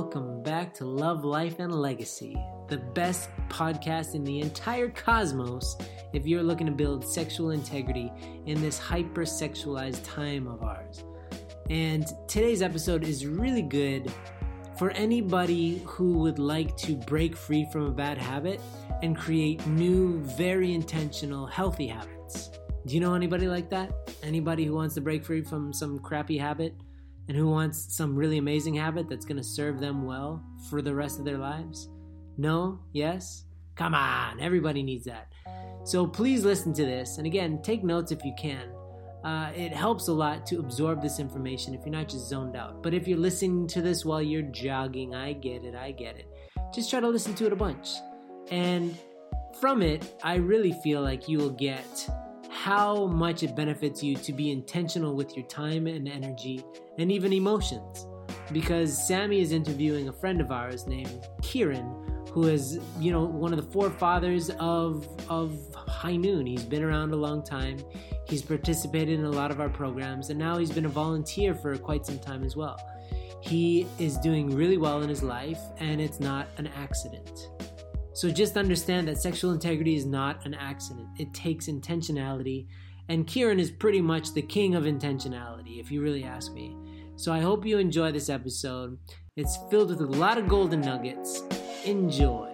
welcome 0.00 0.42
back 0.42 0.72
to 0.72 0.86
Love, 0.86 1.26
Life, 1.26 1.58
and 1.58 1.70
Legacy, 1.70 2.34
the 2.68 2.78
best 2.78 3.28
podcast 3.50 4.14
in 4.14 4.24
the 4.24 4.40
entire 4.40 4.88
cosmos 4.88 5.76
if 6.14 6.26
you're 6.26 6.42
looking 6.42 6.66
to 6.66 6.72
build 6.72 7.06
sexual 7.06 7.50
integrity 7.50 8.10
in 8.46 8.62
this 8.62 8.78
hyper 8.78 9.24
sexualized 9.24 10.02
time 10.02 10.46
of 10.46 10.62
ours. 10.62 11.04
And 11.68 12.06
today's 12.28 12.62
episode 12.62 13.04
is 13.04 13.26
really 13.26 13.60
good 13.60 14.10
for 14.78 14.90
anybody 14.92 15.82
who 15.84 16.14
would 16.20 16.38
like 16.38 16.78
to 16.78 16.94
break 16.96 17.36
free 17.36 17.68
from 17.70 17.82
a 17.82 17.92
bad 17.92 18.16
habit 18.16 18.58
and 19.02 19.14
create 19.14 19.66
new, 19.66 20.18
very 20.22 20.72
intentional, 20.72 21.46
healthy 21.46 21.88
habits. 21.88 22.48
Do 22.86 22.94
you 22.94 23.00
know 23.00 23.12
anybody 23.12 23.48
like 23.48 23.68
that? 23.68 23.92
Anybody 24.22 24.64
who 24.64 24.72
wants 24.72 24.94
to 24.94 25.02
break 25.02 25.26
free 25.26 25.42
from 25.42 25.74
some 25.74 25.98
crappy 25.98 26.38
habit? 26.38 26.74
And 27.30 27.38
who 27.38 27.48
wants 27.48 27.94
some 27.94 28.16
really 28.16 28.38
amazing 28.38 28.74
habit 28.74 29.08
that's 29.08 29.24
going 29.24 29.36
to 29.36 29.44
serve 29.44 29.78
them 29.78 30.04
well 30.04 30.44
for 30.68 30.82
the 30.82 30.92
rest 30.92 31.20
of 31.20 31.24
their 31.24 31.38
lives? 31.38 31.88
No? 32.36 32.80
Yes? 32.92 33.44
Come 33.76 33.94
on, 33.94 34.40
everybody 34.40 34.82
needs 34.82 35.04
that. 35.04 35.32
So 35.84 36.08
please 36.08 36.44
listen 36.44 36.72
to 36.72 36.84
this. 36.84 37.18
And 37.18 37.28
again, 37.28 37.62
take 37.62 37.84
notes 37.84 38.10
if 38.10 38.24
you 38.24 38.34
can. 38.36 38.72
Uh, 39.22 39.52
it 39.54 39.72
helps 39.72 40.08
a 40.08 40.12
lot 40.12 40.44
to 40.46 40.58
absorb 40.58 41.02
this 41.02 41.20
information 41.20 41.72
if 41.72 41.82
you're 41.86 41.94
not 41.94 42.08
just 42.08 42.28
zoned 42.28 42.56
out. 42.56 42.82
But 42.82 42.94
if 42.94 43.06
you're 43.06 43.16
listening 43.16 43.68
to 43.68 43.80
this 43.80 44.04
while 44.04 44.20
you're 44.20 44.42
jogging, 44.42 45.14
I 45.14 45.32
get 45.32 45.62
it, 45.62 45.76
I 45.76 45.92
get 45.92 46.16
it. 46.16 46.26
Just 46.74 46.90
try 46.90 46.98
to 46.98 47.08
listen 47.08 47.34
to 47.34 47.46
it 47.46 47.52
a 47.52 47.56
bunch. 47.56 47.90
And 48.50 48.98
from 49.60 49.82
it, 49.82 50.16
I 50.24 50.34
really 50.34 50.72
feel 50.82 51.00
like 51.00 51.28
you 51.28 51.38
will 51.38 51.50
get 51.50 52.10
how 52.50 53.06
much 53.06 53.42
it 53.42 53.54
benefits 53.54 54.02
you 54.02 54.16
to 54.16 54.32
be 54.32 54.50
intentional 54.50 55.14
with 55.14 55.36
your 55.36 55.46
time 55.46 55.86
and 55.86 56.08
energy 56.08 56.64
and 57.00 57.10
even 57.10 57.32
emotions. 57.32 58.06
Because 58.52 59.06
Sammy 59.06 59.40
is 59.40 59.52
interviewing 59.52 60.08
a 60.08 60.12
friend 60.12 60.40
of 60.40 60.50
ours 60.50 60.86
named 60.86 61.26
Kieran, 61.42 61.86
who 62.30 62.44
is, 62.44 62.78
you 62.98 63.12
know, 63.12 63.24
one 63.24 63.52
of 63.52 63.64
the 63.64 63.70
forefathers 63.72 64.50
of 64.58 65.06
of 65.28 65.58
High 65.74 66.16
Noon. 66.16 66.46
He's 66.46 66.64
been 66.64 66.82
around 66.82 67.12
a 67.12 67.16
long 67.16 67.44
time. 67.44 67.78
He's 68.26 68.42
participated 68.42 69.18
in 69.18 69.24
a 69.24 69.30
lot 69.30 69.50
of 69.50 69.60
our 69.60 69.68
programs, 69.68 70.30
and 70.30 70.38
now 70.38 70.58
he's 70.58 70.70
been 70.70 70.86
a 70.86 70.90
volunteer 70.90 71.54
for 71.54 71.76
quite 71.76 72.06
some 72.06 72.18
time 72.18 72.44
as 72.44 72.56
well. 72.56 72.78
He 73.40 73.86
is 73.98 74.18
doing 74.18 74.54
really 74.54 74.76
well 74.76 75.02
in 75.02 75.08
his 75.08 75.22
life, 75.22 75.60
and 75.78 76.00
it's 76.00 76.20
not 76.20 76.48
an 76.58 76.68
accident. 76.76 77.48
So 78.12 78.30
just 78.30 78.56
understand 78.56 79.08
that 79.08 79.18
sexual 79.18 79.52
integrity 79.52 79.96
is 79.96 80.04
not 80.04 80.44
an 80.44 80.54
accident. 80.54 81.08
It 81.18 81.32
takes 81.32 81.66
intentionality. 81.68 82.66
And 83.08 83.26
Kieran 83.26 83.58
is 83.58 83.70
pretty 83.70 84.00
much 84.00 84.34
the 84.34 84.42
king 84.42 84.74
of 84.74 84.84
intentionality, 84.84 85.80
if 85.80 85.90
you 85.90 86.02
really 86.02 86.24
ask 86.24 86.52
me. 86.52 86.76
So 87.20 87.34
I 87.34 87.40
hope 87.40 87.66
you 87.66 87.76
enjoy 87.76 88.12
this 88.12 88.30
episode. 88.30 88.96
It's 89.36 89.58
filled 89.70 89.90
with 89.90 90.00
a 90.00 90.06
lot 90.06 90.38
of 90.38 90.48
golden 90.48 90.80
nuggets. 90.80 91.42
Enjoy. 91.84 92.50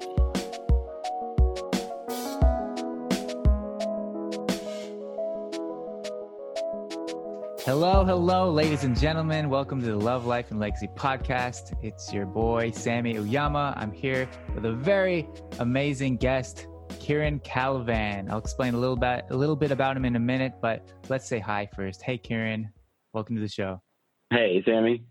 Hello, 7.65 8.05
hello, 8.05 8.51
ladies 8.51 8.83
and 8.83 8.99
gentlemen. 8.99 9.49
Welcome 9.51 9.81
to 9.83 9.87
the 9.87 9.97
Love, 9.97 10.27
Life, 10.27 10.51
and 10.51 10.59
Legacy 10.59 10.89
podcast. 10.97 11.73
It's 11.85 12.13
your 12.13 12.27
boy, 12.27 12.73
Sammy 12.73 13.15
Uyama. 13.15 13.73
I'm 13.77 13.93
here 13.93 14.29
with 14.53 14.65
a 14.65 14.73
very 14.73 15.29
amazing 15.61 16.17
guest, 16.17 16.67
Kieran 16.99 17.39
Calavan. 17.39 18.29
I'll 18.29 18.39
explain 18.39 18.75
a 18.75 18.79
little 18.79 18.97
bit, 18.97 19.27
a 19.31 19.37
little 19.37 19.55
bit 19.55 19.71
about 19.71 19.97
him 19.97 20.05
in 20.05 20.17
a 20.17 20.21
minute, 20.21 20.55
but 20.61 20.93
let's 21.09 21.29
say 21.29 21.39
hi 21.39 21.69
first. 21.77 22.03
Hey, 22.03 22.19
Kieran. 22.19 22.73
Welcome 23.13 23.37
to 23.37 23.41
the 23.41 23.49
show. 23.49 23.81
Hey, 24.31 24.63
Sammy. 24.65 25.03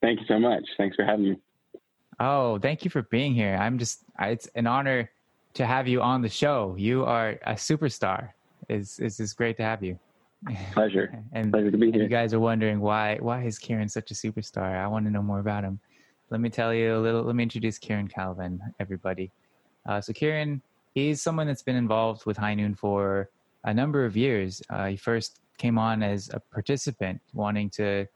Thank 0.00 0.20
you 0.20 0.26
so 0.26 0.38
much. 0.38 0.64
Thanks 0.76 0.96
for 0.96 1.04
having 1.04 1.30
me. 1.30 1.36
Oh, 2.18 2.58
thank 2.58 2.84
you 2.84 2.90
for 2.90 3.02
being 3.02 3.34
here. 3.34 3.56
I'm 3.56 3.78
just, 3.78 4.04
it's 4.20 4.46
an 4.54 4.66
honor 4.66 5.10
to 5.54 5.66
have 5.66 5.88
you 5.88 6.02
on 6.02 6.22
the 6.22 6.28
show. 6.28 6.74
You 6.78 7.04
are 7.04 7.30
a 7.46 7.54
superstar. 7.54 8.30
It's, 8.68 8.98
it's 8.98 9.16
just 9.16 9.36
great 9.36 9.56
to 9.56 9.62
have 9.62 9.82
you. 9.82 9.98
Pleasure. 10.72 11.22
and 11.32 11.52
pleasure 11.52 11.70
to 11.70 11.78
be 11.78 11.90
here. 11.90 12.02
You 12.02 12.08
guys 12.08 12.32
are 12.32 12.40
wondering 12.40 12.80
why 12.80 13.18
why 13.20 13.42
is 13.42 13.58
Kieran 13.58 13.88
such 13.88 14.10
a 14.10 14.14
superstar? 14.14 14.76
I 14.76 14.86
want 14.86 15.04
to 15.04 15.10
know 15.10 15.22
more 15.22 15.40
about 15.40 15.64
him. 15.64 15.78
Let 16.30 16.40
me 16.40 16.48
tell 16.48 16.72
you 16.72 16.96
a 16.96 17.00
little. 17.00 17.22
Let 17.22 17.34
me 17.36 17.42
introduce 17.42 17.78
Kieran 17.78 18.08
Calavan, 18.08 18.58
everybody. 18.78 19.30
Uh, 19.86 20.00
so 20.00 20.12
Kieran, 20.12 20.62
he's 20.94 21.20
someone 21.20 21.46
that's 21.46 21.62
been 21.62 21.76
involved 21.76 22.24
with 22.24 22.36
High 22.36 22.54
Noon 22.54 22.74
for 22.74 23.28
a 23.64 23.74
number 23.74 24.04
of 24.04 24.16
years. 24.16 24.62
Uh, 24.70 24.86
he 24.86 24.96
first 24.96 25.40
came 25.58 25.76
on 25.78 26.02
as 26.02 26.30
a 26.32 26.40
participant, 26.40 27.20
wanting 27.34 27.68
to 27.70 28.06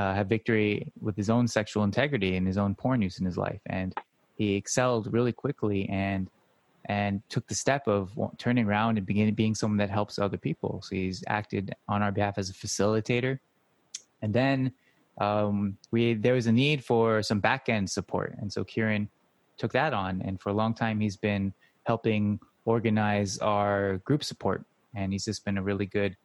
uh, 0.00 0.14
have 0.14 0.28
victory 0.28 0.90
with 1.00 1.14
his 1.14 1.28
own 1.28 1.46
sexual 1.46 1.84
integrity 1.84 2.36
and 2.36 2.46
his 2.46 2.56
own 2.56 2.74
porn 2.74 3.02
use 3.02 3.18
in 3.18 3.26
his 3.26 3.36
life, 3.36 3.60
and 3.66 3.94
he 4.36 4.54
excelled 4.54 5.12
really 5.12 5.32
quickly 5.32 5.86
and 5.90 6.30
and 6.86 7.22
took 7.28 7.46
the 7.46 7.54
step 7.54 7.86
of 7.86 8.18
turning 8.38 8.66
around 8.66 8.96
and 8.96 9.06
beginning 9.06 9.34
being 9.34 9.54
someone 9.54 9.76
that 9.76 9.90
helps 9.90 10.18
other 10.18 10.38
people. 10.38 10.80
So 10.82 10.96
he's 10.96 11.22
acted 11.26 11.74
on 11.86 12.02
our 12.02 12.10
behalf 12.10 12.38
as 12.38 12.48
a 12.48 12.54
facilitator, 12.54 13.38
and 14.22 14.32
then 14.32 14.72
um, 15.18 15.76
we 15.90 16.14
there 16.14 16.34
was 16.34 16.46
a 16.46 16.52
need 16.52 16.82
for 16.82 17.22
some 17.22 17.40
back 17.40 17.68
end 17.68 17.90
support, 17.90 18.34
and 18.40 18.50
so 18.50 18.64
Kieran 18.64 19.06
took 19.58 19.72
that 19.72 19.92
on, 19.92 20.22
and 20.22 20.40
for 20.40 20.48
a 20.48 20.54
long 20.54 20.72
time 20.72 20.98
he's 20.98 21.18
been 21.18 21.52
helping 21.84 22.40
organize 22.64 23.36
our 23.38 23.98
group 24.08 24.24
support, 24.24 24.64
and 24.94 25.12
he's 25.12 25.26
just 25.26 25.44
been 25.44 25.58
a 25.58 25.62
really 25.62 25.86
good 25.86 26.16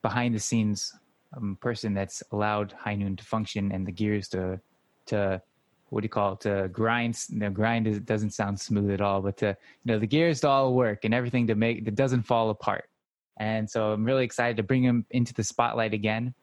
behind 0.00 0.34
the 0.34 0.40
scenes 0.40 0.94
um, 1.36 1.56
person 1.60 1.94
that's 1.94 2.22
allowed 2.32 2.72
High 2.72 2.94
Noon 2.94 3.16
to 3.16 3.24
function 3.24 3.72
and 3.72 3.86
the 3.86 3.92
gears 3.92 4.28
to 4.28 4.60
to 5.06 5.42
what 5.88 6.02
do 6.02 6.04
you 6.04 6.10
call 6.10 6.34
it 6.34 6.40
to 6.40 6.68
grind 6.72 7.14
the 7.30 7.50
grind 7.50 7.86
is, 7.86 7.98
doesn't 8.00 8.30
sound 8.30 8.58
smooth 8.58 8.90
at 8.90 9.00
all 9.00 9.20
but 9.20 9.36
to 9.38 9.48
you 9.48 9.92
know 9.92 9.98
the 9.98 10.06
gears 10.06 10.40
to 10.40 10.48
all 10.48 10.74
work 10.74 11.04
and 11.04 11.12
everything 11.12 11.46
to 11.46 11.54
make 11.54 11.84
that 11.84 11.94
doesn't 11.94 12.22
fall 12.22 12.50
apart. 12.50 12.84
And 13.38 13.68
so 13.68 13.92
i'm 13.92 14.04
really 14.04 14.24
excited 14.24 14.56
to 14.58 14.62
bring 14.62 14.82
him 14.82 15.04
into 15.10 15.32
the 15.34 15.44
spotlight 15.44 15.94
again 15.94 16.34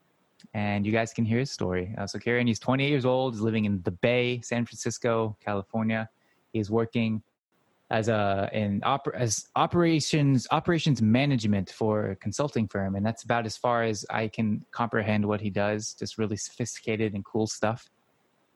and 0.54 0.86
you 0.86 0.92
guys 0.92 1.12
can 1.12 1.24
hear 1.24 1.40
his 1.40 1.50
story. 1.50 1.94
Uh, 1.98 2.06
so 2.06 2.18
kieran 2.18 2.46
he's 2.46 2.58
28 2.58 2.88
years 2.88 3.04
old 3.04 3.34
he's 3.34 3.42
living 3.42 3.64
in 3.64 3.80
the 3.82 3.90
bay 3.90 4.40
san 4.42 4.64
francisco 4.64 5.36
california. 5.44 6.08
He's 6.52 6.70
working 6.70 7.22
as 7.90 8.08
a 8.08 8.50
in 8.52 8.80
oper- 8.82 9.14
as 9.14 9.46
operations 9.56 10.46
operations 10.50 11.00
management 11.00 11.70
for 11.70 12.10
a 12.10 12.16
consulting 12.16 12.68
firm 12.68 12.96
and 12.96 13.06
that's 13.06 13.22
about 13.22 13.46
as 13.46 13.56
far 13.56 13.82
as 13.82 14.04
i 14.10 14.28
can 14.28 14.62
comprehend 14.72 15.24
what 15.24 15.40
he 15.40 15.48
does 15.48 15.94
just 15.94 16.18
really 16.18 16.36
sophisticated 16.36 17.14
and 17.14 17.24
cool 17.24 17.46
stuff 17.46 17.88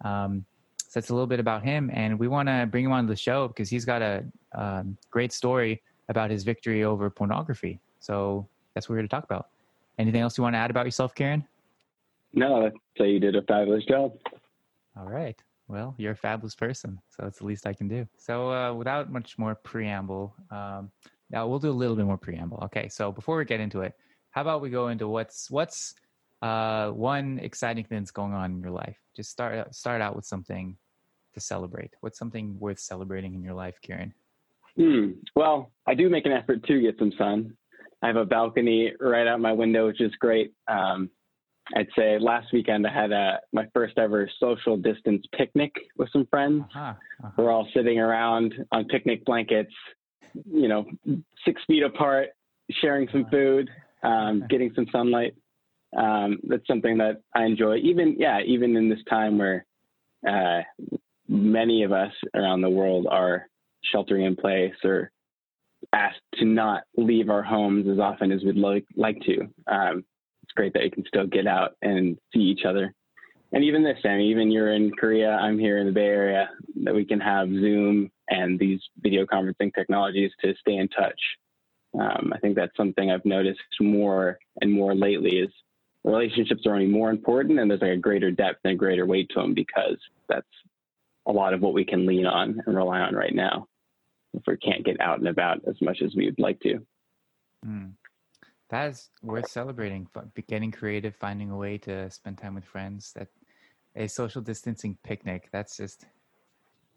um, 0.05 0.45
so 0.93 1.01
that's 1.01 1.09
a 1.09 1.15
little 1.15 1.27
bit 1.27 1.41
about 1.41 1.63
him, 1.63 1.91
and 1.95 2.19
we 2.19 2.29
want 2.29 2.49
to 2.49 2.69
bring 2.71 2.85
him 2.85 2.93
on 2.93 3.07
the 3.07 3.17
show 3.17 3.49
because 3.49 3.71
he's 3.71 3.87
got 3.87 4.03
a 4.03 4.25
um, 4.55 4.99
great 5.11 5.33
story 5.33 5.83
about 6.11 6.31
his 6.31 6.45
victory 6.45 6.85
over 6.85 7.09
pornography. 7.09 7.81
So 8.01 8.47
that's 8.75 8.91
what 8.91 8.95
we're 8.95 8.99
here 8.99 9.05
to 9.05 9.09
talk 9.09 9.25
about. 9.25 9.49
Anything 9.99 10.21
else 10.21 10.37
you 10.37 10.43
want 10.43 10.55
to 10.55 10.59
add 10.59 10.71
about 10.71 10.85
yourself, 10.85 11.15
Kieran? 11.15 11.47
No, 12.35 12.67
I'd 12.67 12.73
say 12.99 13.11
you 13.11 13.21
did 13.21 13.37
a 13.37 13.43
fabulous 13.43 13.87
job. 13.87 14.13
All 14.99 15.07
right. 15.07 15.41
Well, 15.73 15.95
you're 15.97 16.13
a 16.13 16.17
fabulous 16.17 16.55
person, 16.55 17.01
so 17.09 17.23
that's 17.23 17.39
the 17.39 17.47
least 17.47 17.67
I 17.67 17.73
can 17.73 17.89
do. 17.89 18.07
So, 18.19 18.53
uh, 18.53 18.75
without 18.75 19.11
much 19.11 19.39
more 19.39 19.55
preamble, 19.55 20.35
um, 20.51 20.91
now 21.31 21.49
we'll 21.49 21.61
do 21.61 21.71
a 21.71 21.73
little 21.73 21.97
bit 21.97 22.05
more 22.05 22.19
preamble. 22.19 22.59
Okay. 22.65 22.89
So 22.91 23.11
before 23.11 23.39
we 23.39 23.47
get 23.47 23.59
into 23.59 23.81
it, 23.81 23.95
how 24.33 24.43
about 24.43 24.61
we 24.61 24.69
go 24.69 24.89
into 24.89 25.09
what's 25.09 25.51
what's 25.51 25.95
uh, 26.43 26.91
one 26.91 27.39
exciting 27.39 27.87
thing 27.87 28.01
that's 28.01 28.11
going 28.11 28.35
on 28.35 28.53
in 28.53 28.61
your 28.61 28.71
life? 28.71 28.99
Just 29.17 29.31
start 29.31 29.75
start 29.75 30.03
out 30.03 30.15
with 30.15 30.27
something 30.27 30.77
to 31.33 31.41
celebrate? 31.41 31.95
What's 32.01 32.19
something 32.19 32.59
worth 32.61 32.79
celebrating 32.79 33.33
in 33.33 33.43
your 33.43 33.55
life, 33.55 33.77
Kieran? 33.81 34.13
Hmm. 34.77 35.13
Well, 35.35 35.73
I 35.87 35.95
do 35.95 36.11
make 36.11 36.27
an 36.27 36.33
effort 36.33 36.65
to 36.65 36.83
get 36.83 36.99
some 36.99 37.13
sun. 37.17 37.57
I 38.03 38.09
have 38.09 38.17
a 38.17 38.27
balcony 38.27 38.93
right 39.01 39.27
out 39.27 39.41
my 39.41 39.53
window, 39.53 39.87
which 39.87 40.03
is 40.03 40.13
great. 40.21 40.53
Um, 40.69 41.09
I'd 41.77 41.89
say 41.97 42.19
last 42.19 42.53
weekend 42.53 42.87
I 42.87 42.93
had 42.93 43.13
a, 43.13 43.41
my 43.53 43.67
first 43.73 43.99
ever 43.99 44.29
social 44.41 44.77
distance 44.77 45.25
picnic 45.37 45.73
with 45.97 46.09
some 46.13 46.27
friends. 46.27 46.65
Uh-huh, 46.75 46.81
uh-huh. 46.81 47.31
We're 47.37 47.51
all 47.51 47.69
sitting 47.75 47.99
around 47.99 48.55
on 48.73 48.85
picnic 48.87 49.25
blankets, 49.25 49.73
you 50.51 50.69
know, 50.69 50.87
six 51.45 51.63
feet 51.67 51.83
apart, 51.83 52.29
sharing 52.81 53.09
some 53.13 53.27
food, 53.31 53.71
um, 54.03 54.45
getting 54.49 54.73
some 54.75 54.87
sunlight. 54.91 55.35
Um, 55.97 56.39
that's 56.45 56.67
something 56.67 56.99
that 56.99 57.21
I 57.35 57.45
enjoy. 57.45 57.77
Even 57.77 58.17
yeah, 58.19 58.41
even 58.41 58.77
in 58.77 58.89
this 58.89 59.03
time 59.09 59.39
where 59.39 59.67
uh, 60.29 60.63
many 61.29 61.83
of 61.83 61.93
us 61.93 62.13
around 62.35 62.63
the 62.63 62.71
world 62.71 63.07
are 63.11 63.47
sheltering 63.93 64.25
in 64.25 64.37
place 64.37 64.75
or 64.85 65.11
asked 65.93 66.21
to 66.35 66.45
not 66.45 66.83
leave 66.97 67.29
our 67.29 67.43
homes 67.43 67.87
as 67.89 67.99
often 67.99 68.33
as 68.33 68.43
we'd 68.45 68.57
like, 68.57 68.87
like 68.97 69.19
to. 69.23 69.49
Um, 69.67 70.05
it's 70.53 70.57
great 70.57 70.75
that 70.75 70.85
you 70.85 70.91
can 70.91 71.05
still 71.07 71.27
get 71.27 71.47
out 71.47 71.77
and 71.81 72.19
see 72.33 72.41
each 72.41 72.65
other. 72.67 72.95
And 73.53 73.65
even 73.65 73.83
this 73.83 73.99
time, 74.03 74.21
even 74.21 74.51
you're 74.51 74.73
in 74.73 74.91
Korea, 74.93 75.31
I'm 75.31 75.59
here 75.59 75.79
in 75.79 75.87
the 75.87 75.93
Bay 75.93 76.07
Area, 76.07 76.51
that 76.85 76.95
we 76.95 77.05
can 77.05 77.21
have 77.21 77.49
Zoom 77.49 78.11
and 78.29 78.59
these 78.59 78.81
video 78.99 79.25
conferencing 79.25 79.75
technologies 79.75 80.31
to 80.43 80.55
stay 80.61 80.77
in 80.77 80.89
touch. 80.89 81.21
Um, 81.99 82.33
I 82.35 82.39
think 82.39 82.57
that's 82.57 82.77
something 82.77 83.11
I've 83.11 83.25
noticed 83.25 83.61
more 83.81 84.39
and 84.61 84.73
more 84.73 84.95
lately 84.95 85.39
is 85.39 85.51
relationships 86.05 86.63
are 86.67 86.75
only 86.75 86.87
more 86.87 87.11
important 87.11 87.59
and 87.59 87.71
there's 87.71 87.83
like 87.83 87.93
a 87.93 87.97
greater 87.97 88.31
depth 88.31 88.61
and 88.65 88.73
a 88.73 88.77
greater 88.77 89.07
weight 89.07 89.31
to 89.35 89.41
them 89.41 89.55
because 89.55 89.99
that's 90.29 90.47
a 91.27 91.33
lot 91.33 91.55
of 91.55 91.61
what 91.61 91.75
we 91.75 91.85
can 91.85 92.07
lean 92.07 92.27
on 92.27 92.61
and 92.67 92.75
rely 92.75 93.01
on 93.01 93.15
right 93.15 93.35
now 93.35 93.67
if 94.35 94.43
we 94.47 94.57
can't 94.57 94.85
get 94.85 95.01
out 95.01 95.19
and 95.19 95.29
about 95.29 95.61
as 95.69 95.77
much 95.83 96.01
as 96.03 96.15
we 96.17 96.25
would 96.25 96.39
like 96.39 96.59
to. 96.61 96.85
Mm. 97.67 97.93
That 98.73 98.91
is 98.91 99.11
worth 99.23 99.51
celebrating. 99.51 100.09
Getting 100.49 100.73
creative, 100.73 101.15
finding 101.15 101.51
a 101.51 101.57
way 101.57 101.77
to 101.79 102.11
spend 102.11 102.39
time 102.39 102.55
with 102.55 102.65
friends. 102.65 103.13
That 103.15 103.29
a 103.95 104.09
social 104.09 104.41
distancing 104.41 104.97
picnic. 105.05 105.51
That's 105.53 105.77
just. 105.77 106.07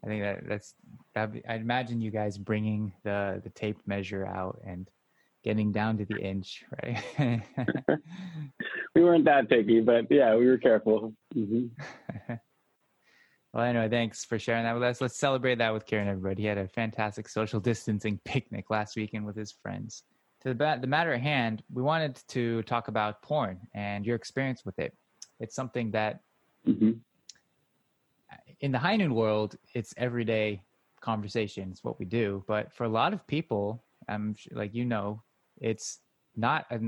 I 0.02 0.06
think 0.06 0.22
that 0.22 0.48
that's. 0.48 0.74
That 1.14 1.32
I 1.46 1.56
imagine 1.56 2.00
you 2.00 2.10
guys 2.10 2.38
bringing 2.38 2.94
the 3.04 3.42
the 3.44 3.50
tape 3.50 3.76
measure 3.86 4.26
out 4.26 4.58
and 4.66 4.88
getting 5.44 5.70
down 5.70 5.98
to 5.98 6.06
the 6.06 6.18
inch, 6.18 6.64
right? 6.82 7.04
we 8.94 9.04
weren't 9.04 9.26
that 9.26 9.50
picky, 9.50 9.80
but 9.80 10.06
yeah, 10.10 10.34
we 10.34 10.46
were 10.46 10.56
careful. 10.56 11.12
Mm-hmm. 11.36 11.66
well, 13.52 13.64
anyway, 13.64 13.90
thanks 13.90 14.24
for 14.24 14.38
sharing 14.38 14.64
that 14.64 14.72
with 14.72 14.82
us. 14.82 15.02
Let's 15.02 15.18
celebrate 15.18 15.58
that 15.58 15.74
with 15.74 15.84
Kieran, 15.84 16.08
everybody. 16.08 16.42
He 16.42 16.48
had 16.48 16.56
a 16.56 16.68
fantastic 16.68 17.28
social 17.28 17.60
distancing 17.60 18.18
picnic 18.24 18.70
last 18.70 18.96
weekend 18.96 19.26
with 19.26 19.36
his 19.36 19.52
friends. 19.52 20.04
To 20.46 20.54
the, 20.54 20.78
the 20.80 20.86
matter 20.86 21.12
at 21.12 21.20
hand, 21.20 21.64
we 21.72 21.82
wanted 21.82 22.20
to 22.28 22.62
talk 22.62 22.86
about 22.86 23.20
porn 23.20 23.58
and 23.74 24.06
your 24.06 24.14
experience 24.14 24.64
with 24.64 24.78
it. 24.78 24.96
It's 25.40 25.56
something 25.56 25.90
that 25.90 26.20
mm-hmm. 26.64 26.92
in 28.60 28.70
the 28.70 28.78
high 28.78 28.94
noon 28.94 29.12
world, 29.12 29.56
it's 29.74 29.92
everyday 29.96 30.62
conversation. 31.00 31.70
It's 31.72 31.82
what 31.82 31.98
we 31.98 32.04
do. 32.04 32.44
But 32.46 32.72
for 32.72 32.84
a 32.84 32.88
lot 32.88 33.12
of 33.12 33.26
people, 33.26 33.82
I'm 34.08 34.36
like 34.52 34.72
you 34.72 34.84
know, 34.84 35.20
it's 35.60 35.98
not 36.36 36.66
a 36.70 36.78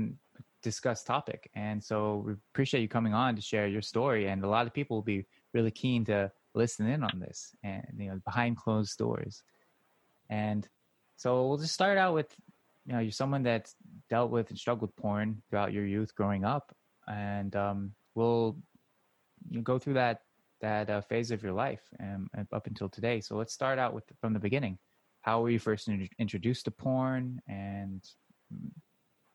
discussed 0.63 1.05
topic. 1.05 1.49
And 1.53 1.83
so 1.83 2.23
we 2.25 2.33
appreciate 2.53 2.79
you 2.79 2.87
coming 2.87 3.13
on 3.13 3.35
to 3.35 3.41
share 3.41 3.67
your 3.67 3.81
story. 3.81 4.29
And 4.29 4.41
a 4.45 4.47
lot 4.47 4.67
of 4.67 4.73
people 4.73 4.95
will 4.95 5.01
be 5.01 5.25
really 5.53 5.71
keen 5.71 6.05
to 6.05 6.31
listen 6.53 6.87
in 6.87 7.03
on 7.03 7.19
this 7.19 7.53
and, 7.65 7.83
you 7.97 8.07
know, 8.07 8.21
behind 8.23 8.55
closed 8.55 8.97
doors. 8.97 9.43
And 10.29 10.65
so 11.17 11.45
we'll 11.45 11.57
just 11.57 11.73
start 11.73 11.97
out 11.97 12.13
with, 12.13 12.33
you 12.89 12.95
know, 12.95 13.01
you're 13.01 13.11
someone 13.11 13.43
that's 13.43 13.75
dealt 14.09 14.31
with 14.31 14.49
and 14.49 14.57
struggled 14.57 14.89
with 14.89 14.95
porn 14.95 15.43
throughout 15.47 15.71
your 15.71 15.85
youth 15.85 16.15
growing 16.15 16.43
up. 16.43 16.75
And 17.07 17.55
um, 17.55 17.91
we'll 18.15 18.57
you 19.47 19.61
go 19.61 19.77
through 19.77 19.93
that 19.93 20.21
that 20.61 20.89
uh, 20.89 21.01
phase 21.01 21.29
of 21.29 21.43
your 21.43 21.53
life 21.53 21.83
um, 22.01 22.27
up 22.51 22.65
until 22.65 22.89
today. 22.89 23.21
So 23.21 23.35
let's 23.35 23.53
start 23.53 23.77
out 23.77 23.93
with 23.93 24.05
from 24.19 24.33
the 24.33 24.39
beginning. 24.39 24.79
How 25.21 25.39
were 25.39 25.51
you 25.51 25.59
first 25.59 25.87
in- 25.87 26.09
introduced 26.17 26.65
to 26.65 26.71
porn, 26.71 27.39
and 27.47 28.03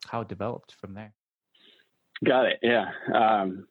how 0.09 0.23
it 0.23 0.29
developed 0.29 0.75
from 0.81 0.95
there. 0.95 1.13
Got 2.25 2.47
it. 2.47 2.59
Yeah. 2.61 2.87
Um, 3.15 3.67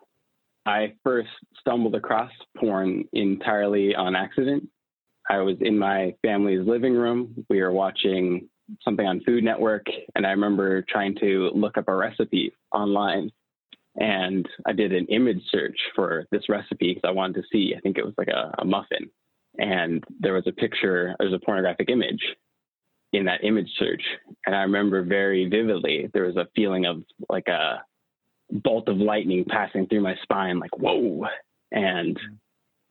I 0.65 0.93
first 1.03 1.29
stumbled 1.59 1.95
across 1.95 2.31
porn 2.57 3.03
entirely 3.11 3.95
on 3.95 4.15
accident. 4.15 4.63
I 5.29 5.39
was 5.39 5.57
in 5.59 5.77
my 5.77 6.13
family's 6.21 6.65
living 6.65 6.93
room. 6.93 7.45
We 7.49 7.61
were 7.61 7.71
watching 7.73 8.49
something 8.83 9.05
on 9.05 9.21
Food 9.21 9.43
Network, 9.43 9.85
and 10.15 10.25
I 10.25 10.31
remember 10.31 10.81
trying 10.83 11.15
to 11.15 11.51
look 11.53 11.77
up 11.77 11.87
a 11.87 11.95
recipe 11.95 12.53
online. 12.71 13.31
And 13.95 14.47
I 14.65 14.71
did 14.73 14.91
an 14.91 15.05
image 15.07 15.41
search 15.51 15.77
for 15.95 16.25
this 16.31 16.49
recipe 16.49 16.93
because 16.93 17.07
I 17.07 17.11
wanted 17.11 17.35
to 17.35 17.47
see, 17.51 17.75
I 17.77 17.79
think 17.81 17.97
it 17.97 18.05
was 18.05 18.15
like 18.17 18.29
a, 18.29 18.53
a 18.57 18.65
muffin. 18.65 19.09
And 19.59 20.03
there 20.19 20.33
was 20.33 20.47
a 20.47 20.51
picture, 20.51 21.15
there 21.19 21.29
was 21.29 21.39
a 21.39 21.45
pornographic 21.45 21.89
image 21.89 22.21
in 23.11 23.25
that 23.25 23.43
image 23.43 23.69
search. 23.77 24.01
And 24.47 24.55
I 24.55 24.61
remember 24.61 25.03
very 25.03 25.47
vividly, 25.47 26.09
there 26.13 26.25
was 26.25 26.37
a 26.37 26.47
feeling 26.55 26.85
of 26.85 27.03
like 27.29 27.47
a 27.47 27.83
bolt 28.49 28.89
of 28.89 28.97
lightning 28.97 29.45
passing 29.47 29.87
through 29.87 30.01
my 30.01 30.15
spine, 30.23 30.59
like, 30.59 30.75
whoa. 30.77 31.27
And 31.71 32.19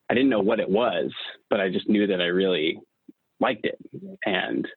I 0.09 0.15
didn't 0.15 0.31
know 0.31 0.41
what 0.41 0.61
it 0.61 0.69
was, 0.69 1.11
but 1.51 1.61
I 1.61 1.69
just 1.69 1.89
knew 1.89 2.07
that 2.07 2.21
I 2.21 2.27
really 2.27 2.79
liked 3.41 3.67
it. 3.67 3.79
And 4.25 4.69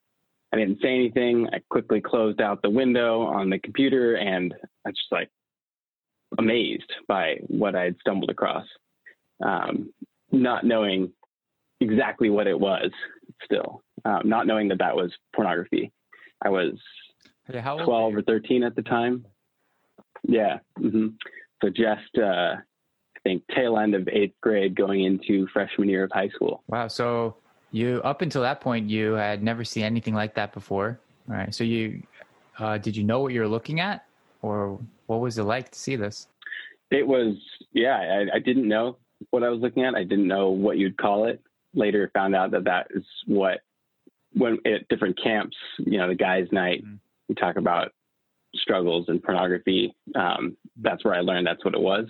I 0.55 0.59
didn't 0.59 0.81
say 0.81 0.93
anything. 0.93 1.47
I 1.51 1.61
quickly 1.69 2.01
closed 2.01 2.41
out 2.41 2.61
the 2.61 2.69
window 2.69 3.21
on 3.23 3.49
the 3.49 3.59
computer 3.59 4.15
and 4.15 4.53
I 4.85 4.89
was 4.89 4.95
just 4.95 5.11
like 5.11 5.29
amazed 6.37 6.91
by 7.07 7.35
what 7.47 7.75
I 7.75 7.83
had 7.83 7.95
stumbled 7.99 8.29
across, 8.29 8.65
um, 9.43 9.93
not 10.31 10.65
knowing 10.65 11.11
exactly 11.81 12.29
what 12.29 12.47
it 12.47 12.59
was 12.59 12.89
still 13.43 13.83
um, 14.05 14.21
not 14.23 14.47
knowing 14.47 14.67
that 14.69 14.79
that 14.79 14.95
was 14.95 15.11
pornography. 15.35 15.91
I 16.43 16.49
was 16.49 16.73
okay, 17.49 17.61
12 17.61 18.15
or 18.15 18.21
13 18.21 18.63
at 18.63 18.75
the 18.75 18.83
time. 18.83 19.25
Yeah. 20.23 20.59
Mm-hmm. 20.79 21.07
So 21.63 21.69
just, 21.69 22.17
uh, 22.17 22.55
I 22.57 23.19
think, 23.23 23.43
tail 23.53 23.77
end 23.77 23.95
of 23.95 24.07
eighth 24.07 24.35
grade 24.41 24.75
going 24.75 25.03
into 25.03 25.47
freshman 25.51 25.89
year 25.89 26.03
of 26.03 26.11
high 26.13 26.29
school. 26.29 26.63
Wow. 26.67 26.87
So 26.87 27.37
you, 27.75 28.01
up 28.03 28.21
until 28.21 28.41
that 28.41 28.61
point, 28.61 28.89
you 28.89 29.13
had 29.13 29.43
never 29.43 29.65
seen 29.65 29.83
anything 29.83 30.13
like 30.13 30.33
that 30.35 30.53
before. 30.53 30.99
right? 31.27 31.53
So 31.53 31.63
you, 31.63 32.01
uh, 32.57 32.77
did 32.77 32.95
you 32.95 33.03
know 33.03 33.19
what 33.19 33.33
you 33.33 33.41
were 33.41 33.47
looking 33.47 33.79
at 33.81 34.05
or 34.41 34.79
what 35.07 35.19
was 35.19 35.37
it 35.37 35.43
like 35.43 35.71
to 35.71 35.79
see 35.79 35.95
this? 35.95 36.27
It 36.89 37.05
was, 37.05 37.35
yeah, 37.73 37.97
I, 37.97 38.37
I 38.37 38.39
didn't 38.39 38.67
know 38.67 38.97
what 39.31 39.43
I 39.43 39.49
was 39.49 39.59
looking 39.59 39.83
at. 39.83 39.93
I 39.95 40.03
didn't 40.03 40.27
know 40.27 40.49
what 40.49 40.77
you'd 40.77 40.97
call 40.97 41.25
it. 41.25 41.41
Later 41.73 42.09
found 42.13 42.33
out 42.35 42.51
that 42.51 42.63
that 42.63 42.87
is 42.91 43.03
what 43.25 43.59
when 44.31 44.57
at 44.65 44.87
different 44.87 45.21
camps, 45.21 45.57
you 45.79 45.97
know, 45.97 46.07
the 46.07 46.15
guys' 46.15 46.47
night, 46.51 46.83
mm-hmm. 46.85 46.95
we 47.27 47.35
talk 47.35 47.57
about 47.57 47.91
struggles 48.55 49.05
and 49.09 49.21
pornography. 49.21 49.93
Um, 50.15 50.55
that's 50.81 51.03
where 51.03 51.13
I 51.13 51.19
learned 51.19 51.47
that's 51.47 51.65
what 51.65 51.73
it 51.73 51.81
was. 51.81 52.05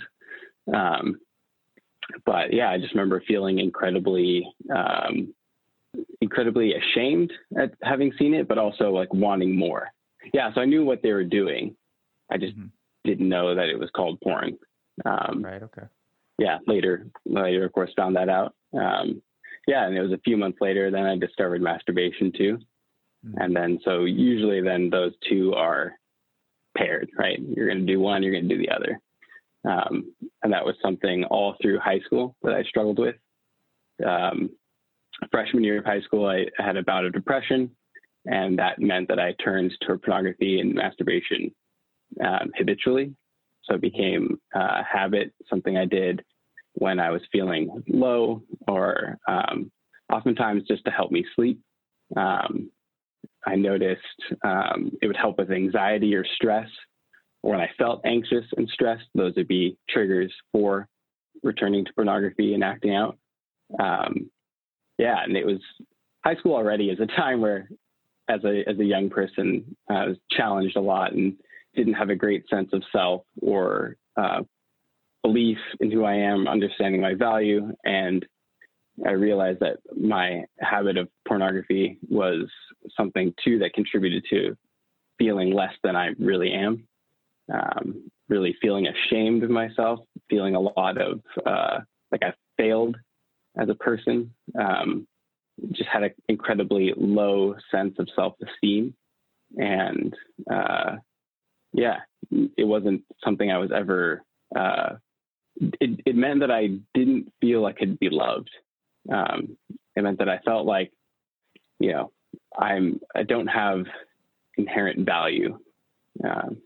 Um, 0.71 1.19
but 2.25 2.53
yeah, 2.53 2.69
I 2.69 2.77
just 2.77 2.93
remember 2.93 3.23
feeling 3.27 3.57
incredibly, 3.59 4.47
um, 4.75 5.33
incredibly 6.21 6.73
ashamed 6.73 7.31
at 7.59 7.73
having 7.83 8.11
seen 8.17 8.33
it, 8.33 8.47
but 8.47 8.57
also 8.57 8.91
like 8.91 9.13
wanting 9.13 9.55
more. 9.57 9.87
Yeah, 10.33 10.53
so 10.53 10.61
I 10.61 10.65
knew 10.65 10.83
what 10.83 11.01
they 11.01 11.11
were 11.11 11.23
doing. 11.23 11.75
I 12.31 12.37
just 12.37 12.57
mm-hmm. 12.57 12.67
didn't 13.03 13.29
know 13.29 13.55
that 13.55 13.69
it 13.69 13.79
was 13.79 13.89
called 13.95 14.19
porn. 14.21 14.57
Um, 15.05 15.43
right. 15.43 15.61
Okay. 15.61 15.83
Yeah. 16.39 16.57
Later, 16.67 17.07
later, 17.25 17.65
of 17.65 17.73
course, 17.73 17.91
found 17.95 18.15
that 18.15 18.29
out. 18.29 18.53
Um, 18.73 19.21
yeah, 19.67 19.85
and 19.85 19.97
it 19.97 20.01
was 20.01 20.11
a 20.11 20.19
few 20.19 20.37
months 20.37 20.59
later 20.61 20.91
then 20.91 21.05
I 21.05 21.17
discovered 21.17 21.61
masturbation 21.61 22.31
too. 22.31 22.59
Mm-hmm. 23.25 23.41
And 23.41 23.55
then 23.55 23.79
so 23.83 24.03
usually 24.03 24.61
then 24.61 24.89
those 24.89 25.13
two 25.27 25.53
are 25.53 25.93
paired, 26.77 27.09
right? 27.17 27.39
You're 27.39 27.67
going 27.67 27.85
to 27.85 27.91
do 27.91 27.99
one, 27.99 28.21
you're 28.21 28.33
going 28.33 28.47
to 28.47 28.55
do 28.55 28.61
the 28.61 28.69
other. 28.69 28.99
Um, 29.67 30.13
and 30.43 30.53
that 30.53 30.65
was 30.65 30.75
something 30.81 31.23
all 31.25 31.55
through 31.61 31.79
high 31.79 31.99
school 32.01 32.35
that 32.43 32.53
I 32.53 32.63
struggled 32.63 32.99
with. 32.99 33.15
Um, 34.05 34.51
freshman 35.31 35.63
year 35.63 35.79
of 35.79 35.85
high 35.85 36.01
school, 36.01 36.27
I 36.27 36.45
had 36.57 36.77
a 36.77 36.83
bout 36.83 37.05
of 37.05 37.13
depression, 37.13 37.71
and 38.25 38.57
that 38.59 38.79
meant 38.79 39.07
that 39.09 39.19
I 39.19 39.33
turned 39.43 39.71
to 39.81 39.97
pornography 39.97 40.59
and 40.59 40.73
masturbation 40.73 41.53
um, 42.23 42.51
habitually. 42.57 43.15
So 43.63 43.75
it 43.75 43.81
became 43.81 44.39
a 44.53 44.83
habit, 44.83 45.33
something 45.49 45.77
I 45.77 45.85
did 45.85 46.23
when 46.73 46.99
I 46.99 47.09
was 47.09 47.21
feeling 47.31 47.83
low 47.87 48.43
or 48.67 49.17
um, 49.27 49.71
oftentimes 50.11 50.63
just 50.67 50.85
to 50.85 50.91
help 50.91 51.11
me 51.11 51.25
sleep. 51.35 51.59
Um, 52.15 52.69
I 53.45 53.55
noticed 53.55 54.01
um, 54.43 54.91
it 55.01 55.07
would 55.07 55.15
help 55.15 55.37
with 55.37 55.51
anxiety 55.51 56.15
or 56.15 56.25
stress. 56.35 56.67
When 57.41 57.59
I 57.59 57.69
felt 57.77 58.01
anxious 58.05 58.45
and 58.57 58.67
stressed, 58.69 59.05
those 59.13 59.33
would 59.35 59.47
be 59.47 59.77
triggers 59.89 60.33
for 60.51 60.87
returning 61.43 61.85
to 61.85 61.93
pornography 61.93 62.53
and 62.53 62.63
acting 62.63 62.95
out. 62.95 63.17
Um, 63.79 64.29
yeah, 64.97 65.23
and 65.23 65.35
it 65.35 65.45
was 65.45 65.59
high 66.23 66.35
school 66.35 66.53
already 66.53 66.89
is 66.89 66.99
a 66.99 67.05
time 67.05 67.41
where, 67.41 67.69
as 68.27 68.43
a 68.43 68.63
as 68.67 68.79
a 68.79 68.85
young 68.85 69.09
person, 69.09 69.75
I 69.89 70.07
was 70.07 70.17
challenged 70.31 70.75
a 70.77 70.81
lot 70.81 71.13
and 71.13 71.35
didn't 71.75 71.93
have 71.93 72.09
a 72.09 72.15
great 72.15 72.47
sense 72.49 72.69
of 72.73 72.83
self 72.91 73.23
or 73.41 73.97
uh, 74.17 74.41
belief 75.21 75.57
in 75.79 75.91
who 75.91 76.05
I 76.05 76.15
am, 76.15 76.47
understanding 76.47 77.01
my 77.01 77.13
value, 77.13 77.71
and 77.83 78.25
I 79.05 79.11
realized 79.11 79.59
that 79.59 79.77
my 79.95 80.45
habit 80.59 80.97
of 80.97 81.09
pornography 81.27 81.97
was 82.09 82.49
something 82.95 83.33
too 83.43 83.59
that 83.59 83.73
contributed 83.73 84.23
to 84.29 84.55
feeling 85.17 85.53
less 85.53 85.73
than 85.83 85.95
I 85.95 86.11
really 86.17 86.53
am, 86.53 86.87
um, 87.53 88.09
really 88.29 88.55
feeling 88.61 88.87
ashamed 88.87 89.43
of 89.43 89.49
myself, 89.49 89.99
feeling 90.29 90.55
a 90.55 90.59
lot 90.59 90.97
of 90.97 91.21
uh, 91.45 91.79
like 92.11 92.23
I 92.23 92.33
failed 92.57 92.95
as 93.57 93.69
a 93.69 93.75
person, 93.75 94.33
um, 94.59 95.07
just 95.71 95.89
had 95.89 96.03
an 96.03 96.11
incredibly 96.27 96.93
low 96.95 97.55
sense 97.71 97.95
of 97.99 98.07
self 98.15 98.35
esteem. 98.45 98.93
And 99.57 100.13
uh, 100.51 100.97
yeah, 101.73 101.99
it 102.31 102.67
wasn't 102.67 103.03
something 103.23 103.51
I 103.51 103.57
was 103.57 103.71
ever 103.71 104.23
uh, 104.55 104.95
it, 105.79 106.01
it 106.05 106.15
meant 106.15 106.41
that 106.41 106.51
I 106.51 106.69
didn't 106.93 107.31
feel 107.41 107.65
I 107.65 107.73
could 107.73 107.99
be 107.99 108.09
loved. 108.09 108.49
Um, 109.11 109.57
it 109.95 110.03
meant 110.03 110.19
that 110.19 110.29
I 110.29 110.39
felt 110.39 110.65
like, 110.65 110.91
you 111.79 111.91
know, 111.91 112.11
I'm 112.57 112.99
I 113.15 113.23
don't 113.23 113.47
have 113.47 113.85
inherent 114.57 115.05
value, 115.05 115.57
um, 116.23 116.57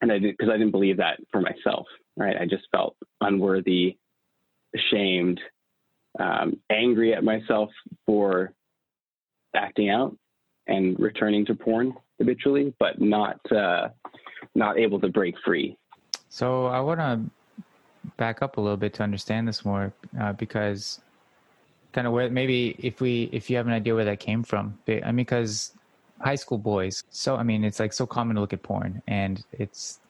and 0.00 0.12
I 0.12 0.18
didn't 0.18 0.38
because 0.38 0.50
I 0.52 0.56
didn't 0.56 0.72
believe 0.72 0.98
that 0.98 1.18
for 1.30 1.40
myself. 1.40 1.86
Right, 2.16 2.36
I 2.38 2.46
just 2.46 2.64
felt 2.72 2.96
unworthy, 3.20 3.98
ashamed, 4.74 5.40
um, 6.18 6.58
angry 6.70 7.14
at 7.14 7.24
myself 7.24 7.70
for 8.04 8.52
acting 9.54 9.90
out 9.90 10.16
and 10.66 10.98
returning 10.98 11.44
to 11.46 11.54
porn 11.54 11.94
habitually, 12.18 12.74
but 12.78 13.00
not 13.00 13.40
uh, 13.52 13.88
not 14.54 14.78
able 14.78 15.00
to 15.00 15.08
break 15.08 15.34
free. 15.44 15.76
So 16.28 16.66
I 16.66 16.80
want 16.80 17.00
to 17.00 17.20
back 18.16 18.42
up 18.42 18.56
a 18.56 18.60
little 18.60 18.76
bit 18.76 18.94
to 18.94 19.02
understand 19.02 19.48
this 19.48 19.64
more, 19.64 19.92
uh, 20.20 20.32
because 20.32 21.00
kind 21.92 22.06
of 22.06 22.12
where 22.12 22.28
maybe 22.28 22.76
if 22.78 23.00
we 23.00 23.28
if 23.32 23.48
you 23.48 23.56
have 23.56 23.66
an 23.66 23.72
idea 23.72 23.94
where 23.94 24.04
that 24.04 24.20
came 24.20 24.42
from, 24.42 24.78
I 24.88 25.00
mean, 25.06 25.16
because 25.16 25.72
high 26.20 26.34
school 26.34 26.58
boys, 26.58 27.04
so 27.10 27.36
I 27.36 27.42
mean, 27.42 27.64
it's 27.64 27.80
like 27.80 27.92
so 27.92 28.06
common 28.06 28.36
to 28.36 28.40
look 28.40 28.52
at 28.52 28.62
porn, 28.62 29.02
and 29.06 29.42
it's 29.52 30.00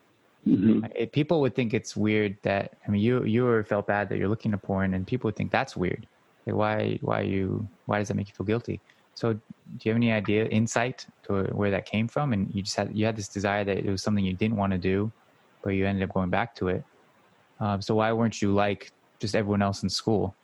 Mm-hmm. 0.47 0.87
It, 0.95 1.13
people 1.13 1.41
would 1.41 1.55
think 1.55 1.75
it's 1.75 1.97
weird 1.97 2.37
that 2.43 2.77
I 2.87 2.91
mean 2.91 3.01
you 3.01 3.25
you 3.25 3.63
felt 3.65 3.87
bad 3.87 4.09
that 4.09 4.19
you're 4.19 4.29
looking 4.29 4.53
at 4.53 4.63
porn 4.63 4.95
and 4.95 5.07
people 5.07 5.29
would 5.29 5.37
think 5.37 5.51
that's 5.51 5.77
weird. 5.77 6.07
Like 6.47 6.57
why 6.57 6.99
why 7.03 7.21
you 7.23 7.69
why 7.87 7.99
does 7.99 8.09
that 8.09 8.15
make 8.15 8.29
you 8.29 8.35
feel 8.35 8.47
guilty? 8.47 8.81
So 9.15 9.33
do 9.33 9.41
you 9.83 9.91
have 9.91 9.97
any 9.97 10.13
idea 10.13 10.45
insight 10.47 11.07
to 11.25 11.45
where 11.45 11.71
that 11.71 11.87
came 11.87 12.07
from? 12.07 12.33
And 12.33 12.55
you 12.55 12.63
just 12.63 12.77
had 12.77 12.97
you 12.97 13.07
had 13.07 13.17
this 13.17 13.29
desire 13.29 13.65
that 13.65 13.79
it 13.79 13.91
was 13.91 14.03
something 14.03 14.25
you 14.25 14.35
didn't 14.35 14.57
want 14.57 14.73
to 14.73 14.79
do, 14.79 15.11
but 15.63 15.71
you 15.71 15.87
ended 15.87 16.09
up 16.09 16.15
going 16.15 16.31
back 16.31 16.55
to 16.57 16.69
it. 16.69 16.85
Um, 17.59 17.81
so 17.83 17.95
why 17.95 18.13
weren't 18.13 18.41
you 18.41 18.55
like 18.55 18.93
just 19.19 19.35
everyone 19.35 19.63
else 19.63 19.83
in 19.83 19.89
school? 19.89 20.35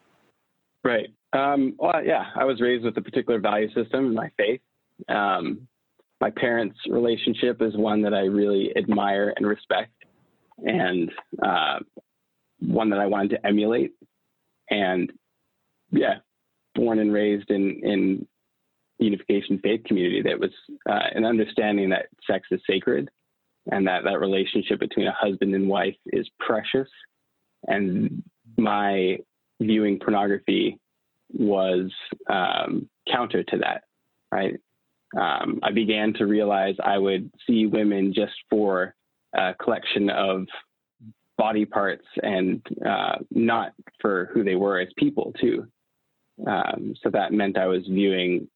Right. 0.83 1.11
Um, 1.33 1.75
well, 1.79 2.03
yeah, 2.05 2.31
I 2.35 2.45
was 2.45 2.61
raised 2.61 2.85
with 2.85 2.97
a 2.97 3.03
particular 3.03 3.39
value 3.39 3.73
system 3.73 4.07
in 4.07 4.15
my 4.15 4.31
faith. 4.37 4.61
Um, 5.09 5.69
my 6.23 6.31
parents' 6.31 6.79
relationship 6.89 7.61
is 7.61 7.77
one 7.77 8.01
that 8.03 8.15
I 8.15 8.21
really 8.21 8.73
admire 8.77 9.35
and 9.37 9.45
respect, 9.45 9.91
and 10.59 11.11
uh, 11.45 11.81
one 12.61 12.91
that 12.91 13.01
I 13.01 13.07
wanted 13.07 13.31
to 13.31 13.45
emulate. 13.45 13.91
And 14.71 15.13
yeah, 15.91 16.19
born 16.77 17.01
and 17.01 17.13
raised 17.13 17.51
in 17.51 17.81
in 17.83 18.29
unification 19.01 19.59
faith 19.65 19.83
community 19.85 20.23
that 20.23 20.39
was 20.39 20.53
uh, 20.89 21.09
an 21.13 21.25
understanding 21.25 21.91
that 21.91 22.07
sex 22.25 22.47
is 22.53 22.61
sacred 22.71 23.11
and 23.73 23.85
that 23.89 24.05
that 24.05 24.21
relationship 24.21 24.79
between 24.79 25.09
a 25.09 25.17
husband 25.19 25.57
and 25.57 25.69
wife 25.69 25.97
is 26.07 26.29
precious 26.39 26.89
and 27.67 28.23
my 28.57 29.19
viewing 29.61 29.99
pornography 29.99 30.79
was 31.33 31.91
um, 32.31 32.89
counter 33.11 33.43
to 33.43 33.59
that 33.59 33.83
right 34.31 34.55
um, 35.19 35.61
I 35.63 35.73
began 35.73 36.13
to 36.15 36.27
realize 36.27 36.75
I 36.83 36.99
would 36.99 37.31
see 37.47 37.67
women 37.67 38.13
just 38.15 38.35
for 38.49 38.95
a 39.35 39.55
collection 39.55 40.11
of 40.11 40.47
body 41.37 41.65
parts 41.65 42.05
and 42.23 42.65
uh, 42.87 43.17
not 43.31 43.73
for 44.01 44.31
who 44.33 44.45
they 44.45 44.55
were 44.55 44.81
as 44.81 44.89
people, 44.97 45.33
too. 45.41 45.67
Um, 46.47 46.95
so 47.03 47.11
that 47.11 47.33
meant 47.33 47.59
I 47.59 47.67
was 47.67 47.83
viewing 47.87 48.49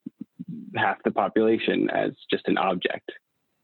half 0.74 1.02
the 1.04 1.10
population 1.10 1.90
as 1.90 2.12
just 2.30 2.46
an 2.46 2.58
object, 2.58 3.10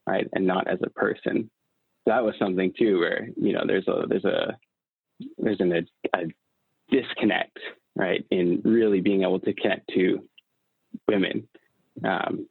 right, 0.06 0.28
and 0.34 0.46
not 0.46 0.68
as 0.68 0.78
a 0.82 0.90
person. 0.90 1.50
That 2.06 2.24
was 2.24 2.34
something 2.38 2.72
too, 2.78 2.98
where 2.98 3.28
you 3.36 3.52
know 3.52 3.62
there's 3.66 3.88
a 3.88 4.04
there's 4.08 4.24
a 4.24 4.58
there's 5.38 5.60
an, 5.60 5.72
a, 5.72 6.18
a 6.18 6.24
disconnect, 6.90 7.58
right, 7.96 8.24
in 8.30 8.60
really 8.64 9.00
being 9.00 9.22
able 9.22 9.40
to 9.40 9.52
connect 9.54 9.88
to 9.94 10.22
women. 11.08 11.48
Um, 12.04 12.46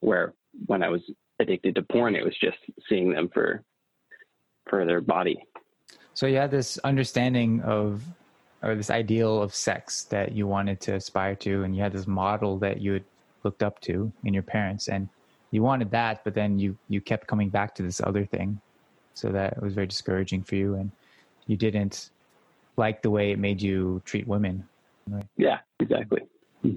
where 0.00 0.34
when 0.66 0.82
I 0.82 0.88
was 0.88 1.02
addicted 1.38 1.74
to 1.76 1.82
porn, 1.82 2.14
it 2.14 2.24
was 2.24 2.36
just 2.38 2.58
seeing 2.88 3.12
them 3.12 3.28
for 3.32 3.62
for 4.68 4.84
their 4.84 5.00
body. 5.00 5.42
So 6.14 6.26
you 6.26 6.36
had 6.36 6.50
this 6.50 6.78
understanding 6.78 7.62
of 7.62 8.02
or 8.62 8.74
this 8.74 8.90
ideal 8.90 9.42
of 9.42 9.54
sex 9.54 10.02
that 10.04 10.32
you 10.32 10.46
wanted 10.46 10.80
to 10.82 10.94
aspire 10.94 11.34
to, 11.34 11.64
and 11.64 11.74
you 11.74 11.82
had 11.82 11.92
this 11.92 12.06
model 12.06 12.58
that 12.58 12.80
you 12.80 12.92
had 12.92 13.04
looked 13.42 13.62
up 13.62 13.80
to 13.80 14.12
in 14.24 14.34
your 14.34 14.42
parents, 14.42 14.88
and 14.88 15.08
you 15.50 15.62
wanted 15.62 15.90
that, 15.92 16.22
but 16.24 16.34
then 16.34 16.58
you 16.58 16.76
you 16.88 17.00
kept 17.00 17.26
coming 17.26 17.48
back 17.48 17.74
to 17.76 17.82
this 17.82 18.00
other 18.00 18.24
thing, 18.24 18.60
so 19.14 19.30
that 19.30 19.60
was 19.62 19.74
very 19.74 19.86
discouraging 19.86 20.42
for 20.42 20.56
you, 20.56 20.74
and 20.74 20.90
you 21.46 21.56
didn't 21.56 22.10
like 22.76 23.02
the 23.02 23.10
way 23.10 23.32
it 23.32 23.38
made 23.38 23.60
you 23.60 24.02
treat 24.04 24.26
women. 24.26 24.68
Right? 25.08 25.26
Yeah, 25.36 25.58
exactly. 25.80 26.19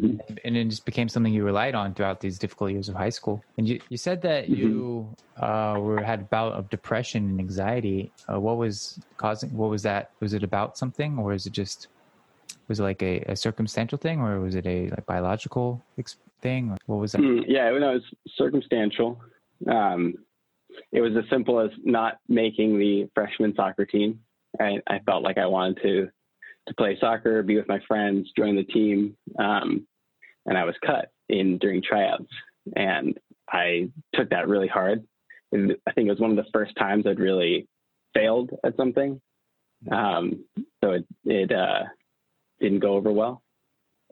Mm-hmm. 0.04 0.36
And 0.44 0.58
it 0.58 0.66
just 0.66 0.86
became 0.86 1.08
something 1.08 1.34
you 1.34 1.44
relied 1.44 1.76
on 1.76 1.94
throughout 1.94 2.20
these 2.20 2.38
difficult 2.38 2.72
years 2.72 2.90
of 2.90 2.96
high 2.96 3.10
school. 3.10 3.44
And 3.58 3.68
you, 3.68 3.80
you 3.90 3.98
said 3.98 4.22
that 4.24 4.46
mm-hmm. 4.46 4.56
you 4.56 5.16
uh, 5.38 5.78
were 5.80 6.02
had 6.02 6.20
a 6.22 6.24
bout 6.24 6.54
of 6.54 6.70
depression 6.70 7.30
and 7.30 7.40
anxiety. 7.40 8.12
Uh, 8.32 8.40
what 8.40 8.58
was 8.58 9.00
causing? 9.18 9.56
What 9.56 9.70
was 9.70 9.84
that? 9.84 10.12
Was 10.20 10.34
it 10.34 10.44
about 10.44 10.78
something, 10.78 11.18
or 11.18 11.34
is 11.34 11.46
it 11.46 11.54
just? 11.54 11.88
Was 12.68 12.80
it 12.80 12.84
like 12.84 13.04
a, 13.04 13.20
a 13.28 13.36
circumstantial 13.36 13.98
thing, 13.98 14.22
or 14.22 14.40
was 14.40 14.56
it 14.56 14.66
a 14.66 14.90
like 14.90 15.06
biological 15.06 15.82
thing? 16.42 16.78
What 16.86 16.98
was 16.98 17.14
that? 17.14 17.22
Mm, 17.22 17.44
yeah, 17.48 17.70
no, 17.72 17.92
it 17.92 17.94
was 17.96 18.04
circumstantial. 18.38 19.22
Um, 19.70 20.16
it 20.92 21.02
was 21.02 21.14
as 21.18 21.24
simple 21.30 21.60
as 21.60 21.72
not 21.84 22.20
making 22.28 22.80
the 22.80 23.10
freshman 23.14 23.54
soccer 23.56 23.86
team. 23.86 24.20
I, 24.60 24.80
I 24.88 25.00
felt 25.00 25.24
like 25.24 25.38
I 25.38 25.46
wanted 25.46 25.82
to 25.84 26.10
to 26.68 26.74
play 26.76 26.98
soccer, 27.00 27.44
be 27.44 27.58
with 27.58 27.68
my 27.68 27.80
friends, 27.88 28.32
join 28.38 28.56
the 28.56 28.64
team. 28.64 29.18
Um, 29.38 29.86
and 30.46 30.58
I 30.58 30.66
was 30.66 30.76
cut 30.86 31.10
in 31.30 31.58
during 31.58 31.82
tryouts. 31.82 32.30
And 32.76 33.18
I 33.50 33.90
took 34.14 34.30
that 34.30 34.48
really 34.48 34.68
hard. 34.68 35.04
And 35.52 35.76
I 35.88 35.92
think 35.92 36.08
it 36.08 36.12
was 36.12 36.20
one 36.20 36.32
of 36.32 36.38
the 36.38 36.52
first 36.52 36.76
times 36.78 37.06
I'd 37.06 37.20
really 37.20 37.68
failed 38.14 38.52
at 38.64 38.78
something. 38.78 39.22
Um, 39.92 40.46
so 40.84 40.92
it, 40.92 41.06
it 41.26 41.52
uh, 41.52 41.84
didn't 42.60 42.80
go 42.80 42.94
over 42.94 43.12
well. 43.12 43.42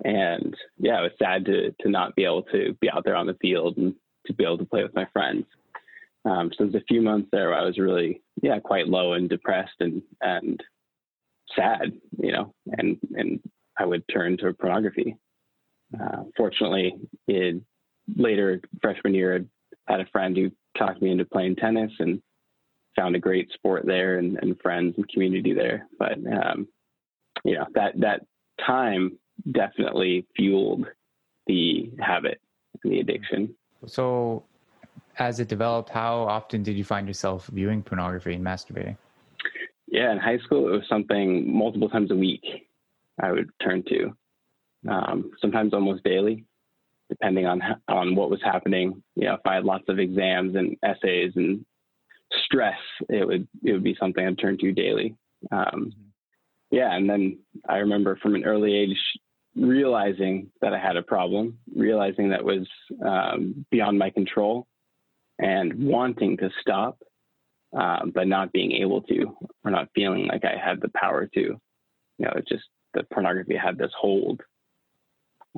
And 0.04 0.56
yeah, 0.78 1.00
it 1.00 1.04
was 1.04 1.12
sad 1.20 1.46
to, 1.46 1.74
to 1.82 1.90
not 1.90 2.16
be 2.16 2.26
able 2.26 2.44
to 2.44 2.76
be 2.82 2.90
out 2.90 3.04
there 3.06 3.16
on 3.16 3.28
the 3.28 3.38
field 3.42 3.78
and 3.78 3.94
to 4.28 4.34
be 4.34 4.44
able 4.44 4.58
to 4.58 4.66
play 4.66 4.84
with 4.84 4.96
my 4.96 5.08
friends. 5.14 5.46
Um, 6.26 6.52
so 6.56 6.66
was 6.66 6.76
a 6.76 6.84
few 6.88 7.02
months 7.02 7.30
there 7.32 7.50
where 7.50 7.58
I 7.58 7.66
was 7.66 7.80
really, 7.80 8.22
yeah, 8.42 8.60
quite 8.60 8.88
low 8.88 9.14
and 9.14 9.30
depressed 9.30 9.76
and, 9.80 10.02
and 10.22 10.62
sad, 11.56 11.94
you 12.20 12.32
know, 12.32 12.54
and 12.78 12.98
and 13.16 13.40
I 13.78 13.86
would 13.86 14.04
turn 14.12 14.38
to 14.38 14.54
pornography. 14.54 15.16
Uh, 16.00 16.24
fortunately, 16.38 16.96
in 17.28 17.64
later 18.16 18.62
freshman 18.82 19.14
year, 19.14 19.46
I 19.88 19.92
had 19.92 20.02
a 20.02 20.06
friend 20.12 20.36
who 20.36 20.52
talked 20.78 21.02
me 21.02 21.12
into 21.12 21.26
playing 21.26 21.56
tennis 21.58 21.92
and 22.00 22.22
found 22.96 23.16
a 23.16 23.20
great 23.20 23.50
sport 23.54 23.86
there 23.86 24.20
and, 24.20 24.38
and 24.42 24.60
friends 24.62 24.96
and 24.98 25.08
community 25.10 25.54
there. 25.54 25.88
But 25.98 26.14
um, 26.14 26.68
you 27.44 27.56
know 27.56 27.66
that 27.74 28.00
that 28.00 28.26
time 28.66 29.18
definitely 29.52 30.26
fueled 30.36 30.86
the 31.48 31.92
habit 32.00 32.40
and 32.84 32.94
the 32.94 33.00
addiction. 33.00 33.56
So, 33.88 34.44
as 35.18 35.40
it 35.40 35.48
developed, 35.48 35.90
how 35.90 36.20
often 36.20 36.64
did 36.64 36.78
you 36.78 36.84
find 36.84 37.08
yourself 37.08 37.48
viewing 37.48 37.82
pornography 37.82 38.34
and 38.34 38.46
masturbating? 38.46 38.98
yeah, 39.92 40.12
in 40.14 40.18
high 40.18 40.38
school, 40.40 40.70
it 40.70 40.72
was 40.72 40.88
something 40.90 41.54
multiple 41.54 41.90
times 41.90 42.12
a 42.12 42.16
week 42.16 42.44
I 43.22 43.32
would 43.32 43.50
turn 43.62 43.84
to, 43.90 44.16
um, 44.90 45.32
sometimes 45.40 45.74
almost 45.74 46.04
daily, 46.04 46.46
depending 47.10 47.46
on 47.46 47.62
on 47.88 48.16
what 48.16 48.30
was 48.30 48.42
happening. 48.44 49.02
You 49.16 49.26
know, 49.26 49.34
if 49.36 49.42
I 49.46 49.56
had 49.56 49.66
lots 49.66 49.86
of 49.88 50.00
exams 50.00 50.56
and 50.56 50.76
essays 50.84 51.34
and 51.36 51.66
stress, 52.46 52.80
it 53.10 53.26
would 53.26 53.48
it 53.64 53.74
would 53.74 53.84
be 53.84 53.98
something 54.00 54.26
I'd 54.26 54.40
turn 54.40 54.58
to 54.60 54.72
daily. 54.72 55.16
Um, 55.52 55.94
yeah, 56.70 56.96
and 56.96 57.10
then 57.10 57.40
I 57.68 57.78
remember 57.78 58.18
from 58.22 58.36
an 58.36 58.46
early 58.46 58.76
age 58.76 58.98
realizing 59.56 60.50
that 60.62 60.74
I 60.74 60.80
had 60.80 60.96
a 60.96 61.04
problem, 61.04 61.58
realizing 61.76 62.30
that 62.30 62.44
was 62.44 62.68
um, 63.06 63.66
beyond 63.70 64.00
my 64.00 64.10
control, 64.10 64.68
and 65.40 65.74
wanting 65.84 66.38
to 66.38 66.50
stop 66.62 66.98
um, 67.74 68.12
but 68.14 68.28
not 68.28 68.52
being 68.52 68.74
able 68.74 69.02
to 69.04 69.38
or 69.64 69.72
not 69.72 69.90
feeling 69.96 70.28
like 70.28 70.44
I 70.46 70.58
had 70.58 70.82
the 70.82 70.92
power 70.96 71.28
to. 71.34 71.40
You 71.40 71.60
know, 72.26 72.34
just 72.48 72.64
the 72.94 73.04
pornography 73.14 73.56
had 73.56 73.78
this 73.78 73.92
hold 74.00 74.42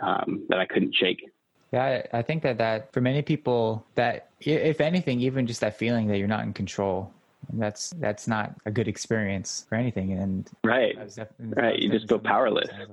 um, 0.02 0.46
that 0.50 0.60
I 0.60 0.66
couldn't 0.66 0.96
shake. 0.96 1.30
Yeah, 1.72 2.06
I 2.14 2.22
think 2.22 2.44
that 2.44 2.60
that 2.60 2.94
for 2.94 3.02
many 3.02 3.24
people, 3.24 3.84
that 3.96 4.30
if 4.40 4.80
anything, 4.80 5.22
even 5.22 5.48
just 5.48 5.62
that 5.62 5.78
feeling 5.78 6.08
that 6.08 6.20
you're 6.20 6.28
not 6.28 6.44
in 6.44 6.54
control, 6.54 7.12
that's 7.54 7.90
that's 7.98 8.28
not 8.28 8.54
a 8.66 8.72
good 8.72 8.88
experience 8.88 9.66
for 9.68 9.76
anything. 9.76 10.14
And 10.14 10.50
right, 10.64 10.96
right, 11.40 11.80
you 11.80 11.90
just 11.90 12.08
feel 12.08 12.20
powerless. 12.20 12.70
Like. 12.78 12.90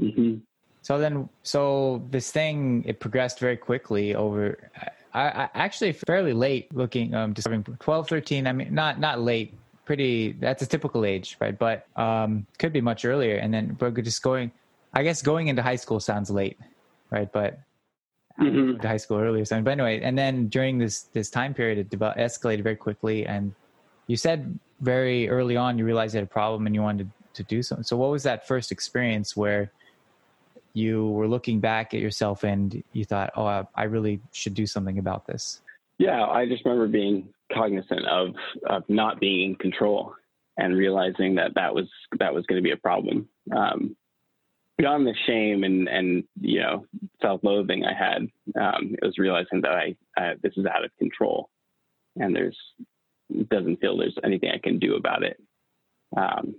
Mm-hmm. 0.00 0.38
So 0.82 0.98
then, 0.98 1.28
so 1.42 2.02
this 2.10 2.30
thing 2.30 2.84
it 2.86 3.00
progressed 3.00 3.38
very 3.38 3.56
quickly 3.56 4.14
over. 4.14 4.58
I, 5.12 5.28
I 5.28 5.48
actually 5.54 5.92
fairly 5.92 6.32
late 6.32 6.74
looking, 6.74 7.14
um, 7.14 7.32
discovering 7.32 7.64
12, 7.64 8.08
13. 8.08 8.46
I 8.46 8.52
mean, 8.52 8.74
not 8.74 8.98
not 8.98 9.20
late, 9.20 9.54
pretty. 9.84 10.32
That's 10.32 10.62
a 10.62 10.66
typical 10.66 11.04
age, 11.04 11.36
right? 11.40 11.56
But 11.56 11.86
um, 11.96 12.46
could 12.58 12.72
be 12.72 12.80
much 12.80 13.04
earlier. 13.04 13.36
And 13.36 13.52
then, 13.52 13.76
but 13.78 13.94
just 14.02 14.22
going, 14.22 14.50
I 14.92 15.02
guess 15.02 15.22
going 15.22 15.48
into 15.48 15.62
high 15.62 15.76
school 15.76 16.00
sounds 16.00 16.30
late, 16.30 16.58
right? 17.10 17.30
But 17.30 17.60
mm-hmm. 18.38 18.84
high 18.84 18.96
school 18.96 19.18
earlier. 19.18 19.44
So, 19.44 19.60
but 19.62 19.70
anyway, 19.70 20.00
and 20.00 20.18
then 20.18 20.48
during 20.48 20.78
this 20.78 21.02
this 21.12 21.30
time 21.30 21.54
period, 21.54 21.78
it 21.78 21.90
developed, 21.90 22.18
escalated 22.18 22.62
very 22.62 22.76
quickly. 22.76 23.26
And 23.26 23.54
you 24.06 24.16
said 24.16 24.58
very 24.80 25.28
early 25.28 25.56
on 25.56 25.78
you 25.78 25.84
realized 25.84 26.14
you 26.14 26.18
had 26.18 26.24
a 26.24 26.30
problem 26.30 26.66
and 26.66 26.74
you 26.74 26.82
wanted 26.82 27.10
to 27.34 27.42
do 27.44 27.62
something. 27.62 27.84
So, 27.84 27.96
what 27.96 28.10
was 28.10 28.22
that 28.24 28.46
first 28.46 28.72
experience 28.72 29.36
where 29.36 29.70
you 30.72 31.08
were 31.08 31.28
looking 31.28 31.60
back 31.60 31.94
at 31.94 32.00
yourself 32.00 32.44
and 32.44 32.82
you 32.92 33.04
thought, 33.04 33.32
oh, 33.36 33.44
I, 33.44 33.64
I 33.74 33.84
really 33.84 34.20
should 34.32 34.54
do 34.54 34.66
something 34.66 34.98
about 34.98 35.26
this? 35.26 35.60
Yeah, 35.98 36.24
I 36.24 36.46
just 36.46 36.64
remember 36.64 36.88
being 36.88 37.28
cognizant 37.52 38.06
of 38.06 38.34
of 38.68 38.84
not 38.88 39.20
being 39.20 39.50
in 39.50 39.56
control 39.56 40.14
and 40.56 40.76
realizing 40.76 41.34
that 41.36 41.54
that 41.54 41.74
was 41.74 41.88
that 42.18 42.32
was 42.32 42.46
going 42.46 42.62
to 42.62 42.62
be 42.62 42.72
a 42.72 42.76
problem. 42.76 43.28
Um, 43.54 43.96
beyond 44.80 45.06
the 45.06 45.14
shame 45.26 45.62
and 45.62 45.88
and 45.88 46.24
you 46.40 46.60
know 46.60 46.86
self-loathing 47.20 47.84
I 47.84 47.92
had, 47.92 48.22
um, 48.58 48.94
it 48.94 49.04
was 49.04 49.18
realizing 49.18 49.60
that 49.60 49.72
I, 49.72 49.94
I 50.16 50.34
this 50.42 50.54
is 50.56 50.64
out 50.64 50.84
of 50.84 50.90
control, 50.98 51.50
and 52.16 52.34
there's 52.34 52.56
doesn't 53.50 53.80
feel 53.80 53.98
there's 53.98 54.16
anything 54.24 54.50
I 54.50 54.58
can 54.58 54.78
do 54.78 54.96
about 54.96 55.22
it. 55.22 55.38
Um, 56.16 56.54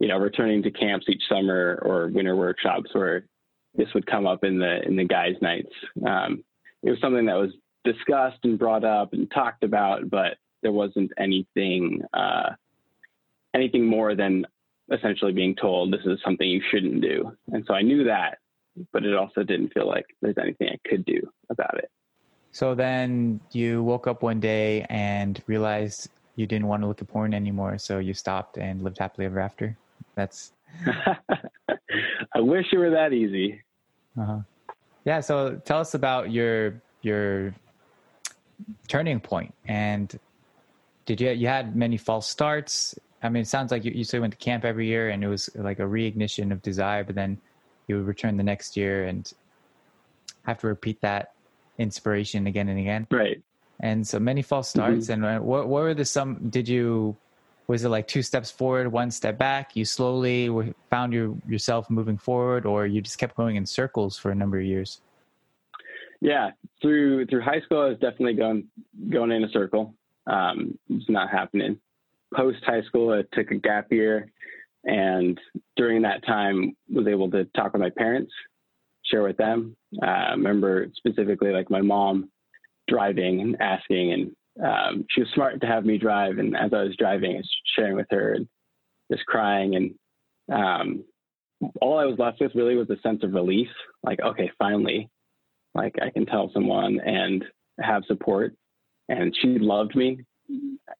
you 0.00 0.08
know, 0.08 0.16
returning 0.18 0.62
to 0.62 0.70
camps 0.70 1.06
each 1.08 1.22
summer 1.28 1.80
or 1.82 2.08
winter 2.08 2.36
workshops 2.36 2.90
where 2.92 3.26
this 3.74 3.88
would 3.94 4.06
come 4.06 4.26
up 4.26 4.44
in 4.44 4.58
the 4.58 4.80
in 4.86 4.96
the 4.96 5.04
guys' 5.04 5.36
nights. 5.42 5.72
Um, 6.06 6.42
it 6.82 6.90
was 6.90 7.00
something 7.00 7.26
that 7.26 7.34
was 7.34 7.52
discussed 7.84 8.38
and 8.44 8.58
brought 8.58 8.84
up 8.84 9.12
and 9.12 9.30
talked 9.30 9.62
about, 9.62 10.08
but 10.08 10.38
there 10.62 10.72
wasn't 10.72 11.12
anything 11.18 12.00
uh, 12.14 12.50
anything 13.54 13.84
more 13.84 14.14
than 14.14 14.46
essentially 14.90 15.32
being 15.32 15.54
told 15.54 15.92
this 15.92 16.04
is 16.04 16.18
something 16.24 16.48
you 16.48 16.62
shouldn't 16.70 17.00
do. 17.00 17.32
And 17.52 17.64
so 17.66 17.74
I 17.74 17.82
knew 17.82 18.04
that, 18.04 18.38
but 18.92 19.04
it 19.04 19.14
also 19.14 19.42
didn't 19.42 19.72
feel 19.74 19.86
like 19.86 20.06
there's 20.22 20.38
anything 20.38 20.68
I 20.68 20.88
could 20.88 21.04
do 21.04 21.20
about 21.50 21.78
it. 21.78 21.90
So 22.52 22.74
then 22.74 23.40
you 23.52 23.82
woke 23.82 24.06
up 24.06 24.22
one 24.22 24.40
day 24.40 24.86
and 24.88 25.42
realized 25.46 26.08
you 26.36 26.46
didn't 26.46 26.66
want 26.66 26.82
to 26.82 26.88
look 26.88 27.02
at 27.02 27.08
porn 27.08 27.34
anymore, 27.34 27.78
so 27.78 27.98
you 27.98 28.14
stopped 28.14 28.58
and 28.58 28.82
lived 28.82 28.98
happily 28.98 29.26
ever 29.26 29.40
after. 29.40 29.76
That's. 30.14 30.52
I 32.34 32.40
wish 32.40 32.66
it 32.72 32.78
were 32.78 32.90
that 32.90 33.12
easy. 33.12 33.62
Uh-huh. 34.18 34.38
Yeah. 35.04 35.20
So 35.20 35.60
tell 35.64 35.80
us 35.80 35.94
about 35.94 36.30
your 36.30 36.80
your 37.02 37.54
turning 38.88 39.20
point 39.20 39.54
and 39.66 40.18
did 41.06 41.20
you 41.20 41.30
you 41.30 41.46
had 41.46 41.76
many 41.76 41.96
false 41.96 42.28
starts 42.28 42.98
i 43.22 43.28
mean 43.28 43.42
it 43.42 43.48
sounds 43.48 43.70
like 43.70 43.84
you, 43.84 43.92
you 43.92 44.04
still 44.04 44.20
went 44.20 44.32
to 44.32 44.38
camp 44.38 44.64
every 44.64 44.86
year 44.86 45.10
and 45.10 45.22
it 45.22 45.28
was 45.28 45.50
like 45.56 45.78
a 45.78 45.82
reignition 45.82 46.52
of 46.52 46.62
desire 46.62 47.04
but 47.04 47.14
then 47.14 47.38
you 47.86 47.96
would 47.96 48.06
return 48.06 48.36
the 48.36 48.42
next 48.42 48.76
year 48.76 49.04
and 49.04 49.32
have 50.44 50.58
to 50.58 50.66
repeat 50.66 51.00
that 51.00 51.32
inspiration 51.78 52.46
again 52.46 52.68
and 52.68 52.78
again 52.78 53.06
right 53.10 53.42
and 53.80 54.06
so 54.06 54.18
many 54.18 54.42
false 54.42 54.68
starts 54.68 55.06
mm-hmm. 55.06 55.24
and 55.24 55.38
uh, 55.38 55.42
what, 55.42 55.68
what 55.68 55.82
were 55.82 55.94
the 55.94 56.04
some 56.04 56.36
did 56.50 56.68
you 56.68 57.16
was 57.66 57.84
it 57.84 57.88
like 57.90 58.08
two 58.08 58.22
steps 58.22 58.50
forward 58.50 58.90
one 58.90 59.10
step 59.10 59.38
back 59.38 59.76
you 59.76 59.84
slowly 59.84 60.74
found 60.90 61.12
your, 61.12 61.36
yourself 61.48 61.88
moving 61.90 62.16
forward 62.16 62.66
or 62.66 62.86
you 62.86 63.00
just 63.00 63.18
kept 63.18 63.36
going 63.36 63.56
in 63.56 63.66
circles 63.66 64.18
for 64.18 64.30
a 64.30 64.34
number 64.34 64.58
of 64.58 64.64
years 64.64 65.00
yeah, 66.20 66.50
through 66.82 67.26
through 67.26 67.42
high 67.42 67.60
school, 67.60 67.80
I 67.80 67.88
was 67.88 67.98
definitely 67.98 68.34
going 68.34 68.66
going 69.08 69.30
in 69.30 69.44
a 69.44 69.48
circle. 69.50 69.94
Um, 70.26 70.78
it's 70.90 71.08
not 71.08 71.30
happening. 71.30 71.78
Post 72.34 72.58
high 72.64 72.82
school, 72.82 73.12
I 73.12 73.22
took 73.34 73.50
a 73.50 73.56
gap 73.56 73.90
year, 73.90 74.30
and 74.84 75.38
during 75.76 76.02
that 76.02 76.24
time, 76.26 76.76
was 76.90 77.06
able 77.06 77.30
to 77.30 77.44
talk 77.56 77.72
with 77.72 77.82
my 77.82 77.90
parents, 77.90 78.32
share 79.04 79.22
with 79.22 79.36
them. 79.36 79.76
Uh, 80.02 80.06
I 80.06 80.30
remember 80.32 80.88
specifically 80.96 81.52
like 81.52 81.70
my 81.70 81.80
mom 81.80 82.30
driving 82.86 83.40
and 83.40 83.56
asking, 83.60 84.12
and 84.12 84.64
um, 84.64 85.06
she 85.10 85.20
was 85.22 85.30
smart 85.34 85.60
to 85.60 85.66
have 85.66 85.84
me 85.84 85.98
drive. 85.98 86.38
And 86.38 86.56
as 86.56 86.72
I 86.72 86.82
was 86.82 86.96
driving, 86.96 87.32
I 87.32 87.38
was 87.38 87.50
sharing 87.76 87.96
with 87.96 88.08
her 88.10 88.34
and 88.34 88.46
just 89.10 89.24
crying, 89.26 89.76
and 89.76 89.94
um, 90.52 91.04
all 91.80 91.98
I 91.98 92.04
was 92.04 92.18
left 92.18 92.40
with 92.40 92.54
really 92.54 92.76
was 92.76 92.90
a 92.90 93.00
sense 93.00 93.22
of 93.22 93.32
relief. 93.32 93.68
Like, 94.02 94.20
okay, 94.20 94.50
finally, 94.58 95.08
like 95.74 95.96
I 96.02 96.10
can 96.10 96.26
tell 96.26 96.50
someone 96.52 97.00
and 97.00 97.44
have 97.80 98.04
support. 98.06 98.54
And 99.08 99.34
she 99.40 99.58
loved 99.58 99.96
me 99.96 100.24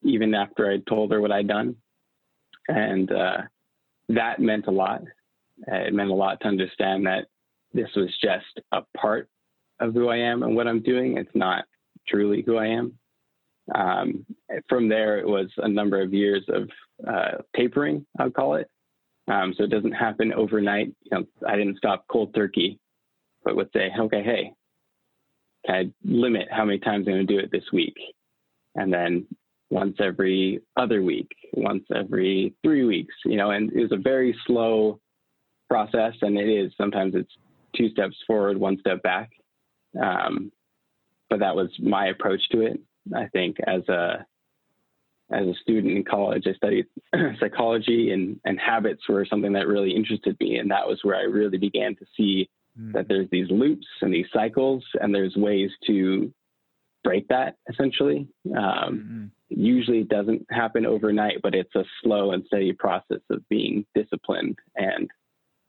even 0.03 0.35
after 0.35 0.71
I 0.71 0.79
told 0.89 1.13
her 1.13 1.21
what 1.21 1.33
I'd 1.33 1.49
done. 1.49 1.77
And 2.69 3.11
uh, 3.11 3.39
that 4.11 4.41
meant 4.41 4.67
a 4.67 4.71
lot. 4.71 5.03
It 5.67 5.95
meant 5.95 6.11
a 6.11 6.15
lot 6.15 6.41
to 6.41 6.49
understand 6.49 7.07
that 7.07 7.27
this 7.73 7.89
was 7.97 8.09
just 8.23 8.61
a 8.73 8.83
part 8.97 9.29
of 9.81 9.95
who 9.95 10.09
I 10.09 10.17
am 10.17 10.43
and 10.43 10.55
what 10.55 10.69
I'm 10.69 10.83
doing. 10.83 11.17
It's 11.17 11.35
not 11.35 11.65
truly 12.07 12.43
who 12.43 12.57
I 12.57 12.67
am. 12.67 12.99
Um, 13.75 14.25
from 14.69 14.89
there, 14.89 15.19
it 15.19 15.27
was 15.27 15.49
a 15.59 15.69
number 15.69 16.01
of 16.01 16.15
years 16.15 16.45
of 16.49 16.71
uh, 17.07 17.43
tapering, 17.57 18.07
I'll 18.19 18.31
call 18.31 18.55
it. 18.55 18.69
Um, 19.29 19.55
so 19.57 19.65
it 19.65 19.71
doesn't 19.71 19.93
happen 19.93 20.33
overnight. 20.33 20.95
You 21.05 21.19
know, 21.19 21.25
I 21.47 21.57
didn't 21.57 21.77
stop 21.77 22.07
cold 22.11 22.35
turkey, 22.35 22.79
but 23.45 23.57
would 23.57 23.69
say, 23.75 23.91
okay, 23.99 24.23
hey, 24.23 24.53
I 25.69 25.91
limit 26.03 26.49
how 26.51 26.65
many 26.65 26.79
times 26.79 27.07
I'm 27.07 27.15
going 27.15 27.27
to 27.27 27.35
do 27.35 27.39
it 27.39 27.51
this 27.53 27.71
week. 27.73 27.95
And 28.79 28.93
then 28.93 29.27
once 29.71 29.97
every 30.01 30.61
other 30.77 31.03
week, 31.03 31.31
once 31.53 31.85
every 31.95 32.55
three 32.63 32.85
weeks, 32.85 33.15
you 33.25 33.37
know, 33.37 33.51
and 33.51 33.73
it 33.73 33.81
was 33.81 33.93
a 33.93 33.97
very 33.97 34.37
slow 34.47 35.01
process. 35.69 36.15
And 36.23 36.39
it 36.39 36.49
is 36.49 36.73
sometimes 36.79 37.15
it's 37.15 37.33
two 37.77 37.91
steps 37.91 38.17
forward, 38.27 38.57
one 38.57 38.79
step 38.79 39.03
back. 39.03 39.31
Um, 40.01 40.53
but 41.29 41.41
that 41.41 41.57
was 41.57 41.69
my 41.79 42.07
approach 42.07 42.41
to 42.53 42.63
it. 42.63 42.81
I 43.15 43.27
think 43.27 43.57
as 43.67 43.87
a 43.89 44.25
as 45.31 45.47
a 45.47 45.55
student 45.61 45.95
in 45.95 46.05
college, 46.05 46.45
I 46.47 46.55
studied 46.55 46.87
psychology 47.39 48.13
and, 48.13 48.41
and 48.47 48.59
habits 48.59 49.07
were 49.09 49.27
something 49.27 49.53
that 49.53 49.67
really 49.67 49.95
interested 49.95 50.37
me. 50.41 50.57
And 50.57 50.71
that 50.71 50.89
was 50.89 51.01
where 51.03 51.17
I 51.17 51.25
really 51.25 51.59
began 51.59 51.95
to 51.97 52.07
see 52.17 52.49
mm. 52.81 52.95
that 52.95 53.09
there's 53.09 53.29
these 53.31 53.51
loops 53.51 53.87
and 54.01 54.13
these 54.13 54.27
cycles, 54.33 54.83
and 55.03 55.15
there's 55.15 55.37
ways 55.37 55.71
to 55.87 56.33
break 57.05 57.29
that 57.29 57.57
essentially. 57.69 58.29
Um, 58.57 59.31
mm 59.31 59.31
Usually 59.51 60.01
it 60.01 60.11
doesn't 60.11 60.45
happen 60.51 60.85
overnight, 60.85 61.41
but 61.43 61.55
it's 61.55 61.75
a 61.75 61.83
slow 62.03 62.33
and 62.33 62.45
steady 62.47 62.75
process 62.75 63.21
of 63.31 63.49
being 63.49 63.87
disciplined 63.95 64.59
and 64.77 65.11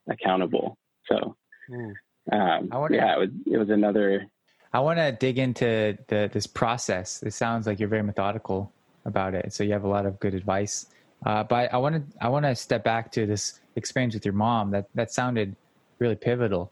accountable. 0.09 0.77
So, 1.07 1.37
mm. 1.71 1.93
um, 2.29 2.69
wonder, 2.73 2.97
yeah, 2.97 3.15
it 3.15 3.19
was, 3.19 3.29
it 3.49 3.57
was 3.57 3.69
another. 3.69 4.27
I 4.73 4.81
want 4.81 4.99
to 4.99 5.13
dig 5.13 5.39
into 5.39 5.97
the, 6.07 6.29
this 6.31 6.45
process. 6.45 7.23
It 7.23 7.31
sounds 7.31 7.67
like 7.67 7.79
you're 7.79 7.87
very 7.87 8.03
methodical 8.03 8.71
about 9.05 9.33
it. 9.33 9.53
So 9.53 9.63
you 9.63 9.71
have 9.71 9.85
a 9.85 9.87
lot 9.87 10.05
of 10.05 10.19
good 10.19 10.33
advice. 10.33 10.87
Uh, 11.25 11.43
but 11.43 11.73
I 11.73 11.77
want 11.77 11.95
to 11.95 12.25
I 12.25 12.29
want 12.29 12.45
to 12.45 12.55
step 12.55 12.83
back 12.83 13.11
to 13.13 13.25
this 13.25 13.59
experience 13.75 14.13
with 14.13 14.25
your 14.25 14.33
mom. 14.33 14.71
That 14.71 14.87
that 14.95 15.11
sounded 15.11 15.55
really 15.99 16.15
pivotal. 16.15 16.71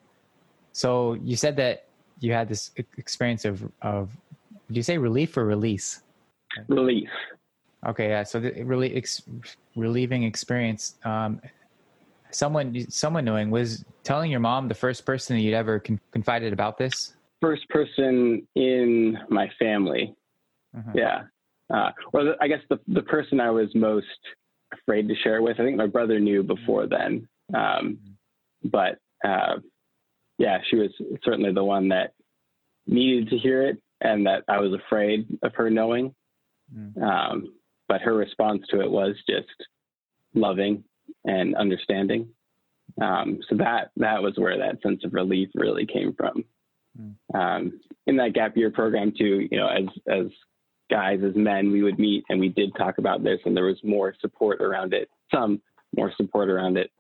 So 0.74 1.14
you 1.14 1.36
said 1.36 1.56
that 1.58 1.86
you 2.20 2.34
had 2.34 2.48
this 2.50 2.72
experience 2.98 3.46
of 3.46 3.70
of 3.82 4.10
did 4.68 4.76
you 4.76 4.84
say 4.84 4.98
relief 4.98 5.38
or 5.38 5.46
release? 5.46 6.02
Relief. 6.68 7.10
Okay, 7.88 8.10
yeah. 8.10 8.24
So 8.24 8.40
the 8.40 8.64
really 8.64 8.96
ex, 8.96 9.24
relieving 9.76 10.24
experience. 10.24 10.96
Um, 11.04 11.42
someone 12.32 12.86
someone 12.90 13.24
knowing 13.24 13.50
was 13.50 13.86
telling 14.04 14.30
your 14.30 14.40
mom 14.40 14.68
the 14.68 14.76
first 14.76 15.06
person 15.06 15.36
that 15.36 15.42
you'd 15.42 15.54
ever 15.54 15.80
con- 15.80 16.00
confided 16.12 16.52
about 16.52 16.78
this. 16.78 17.14
First 17.42 17.68
person 17.70 18.46
in 18.56 19.18
my 19.30 19.50
family. 19.60 20.16
Uh-huh. 20.78 20.92
Yeah. 20.94 21.24
Uh, 21.74 21.92
well, 22.12 22.36
I 22.42 22.48
guess 22.48 22.62
the 22.70 22.80
the 22.88 23.04
person 23.04 23.40
I 23.40 23.52
was 23.52 23.74
most 23.74 24.06
afraid 24.74 25.08
to 25.08 25.16
share 25.16 25.42
with. 25.42 25.60
I 25.60 25.64
think 25.64 25.78
my 25.78 25.88
brother 25.88 26.20
knew 26.20 26.44
before 26.44 26.88
then, 26.88 27.28
um, 27.54 28.00
but 28.66 28.98
uh, 29.24 29.58
yeah, 30.38 30.58
she 30.70 30.76
was 30.76 30.90
certainly 31.24 31.54
the 31.54 31.64
one 31.64 31.90
that 31.90 32.14
needed 32.86 33.30
to 33.30 33.38
hear 33.38 33.64
it 33.64 33.82
and 34.02 34.26
that 34.26 34.44
I 34.48 34.60
was 34.60 34.74
afraid 34.74 35.28
of 35.44 35.54
her 35.56 35.70
knowing. 35.70 36.14
Mm. 36.76 37.02
Um, 37.02 37.54
but 37.88 38.02
her 38.02 38.14
response 38.14 38.64
to 38.70 38.82
it 38.82 38.92
was 38.92 39.16
just 39.30 39.48
loving 40.34 40.84
and 41.26 41.56
understanding. 41.56 42.28
Um, 43.02 43.40
so 43.50 43.56
that 43.58 43.92
that 43.98 44.22
was 44.22 44.34
where 44.38 44.58
that 44.58 44.82
sense 44.82 45.04
of 45.04 45.14
relief 45.14 45.50
really 45.56 45.86
came 45.86 46.14
from. 46.14 46.44
Mm. 47.00 47.16
Um, 47.34 47.80
in 48.08 48.18
that 48.18 48.34
gap 48.34 48.58
year 48.58 48.72
program 48.72 49.14
too, 49.18 49.48
you 49.52 49.58
know, 49.58 49.68
as 49.68 49.86
as 50.08 50.28
guys, 50.90 51.20
as 51.24 51.36
men, 51.36 51.72
we 51.72 51.84
would 51.84 52.00
meet 52.00 52.24
and 52.30 52.40
we 52.40 52.50
did 52.50 52.74
talk 52.76 52.98
about 52.98 53.24
this, 53.24 53.40
and 53.46 53.56
there 53.56 53.66
was 53.66 53.80
more 53.84 54.16
support 54.20 54.62
around 54.62 54.94
it, 54.94 55.10
some 55.34 55.62
more 55.96 56.12
support 56.18 56.50
around 56.50 56.78
it. 56.78 56.92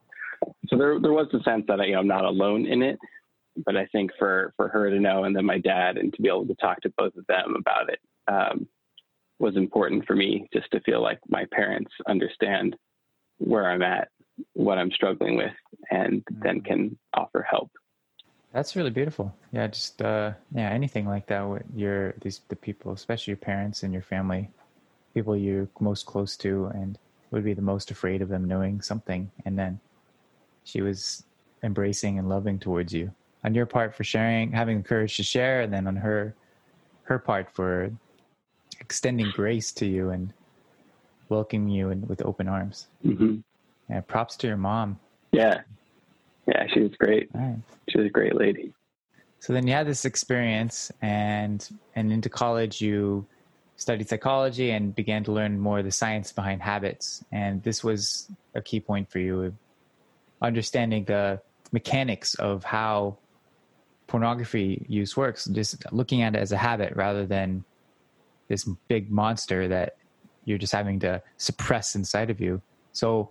So 0.67 0.77
there 0.77 0.99
there 0.99 1.13
was 1.13 1.27
the 1.31 1.41
sense 1.43 1.65
that 1.67 1.79
you 1.87 1.93
know 1.93 1.99
I'm 1.99 2.07
not 2.07 2.25
alone 2.25 2.65
in 2.65 2.83
it, 2.83 2.99
but 3.65 3.75
I 3.75 3.85
think 3.87 4.11
for 4.17 4.53
for 4.55 4.67
her 4.69 4.89
to 4.89 4.99
know 4.99 5.23
and 5.23 5.35
then 5.35 5.45
my 5.45 5.57
dad 5.57 5.97
and 5.97 6.13
to 6.13 6.21
be 6.21 6.29
able 6.29 6.47
to 6.47 6.55
talk 6.55 6.81
to 6.81 6.93
both 6.97 7.15
of 7.15 7.25
them 7.27 7.55
about 7.57 7.89
it 7.89 7.99
um, 8.27 8.67
was 9.39 9.55
important 9.55 10.05
for 10.05 10.15
me 10.15 10.47
just 10.53 10.69
to 10.71 10.79
feel 10.81 11.01
like 11.01 11.19
my 11.27 11.45
parents 11.51 11.91
understand 12.07 12.75
where 13.37 13.69
I'm 13.69 13.83
at, 13.83 14.09
what 14.53 14.77
I'm 14.77 14.91
struggling 14.91 15.37
with, 15.37 15.53
and 15.91 16.25
mm-hmm. 16.25 16.43
then 16.43 16.61
can 16.61 16.97
offer 17.13 17.45
help. 17.47 17.71
That's 18.53 18.75
really 18.75 18.89
beautiful. 18.89 19.35
Yeah, 19.51 19.67
just 19.67 20.01
uh, 20.01 20.31
yeah, 20.53 20.69
anything 20.69 21.07
like 21.07 21.27
that 21.27 21.41
with 21.41 21.63
your 21.75 22.13
these 22.21 22.41
the 22.47 22.55
people, 22.55 22.91
especially 22.93 23.31
your 23.31 23.37
parents 23.37 23.83
and 23.83 23.93
your 23.93 24.01
family, 24.01 24.49
people 25.13 25.35
you're 25.35 25.67
most 25.79 26.05
close 26.05 26.35
to, 26.37 26.71
and 26.73 26.97
would 27.31 27.43
be 27.43 27.53
the 27.53 27.61
most 27.61 27.91
afraid 27.91 28.21
of 28.21 28.29
them 28.29 28.45
knowing 28.45 28.81
something. 28.81 29.29
And 29.45 29.59
then 29.59 29.79
she 30.63 30.81
was 30.81 31.23
embracing 31.61 32.17
and 32.17 32.29
loving 32.29 32.57
towards 32.57 32.93
you. 32.93 33.11
On 33.47 33.55
your 33.55 33.65
part 33.65 33.95
for 33.95 34.03
sharing, 34.03 34.51
having 34.51 34.79
the 34.79 34.83
courage 34.83 35.15
to 35.15 35.23
share, 35.23 35.61
and 35.61 35.71
then 35.71 35.87
on 35.87 35.95
her 35.95 36.35
her 37.03 37.17
part 37.17 37.49
for 37.49 37.89
extending 38.81 39.31
grace 39.31 39.71
to 39.71 39.85
you 39.85 40.09
and 40.09 40.33
welcoming 41.29 41.69
you 41.69 41.89
in, 41.91 42.05
with 42.09 42.21
open 42.25 42.49
arms. 42.49 42.87
Mm-hmm. 43.05 43.37
Yeah, 43.89 44.01
props 44.01 44.35
to 44.37 44.47
your 44.47 44.57
mom. 44.57 44.99
Yeah, 45.31 45.61
yeah, 46.45 46.67
she 46.73 46.81
was 46.81 46.91
great. 46.99 47.29
Right. 47.33 47.55
She 47.87 47.97
was 47.97 48.07
a 48.07 48.09
great 48.09 48.35
lady. 48.35 48.73
So 49.39 49.53
then 49.53 49.65
you 49.65 49.71
had 49.71 49.87
this 49.87 50.03
experience, 50.03 50.91
and 51.01 51.65
and 51.95 52.11
into 52.11 52.27
college 52.27 52.81
you 52.81 53.25
studied 53.77 54.09
psychology 54.09 54.71
and 54.71 54.93
began 54.93 55.23
to 55.23 55.31
learn 55.31 55.57
more 55.57 55.79
of 55.79 55.85
the 55.85 55.91
science 55.91 56.33
behind 56.33 56.61
habits. 56.61 57.23
And 57.31 57.63
this 57.63 57.81
was 57.81 58.27
a 58.55 58.61
key 58.61 58.81
point 58.81 59.09
for 59.09 59.19
you, 59.19 59.55
understanding 60.41 61.05
the 61.05 61.39
mechanics 61.71 62.35
of 62.35 62.65
how 62.65 63.19
pornography 64.07 64.85
use 64.87 65.15
works, 65.15 65.45
just 65.45 65.91
looking 65.91 66.21
at 66.21 66.35
it 66.35 66.39
as 66.39 66.51
a 66.51 66.57
habit 66.57 66.95
rather 66.95 67.25
than 67.25 67.63
this 68.47 68.63
big 68.87 69.11
monster 69.11 69.67
that 69.67 69.97
you're 70.45 70.57
just 70.57 70.73
having 70.73 70.99
to 70.99 71.21
suppress 71.37 71.95
inside 71.95 72.29
of 72.29 72.39
you. 72.39 72.61
So 72.93 73.29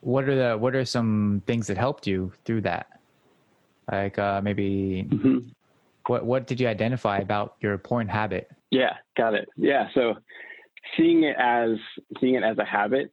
what 0.00 0.28
are 0.28 0.34
the 0.34 0.58
what 0.58 0.74
are 0.74 0.84
some 0.84 1.42
things 1.46 1.66
that 1.66 1.76
helped 1.76 2.06
you 2.06 2.32
through 2.44 2.62
that? 2.62 2.86
Like 3.90 4.18
uh, 4.18 4.40
maybe 4.42 5.06
mm-hmm. 5.08 5.38
what 6.06 6.24
what 6.24 6.46
did 6.46 6.60
you 6.60 6.68
identify 6.68 7.18
about 7.18 7.56
your 7.60 7.76
porn 7.78 8.08
habit? 8.08 8.50
Yeah, 8.70 8.94
got 9.16 9.34
it. 9.34 9.48
Yeah, 9.56 9.88
so 9.94 10.14
seeing 10.96 11.24
it 11.24 11.36
as 11.38 11.76
seeing 12.20 12.34
it 12.34 12.42
as 12.42 12.58
a 12.58 12.64
habit, 12.64 13.10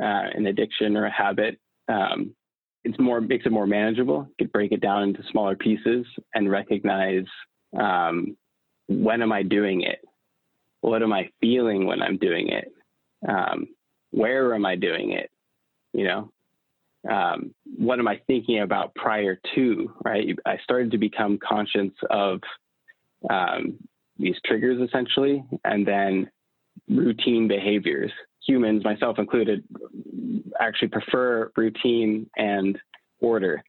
uh, 0.00 0.26
an 0.34 0.46
addiction 0.46 0.96
or 0.96 1.06
a 1.06 1.12
habit, 1.12 1.58
um, 1.88 2.34
it's 2.88 2.98
more 2.98 3.20
makes 3.20 3.46
it 3.46 3.52
more 3.52 3.66
manageable. 3.66 4.26
You 4.28 4.34
could 4.46 4.52
break 4.52 4.72
it 4.72 4.80
down 4.80 5.02
into 5.02 5.22
smaller 5.30 5.56
pieces 5.56 6.06
and 6.34 6.50
recognize 6.50 7.26
um, 7.78 8.36
when 8.88 9.20
am 9.20 9.32
I 9.32 9.42
doing 9.42 9.82
it? 9.82 10.00
What 10.80 11.02
am 11.02 11.12
I 11.12 11.28
feeling 11.40 11.86
when 11.86 12.02
I'm 12.02 12.16
doing 12.16 12.48
it? 12.48 12.72
Um, 13.28 13.66
where 14.10 14.54
am 14.54 14.64
I 14.64 14.76
doing 14.76 15.12
it? 15.12 15.30
You 15.92 16.04
know, 16.04 16.32
um, 17.10 17.54
what 17.76 17.98
am 17.98 18.08
I 18.08 18.20
thinking 18.26 18.60
about 18.60 18.94
prior 18.94 19.38
to? 19.54 19.92
Right, 20.04 20.36
I 20.46 20.56
started 20.64 20.90
to 20.92 20.98
become 20.98 21.38
conscious 21.46 21.92
of 22.10 22.40
um, 23.28 23.78
these 24.18 24.36
triggers 24.46 24.80
essentially, 24.80 25.44
and 25.64 25.86
then 25.86 26.30
routine 26.88 27.48
behaviors. 27.48 28.12
Humans, 28.48 28.82
myself 28.82 29.18
included, 29.18 29.62
actually 30.58 30.88
prefer 30.88 31.52
routine 31.56 32.28
and 32.36 32.78
order. 33.20 33.62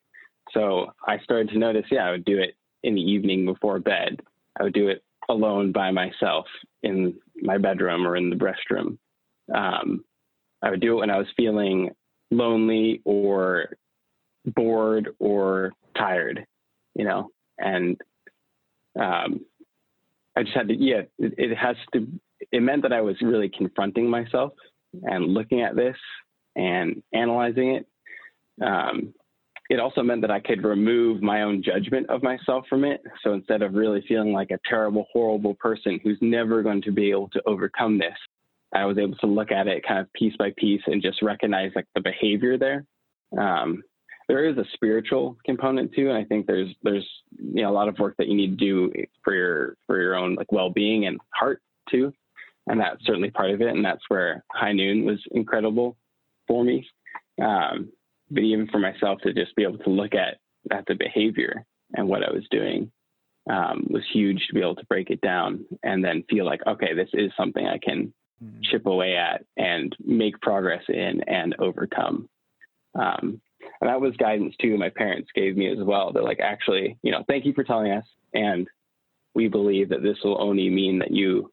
So 0.54 0.94
I 1.06 1.20
started 1.20 1.50
to 1.50 1.60
notice, 1.60 1.86
yeah, 1.92 2.08
I 2.08 2.12
would 2.12 2.26
do 2.26 2.40
it 2.40 2.56
in 2.84 2.96
the 2.96 3.02
evening 3.02 3.46
before 3.46 3.80
bed. 3.80 4.22
I 4.60 4.64
would 4.64 4.74
do 4.74 4.88
it 4.88 5.04
alone 5.28 5.72
by 5.72 5.92
myself 5.92 6.46
in 6.82 7.14
my 7.42 7.58
bedroom 7.58 8.08
or 8.08 8.16
in 8.16 8.30
the 8.30 8.38
restroom. 8.38 8.98
Um, 9.54 10.04
I 10.62 10.70
would 10.72 10.82
do 10.82 10.94
it 10.94 11.00
when 11.02 11.10
I 11.10 11.18
was 11.18 11.28
feeling 11.36 11.92
lonely 12.32 13.02
or 13.06 13.76
bored 14.46 15.10
or 15.20 15.74
tired, 15.98 16.46
you 16.96 17.04
know, 17.04 17.30
and 17.58 18.00
um, 19.00 19.42
I 20.36 20.44
just 20.44 20.56
had 20.56 20.70
to, 20.70 20.76
yeah, 20.76 21.02
it, 21.18 21.34
it 21.38 21.58
has 21.58 21.76
to, 21.94 22.08
it 22.52 22.62
meant 22.62 22.82
that 22.84 22.94
I 22.94 23.02
was 23.02 23.16
really 23.22 23.50
confronting 23.50 24.10
myself 24.10 24.54
and 25.04 25.34
looking 25.34 25.62
at 25.62 25.76
this 25.76 25.96
and 26.56 27.02
analyzing 27.14 27.76
it. 27.76 27.88
Um, 28.62 29.14
it 29.70 29.80
also 29.80 30.02
meant 30.02 30.22
that 30.22 30.32
I 30.32 30.40
could 30.40 30.64
remove 30.64 31.22
my 31.22 31.44
own 31.44 31.62
judgment 31.62 32.10
of 32.10 32.24
myself 32.24 32.66
from 32.68 32.84
it. 32.84 33.02
So 33.24 33.34
instead 33.34 33.62
of 33.62 33.76
really 33.76 34.04
feeling 34.08 34.34
like 34.34 34.50
a 34.50 34.60
terrible, 34.68 35.06
horrible 35.14 35.54
person 35.56 36.00
who's 36.04 36.18
never 36.22 36.64
going 36.64 36.82
to 36.84 36.92
be 36.92 37.12
able 37.12 37.30
to 37.30 37.42
overcome 37.46 38.00
this, 38.00 38.16
I 38.74 38.86
was 38.86 38.98
able 38.98 39.16
to 39.18 39.28
look 39.28 39.52
at 39.52 39.68
it 39.68 39.84
kind 39.88 40.00
of 40.00 40.12
piece 40.14 40.36
by 40.38 40.54
piece 40.58 40.82
and 40.88 41.02
just 41.02 41.22
recognize 41.22 41.72
like 41.76 41.86
the 41.94 42.02
behavior 42.02 42.58
there. 42.58 42.86
Um, 43.38 43.84
there 44.28 44.46
is 44.46 44.58
a 44.58 44.66
spiritual 44.74 45.38
component 45.46 45.94
too, 45.94 46.10
and 46.10 46.18
I 46.18 46.24
think 46.24 46.46
there's 46.46 46.70
there's 46.84 47.08
you 47.32 47.64
know 47.64 47.72
a 47.72 47.74
lot 47.74 47.88
of 47.88 47.98
work 47.98 48.16
that 48.18 48.28
you 48.28 48.36
need 48.36 48.60
to 48.60 48.66
do 48.66 48.92
for 49.24 49.34
your 49.34 49.76
for 49.88 50.00
your 50.00 50.16
own 50.16 50.36
like 50.36 50.52
well 50.52 50.70
being 50.70 51.08
and 51.08 51.20
heart 51.34 51.62
too, 51.90 52.14
and 52.68 52.80
that's 52.80 53.06
certainly 53.06 53.32
part 53.32 53.52
of 53.52 53.62
it. 53.62 53.70
And 53.70 53.84
that's 53.84 54.04
where 54.10 54.44
High 54.52 54.74
Noon 54.74 55.06
was 55.06 55.20
incredible 55.32 55.98
for 56.48 56.64
me. 56.64 56.88
Um, 57.42 57.92
but 58.30 58.44
even 58.44 58.68
for 58.68 58.80
myself 58.80 59.20
to 59.22 59.34
just 59.34 59.56
be 59.56 59.64
able 59.64 59.80
to 59.80 59.90
look 59.90 60.14
at 60.14 60.38
at 60.72 60.86
the 60.88 60.96
behavior 60.96 61.66
and 61.94 62.08
what 62.08 62.24
I 62.24 62.32
was 62.32 62.46
doing 62.52 62.92
um, 63.50 63.88
was 63.90 64.04
huge 64.14 64.46
to 64.48 64.54
be 64.54 64.62
able 64.62 64.76
to 64.76 64.86
break 64.86 65.10
it 65.10 65.22
down 65.22 65.66
and 65.84 66.04
then 66.04 66.24
feel 66.30 66.46
like 66.46 66.62
okay, 66.68 66.94
this 66.94 67.10
is 67.14 67.32
something 67.38 67.66
I 67.66 67.80
can 67.80 68.14
mm-hmm. 68.44 68.62
chip 68.64 68.86
away 68.86 69.16
at 69.16 69.46
and 69.58 69.96
make 70.04 70.40
progress 70.42 70.84
in 70.90 71.22
and 71.28 71.56
overcome. 71.60 72.30
Um, 72.96 73.42
and 73.82 73.90
that 73.90 74.02
was 74.02 74.16
guidance 74.18 74.56
too 74.62 74.78
my 74.78 74.90
parents 74.90 75.30
gave 75.34 75.58
me 75.58 75.72
as 75.72 75.80
well. 75.80 76.12
They're 76.12 76.24
like, 76.24 76.40
actually, 76.40 76.98
you 77.04 77.12
know, 77.12 77.24
thank 77.28 77.46
you 77.46 77.54
for 77.54 77.64
telling 77.64 77.92
us. 77.92 78.06
And 78.34 78.68
we 79.34 79.48
believe 79.48 79.90
that 79.90 80.04
this 80.04 80.18
will 80.24 80.42
only 80.42 80.70
mean 80.70 81.00
that 81.00 81.12
you 81.12 81.52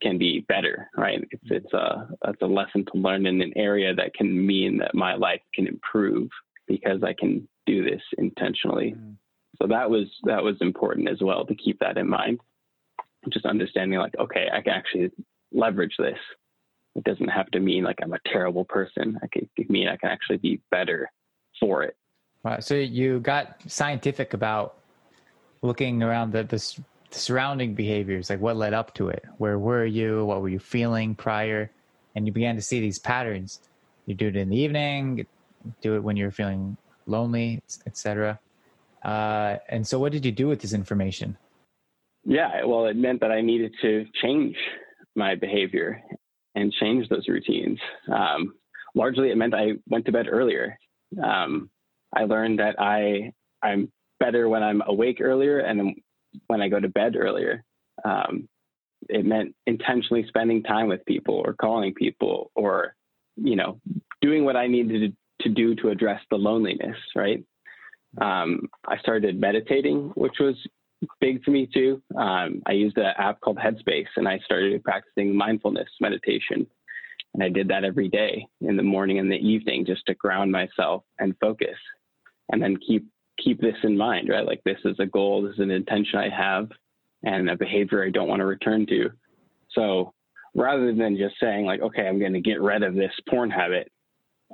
can 0.00 0.18
be 0.18 0.40
better, 0.48 0.88
right? 0.96 1.26
It's, 1.30 1.44
it's 1.46 1.72
a, 1.72 2.08
it's 2.26 2.42
a 2.42 2.46
lesson 2.46 2.84
to 2.86 2.98
learn 2.98 3.26
in 3.26 3.40
an 3.40 3.52
area 3.56 3.94
that 3.94 4.14
can 4.14 4.46
mean 4.46 4.78
that 4.78 4.94
my 4.94 5.14
life 5.14 5.42
can 5.54 5.66
improve 5.66 6.28
because 6.66 7.02
I 7.02 7.12
can 7.12 7.48
do 7.66 7.84
this 7.84 8.02
intentionally. 8.18 8.94
Mm. 8.96 9.16
So 9.60 9.68
that 9.68 9.90
was, 9.90 10.06
that 10.24 10.42
was 10.42 10.56
important 10.60 11.08
as 11.08 11.18
well 11.20 11.44
to 11.44 11.54
keep 11.54 11.78
that 11.80 11.98
in 11.98 12.08
mind. 12.08 12.40
Just 13.28 13.44
understanding 13.44 13.98
like, 13.98 14.14
okay, 14.18 14.48
I 14.52 14.62
can 14.62 14.72
actually 14.72 15.10
leverage 15.52 15.94
this. 15.98 16.18
It 16.96 17.04
doesn't 17.04 17.28
have 17.28 17.50
to 17.50 17.60
mean 17.60 17.84
like 17.84 17.98
I'm 18.02 18.14
a 18.14 18.18
terrible 18.26 18.64
person. 18.64 19.18
I 19.22 19.26
could 19.26 19.48
mean 19.68 19.88
I 19.88 19.96
can 19.96 20.08
actually 20.08 20.38
be 20.38 20.60
better 20.70 21.10
for 21.60 21.82
it. 21.82 21.96
Wow. 22.42 22.60
So 22.60 22.74
you 22.74 23.20
got 23.20 23.60
scientific 23.66 24.32
about 24.32 24.78
looking 25.62 26.02
around 26.02 26.32
the, 26.32 26.44
the, 26.44 26.80
the 27.10 27.18
surrounding 27.18 27.74
behaviors, 27.74 28.30
like 28.30 28.40
what 28.40 28.56
led 28.56 28.74
up 28.74 28.94
to 28.94 29.08
it. 29.08 29.24
Where 29.38 29.58
were 29.58 29.84
you? 29.84 30.24
What 30.24 30.42
were 30.42 30.48
you 30.48 30.58
feeling 30.58 31.14
prior? 31.14 31.70
And 32.14 32.26
you 32.26 32.32
began 32.32 32.56
to 32.56 32.62
see 32.62 32.80
these 32.80 32.98
patterns. 32.98 33.60
You 34.06 34.14
do 34.14 34.28
it 34.28 34.36
in 34.36 34.48
the 34.48 34.56
evening, 34.56 35.26
do 35.80 35.94
it 35.94 36.02
when 36.02 36.16
you're 36.16 36.30
feeling 36.30 36.76
lonely, 37.06 37.62
etc. 37.86 38.38
Uh, 39.04 39.56
and 39.68 39.86
so, 39.86 39.98
what 39.98 40.12
did 40.12 40.24
you 40.24 40.32
do 40.32 40.48
with 40.48 40.60
this 40.60 40.72
information? 40.72 41.36
Yeah, 42.24 42.64
well, 42.64 42.86
it 42.86 42.96
meant 42.96 43.20
that 43.20 43.30
I 43.30 43.40
needed 43.40 43.74
to 43.82 44.06
change 44.22 44.56
my 45.16 45.34
behavior 45.34 46.02
and 46.54 46.72
change 46.72 47.08
those 47.08 47.28
routines. 47.28 47.78
Um, 48.12 48.54
largely, 48.94 49.30
it 49.30 49.36
meant 49.36 49.54
I 49.54 49.72
went 49.88 50.04
to 50.06 50.12
bed 50.12 50.26
earlier. 50.28 50.78
Um, 51.22 51.70
I 52.14 52.24
learned 52.24 52.58
that 52.58 52.76
I 52.78 53.32
I'm 53.62 53.90
better 54.18 54.48
when 54.48 54.62
I'm 54.62 54.82
awake 54.86 55.18
earlier 55.20 55.60
and 55.60 55.94
when 56.46 56.60
I 56.60 56.68
go 56.68 56.80
to 56.80 56.88
bed 56.88 57.16
earlier. 57.16 57.64
Um, 58.04 58.48
it 59.08 59.24
meant 59.24 59.54
intentionally 59.66 60.24
spending 60.28 60.62
time 60.62 60.88
with 60.88 61.04
people 61.06 61.42
or 61.44 61.54
calling 61.54 61.94
people 61.94 62.50
or 62.54 62.94
you 63.36 63.56
know 63.56 63.80
doing 64.20 64.44
what 64.44 64.56
I 64.56 64.66
needed 64.66 65.16
to, 65.42 65.48
do 65.48 65.74
to 65.76 65.88
address 65.88 66.20
the 66.30 66.36
loneliness. 66.36 66.96
Right. 67.14 67.42
Um, 68.20 68.68
I 68.86 68.98
started 68.98 69.40
meditating, 69.40 70.12
which 70.14 70.34
was 70.38 70.54
big 71.20 71.42
for 71.42 71.50
me 71.50 71.66
too. 71.72 72.02
Um, 72.16 72.62
I 72.66 72.72
used 72.72 72.98
an 72.98 73.12
app 73.16 73.40
called 73.40 73.58
Headspace 73.58 74.08
and 74.16 74.28
I 74.28 74.38
started 74.44 74.84
practicing 74.84 75.34
mindfulness 75.34 75.88
meditation. 76.00 76.66
And 77.32 77.42
I 77.42 77.48
did 77.48 77.68
that 77.68 77.84
every 77.84 78.08
day 78.08 78.46
in 78.60 78.76
the 78.76 78.82
morning 78.82 79.18
and 79.18 79.30
the 79.30 79.36
evening 79.36 79.86
just 79.86 80.04
to 80.06 80.14
ground 80.14 80.50
myself 80.50 81.04
and 81.18 81.34
focus 81.40 81.76
and 82.50 82.60
then 82.62 82.76
keep 82.76 83.06
keep 83.42 83.60
this 83.60 83.76
in 83.82 83.96
mind, 83.96 84.28
right? 84.28 84.46
Like 84.46 84.62
this 84.64 84.78
is 84.84 84.96
a 84.98 85.06
goal, 85.06 85.42
this 85.42 85.54
is 85.54 85.60
an 85.60 85.70
intention 85.70 86.18
I 86.18 86.28
have 86.28 86.68
and 87.22 87.50
a 87.50 87.56
behavior 87.56 88.04
I 88.04 88.10
don't 88.10 88.28
want 88.28 88.40
to 88.40 88.46
return 88.46 88.86
to. 88.86 89.10
So 89.72 90.12
rather 90.54 90.94
than 90.94 91.16
just 91.16 91.34
saying 91.40 91.66
like, 91.66 91.80
okay, 91.80 92.06
I'm 92.06 92.18
going 92.18 92.32
to 92.32 92.40
get 92.40 92.60
rid 92.60 92.82
of 92.82 92.94
this 92.94 93.12
porn 93.28 93.50
habit, 93.50 93.90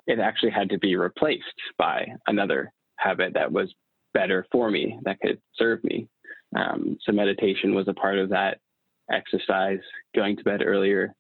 it 0.07 0.19
actually 0.19 0.51
had 0.51 0.71
to 0.71 0.79
be 0.79 0.97
replaced 0.97 1.45
by 1.79 2.07
another 2.27 2.73
habit 2.97 3.35
that 3.35 3.51
was 3.51 3.73
better 4.13 4.47
for 4.51 4.71
me, 4.71 4.99
that 5.05 5.21
could 5.21 5.41
serve 5.57 5.83
me. 5.85 6.09
Um, 6.55 6.99
so 7.05 7.13
meditation 7.13 7.75
was 7.75 7.89
a 7.89 7.95
part 7.95 8.19
of 8.19 8.31
that 8.31 8.59
exercise, 9.11 9.81
going 10.15 10.37
to 10.37 10.45
bed 10.45 10.63
earlier, 10.65 11.15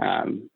um, 0.00 0.48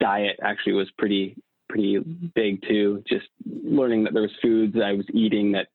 diet 0.00 0.38
actually 0.42 0.74
was 0.74 0.90
pretty 0.98 1.36
pretty 1.72 1.98
big 2.34 2.62
too. 2.68 3.02
Just 3.08 3.26
learning 3.46 4.04
that 4.04 4.12
there 4.12 4.22
was 4.22 4.30
foods 4.42 4.76
I 4.82 4.92
was 4.92 5.06
eating 5.14 5.52
that 5.52 5.68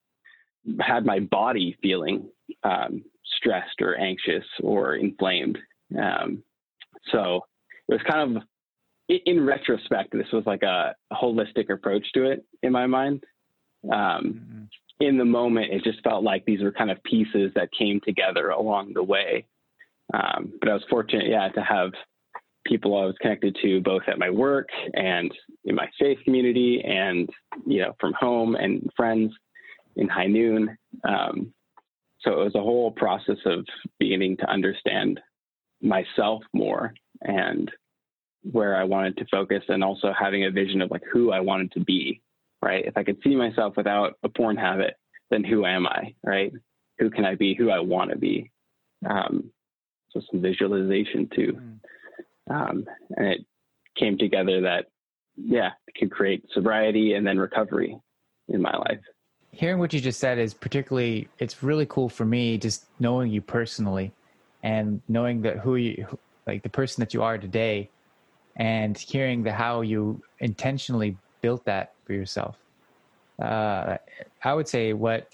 had 0.80 1.06
my 1.06 1.20
body 1.20 1.76
feeling 1.82 2.30
um, 2.64 3.04
stressed 3.38 3.82
or 3.82 3.96
anxious 3.96 4.46
or 4.62 4.96
inflamed. 4.96 5.58
Um, 5.98 6.44
so 7.12 7.42
it 7.88 7.94
was 7.94 8.02
kind 8.08 8.38
of, 8.38 8.44
in 9.10 9.46
retrospect, 9.46 10.12
this 10.12 10.32
was 10.32 10.44
like 10.46 10.64
a, 10.64 10.94
holistic 11.14 11.72
approach 11.74 12.06
to 12.14 12.30
it 12.30 12.46
in 12.62 12.72
my 12.72 12.86
mind. 12.86 13.24
Um, 13.86 13.90
mm-hmm. 13.92 14.64
In 15.00 15.18
the 15.18 15.26
moment, 15.26 15.72
it 15.72 15.84
just 15.84 16.04
felt 16.04 16.24
like 16.24 16.46
these 16.46 16.62
were 16.62 16.72
kind 16.72 16.92
of 16.92 17.02
pieces 17.04 17.52
that 17.56 17.70
came 17.72 18.02
together 18.02 18.50
along 18.50 18.94
the 18.94 19.04
way. 19.04 19.46
Um, 20.14 20.54
but 20.60 20.70
I 20.70 20.74
was 20.74 20.84
fortunate, 20.90 21.28
yeah, 21.28 21.50
to 21.50 21.62
have 21.62 21.92
people 22.68 22.98
I 22.98 23.06
was 23.06 23.16
connected 23.22 23.58
to 23.62 23.82
both 23.82 24.04
at 24.08 24.20
my 24.20 24.30
work 24.30 24.70
and 24.94 25.32
in 25.66 25.76
my 25.76 25.88
faith 26.00 26.20
community, 26.24 26.82
and 26.84 27.30
you 27.66 27.82
know, 27.82 27.94
from 28.00 28.14
home 28.14 28.56
and 28.56 28.90
friends 28.96 29.32
in 29.96 30.08
High 30.08 30.28
Noon. 30.28 30.78
Um, 31.08 31.54
so 32.22 32.32
it 32.32 32.44
was 32.44 32.56
a 32.56 32.62
whole 32.62 32.92
process 32.92 33.38
of 33.46 33.66
beginning 34.00 34.38
to 34.38 34.50
understand 34.50 35.20
myself 35.82 36.44
more 36.54 36.94
and 37.22 37.72
where 38.52 38.76
I 38.76 38.84
wanted 38.84 39.18
to 39.18 39.26
focus 39.32 39.64
and 39.68 39.84
also 39.84 40.14
having 40.18 40.46
a 40.46 40.52
vision 40.52 40.82
of 40.82 40.92
like 40.92 41.04
who 41.12 41.32
I 41.32 41.40
wanted 41.40 41.72
to 41.74 41.80
be, 41.80 42.22
right? 42.62 42.86
If 42.86 42.98
I 42.98 43.04
could 43.04 43.18
see 43.24 43.36
myself 43.36 43.76
without 43.78 44.18
a 44.24 44.30
porn 44.30 44.58
habit, 44.58 44.96
then 45.30 45.44
who 45.44 45.66
am 45.66 45.86
I, 45.86 46.16
right? 46.24 46.52
Who 47.00 47.10
can 47.10 47.26
I 47.26 47.36
be? 47.36 47.56
Who 47.56 47.70
I 47.70 47.80
want 47.80 48.12
to 48.12 48.18
be? 48.18 48.52
Um, 49.08 49.52
so 50.12 50.22
some 50.32 50.42
visualization 50.42 51.30
too. 51.36 51.58
Hmm. 51.60 51.74
Um, 52.50 52.86
and 53.16 53.28
it 53.28 53.46
came 53.96 54.18
together 54.18 54.62
that, 54.62 54.86
yeah, 55.36 55.72
can 55.96 56.10
create 56.10 56.44
sobriety 56.54 57.14
and 57.14 57.26
then 57.26 57.38
recovery 57.38 57.98
in 58.48 58.62
my 58.62 58.76
life. 58.76 59.00
Hearing 59.52 59.80
what 59.80 59.94
you 59.94 60.00
just 60.00 60.20
said 60.20 60.38
is 60.38 60.54
particularly, 60.54 61.28
it's 61.40 61.64
really 61.64 61.86
cool 61.86 62.10
for 62.10 62.26
me 62.26 62.58
just 62.58 62.86
knowing 63.00 63.32
you 63.32 63.42
personally 63.42 64.12
and 64.64 65.02
knowing 65.08 65.42
that 65.42 65.58
who 65.58 65.76
you, 65.76 66.06
like 66.46 66.64
the 66.64 66.70
person 66.70 67.02
that 67.02 67.14
you 67.14 67.22
are 67.24 67.38
today 67.38 67.90
and 68.58 68.98
hearing 68.98 69.44
the 69.44 69.52
how 69.52 69.82
you 69.82 70.22
intentionally 70.40 71.16
built 71.42 71.64
that 71.66 71.94
for 72.06 72.14
yourself. 72.14 72.58
Uh, 73.42 73.98
I 74.44 74.54
would 74.54 74.68
say 74.68 74.94
what 74.94 75.30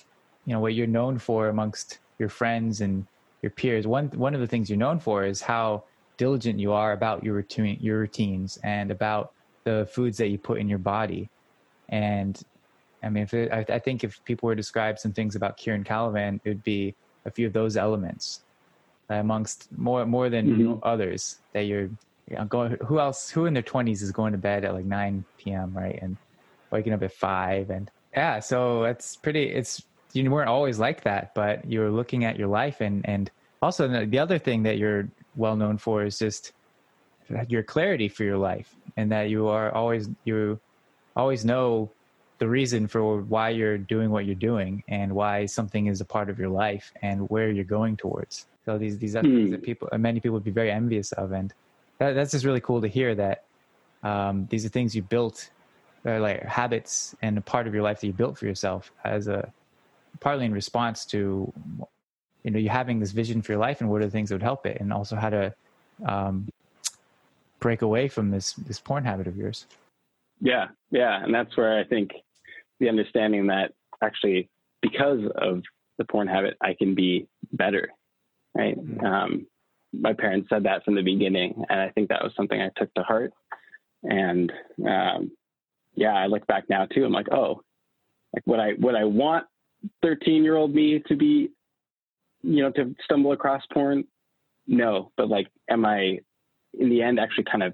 you 0.46 0.54
know 0.54 0.60
what 0.60 0.74
you're 0.74 0.88
known 0.88 1.18
for 1.18 1.48
amongst 1.48 2.00
your 2.20 2.30
friends 2.30 2.82
and 2.82 3.08
your 3.42 3.50
peers. 3.52 3.88
One 3.88 4.08
one 4.10 4.36
of 4.36 4.42
the 4.42 4.48
things 4.48 4.70
you're 4.70 4.78
known 4.78 5.00
for 5.00 5.24
is 5.24 5.42
how 5.42 5.86
diligent 6.18 6.60
you 6.60 6.74
are 6.74 6.92
about 6.92 7.24
your 7.24 7.36
routine, 7.36 7.78
your 7.82 8.00
routines, 8.00 8.58
and 8.64 8.92
about 8.92 9.34
the 9.64 9.88
foods 9.92 10.18
that 10.18 10.28
you 10.28 10.38
put 10.38 10.60
in 10.60 10.70
your 10.70 10.80
body. 10.80 11.30
And 11.90 12.42
I 13.02 13.10
mean, 13.10 13.28
it, 13.32 13.52
I, 13.52 13.66
I, 13.70 13.80
think 13.80 14.04
if 14.04 14.24
people 14.26 14.48
were 14.48 14.56
to 14.56 14.60
describe 14.60 15.00
some 15.00 15.12
things 15.12 15.36
about 15.36 15.58
Kieran 15.58 15.84
Calavan, 15.84 16.40
it 16.44 16.50
would 16.50 16.64
be 16.64 16.96
a 17.26 17.32
few 17.32 17.48
of 17.48 17.54
those 17.54 17.78
elements 17.78 18.42
amongst 19.10 19.68
more 19.78 20.06
more 20.06 20.30
than 20.30 20.48
mm-hmm. 20.48 20.74
others 20.84 21.40
that 21.54 21.62
you're 21.62 21.90
yeah, 22.30 22.46
going. 22.46 22.78
Who 22.86 23.00
else? 23.00 23.30
Who 23.30 23.46
in 23.46 23.54
their 23.54 23.64
twenties 23.64 24.02
is 24.02 24.12
going 24.12 24.32
to 24.32 24.38
bed 24.38 24.64
at 24.64 24.74
like 24.74 24.86
nine 24.86 25.26
p.m. 25.38 25.74
right 25.76 26.00
and 26.02 26.18
waking 26.72 26.94
up 26.94 27.04
at 27.04 27.14
five 27.14 27.70
and 27.70 27.92
yeah. 28.16 28.40
So 28.40 28.84
it's 28.84 29.16
pretty. 29.18 29.44
It's 29.50 29.84
you 30.14 30.30
weren't 30.30 30.50
always 30.50 30.80
like 30.80 31.04
that, 31.04 31.34
but 31.34 31.70
you're 31.70 31.92
looking 31.92 32.24
at 32.24 32.38
your 32.38 32.48
life 32.48 32.82
and 32.82 33.08
and 33.08 33.30
also 33.62 34.06
the 34.06 34.20
other 34.20 34.38
thing 34.38 34.64
that 34.64 34.78
you're 34.78 35.10
well 35.36 35.56
known 35.56 35.78
for 35.78 36.04
is 36.04 36.20
just 36.20 36.54
your 37.48 37.64
clarity 37.64 38.08
for 38.08 38.24
your 38.24 38.38
life 38.38 38.76
and 38.98 39.12
that 39.12 39.30
you 39.30 39.48
are 39.48 39.72
always 39.74 40.10
you 40.26 40.60
always 41.16 41.46
know 41.46 41.90
the 42.40 42.48
reason 42.48 42.88
for 42.88 43.22
why 43.22 43.50
you're 43.50 43.78
doing 43.78 44.10
what 44.10 44.26
you're 44.26 44.36
doing 44.36 44.84
and 44.88 45.14
why 45.14 45.46
something 45.46 45.88
is 45.88 46.02
a 46.02 46.06
part 46.06 46.30
of 46.30 46.38
your 46.38 46.50
life 46.50 46.92
and 47.02 47.30
where 47.30 47.50
you're 47.50 47.64
going 47.64 47.96
towards. 47.96 48.48
So 48.66 48.78
these 48.78 48.98
these 48.98 49.16
are 49.16 49.22
mm. 49.24 49.36
things 49.36 49.52
that 49.52 49.60
hmm. 49.60 49.66
people 49.66 49.88
many 49.98 50.20
people 50.20 50.34
would 50.34 50.44
be 50.44 50.52
very 50.52 50.72
envious 50.72 51.12
of 51.14 51.32
and 51.32 51.54
that, 52.00 52.14
that's 52.14 52.32
just 52.32 52.46
really 52.46 52.62
cool 52.62 52.82
to 52.82 52.88
hear 52.88 53.16
that 53.16 53.46
um, 54.04 54.48
these 54.50 54.66
are 54.66 54.70
things 54.70 54.96
you 54.96 55.02
built, 55.02 55.50
uh, 56.06 56.20
like 56.20 56.44
habits 56.44 57.16
and 57.22 57.38
a 57.38 57.42
part 57.42 57.68
of 57.68 57.74
your 57.74 57.84
life 57.84 58.02
that 58.02 58.08
you 58.08 58.14
built 58.14 58.38
for 58.38 58.46
yourself 58.46 58.92
as 59.04 59.28
a 59.28 59.52
partly 60.20 60.46
in 60.46 60.54
response 60.54 61.06
to 61.06 61.52
you 62.44 62.52
know 62.52 62.60
you're 62.60 62.72
having 62.72 63.00
this 63.00 63.12
vision 63.12 63.42
for 63.42 63.54
your 63.54 63.60
life 63.62 63.82
and 63.82 63.90
what 63.90 64.02
are 64.02 64.06
the 64.06 64.12
things 64.12 64.30
that 64.30 64.36
would 64.36 64.44
help 64.44 64.66
it, 64.66 64.80
and 64.80 64.92
also 64.94 65.16
how 65.16 65.30
to 65.30 65.54
um, 66.06 66.48
break 67.60 67.82
away 67.82 68.08
from 68.08 68.32
this 68.32 68.54
this 68.54 68.80
porn 68.80 69.04
habit 69.04 69.28
of 69.28 69.38
yours. 69.38 69.66
Yeah, 70.42 70.68
yeah, 70.92 71.24
and 71.24 71.34
that's 71.34 71.56
where 71.56 71.80
I 71.80 71.84
think 71.84 72.12
the 72.80 72.90
understanding 72.90 73.48
that 73.48 73.74
actually 74.02 74.50
because 74.82 75.22
of 75.36 75.64
the 75.98 76.06
porn 76.06 76.28
habit, 76.28 76.58
I 76.62 76.74
can 76.74 76.96
be 76.96 77.28
better, 77.54 77.90
right? 78.56 78.78
Mm-hmm. 78.78 79.06
Um, 79.06 79.48
my 79.94 80.14
parents 80.14 80.50
said 80.50 80.64
that 80.64 80.84
from 80.84 80.96
the 80.96 81.02
beginning, 81.02 81.64
and 81.70 81.80
I 81.80 81.90
think 81.90 82.10
that 82.10 82.24
was 82.24 82.34
something 82.36 82.60
I 82.60 82.70
took 82.76 82.94
to 82.96 83.04
heart. 83.04 83.32
And 84.04 84.52
um, 84.86 85.32
yeah, 85.96 86.14
I 86.14 86.26
look 86.26 86.46
back 86.48 86.66
now 86.70 86.86
too. 86.86 87.06
I'm 87.06 87.12
like, 87.12 87.32
oh, 87.32 87.62
like 88.34 88.44
what 88.46 88.60
I 88.60 88.72
what 88.72 88.96
I 88.96 89.04
want 89.06 89.46
13 90.02 90.44
year 90.44 90.56
old 90.56 90.74
me 90.74 91.02
to 91.08 91.16
be, 91.16 91.50
you 92.44 92.62
know, 92.62 92.72
to 92.72 92.96
stumble 93.04 93.32
across 93.32 93.64
porn. 93.74 94.04
No, 94.68 95.12
but 95.18 95.30
like, 95.30 95.48
am 95.70 95.86
I 95.86 96.20
in 96.74 96.90
the 96.90 97.02
end 97.02 97.20
actually 97.20 97.46
kind 97.46 97.64
of 97.64 97.74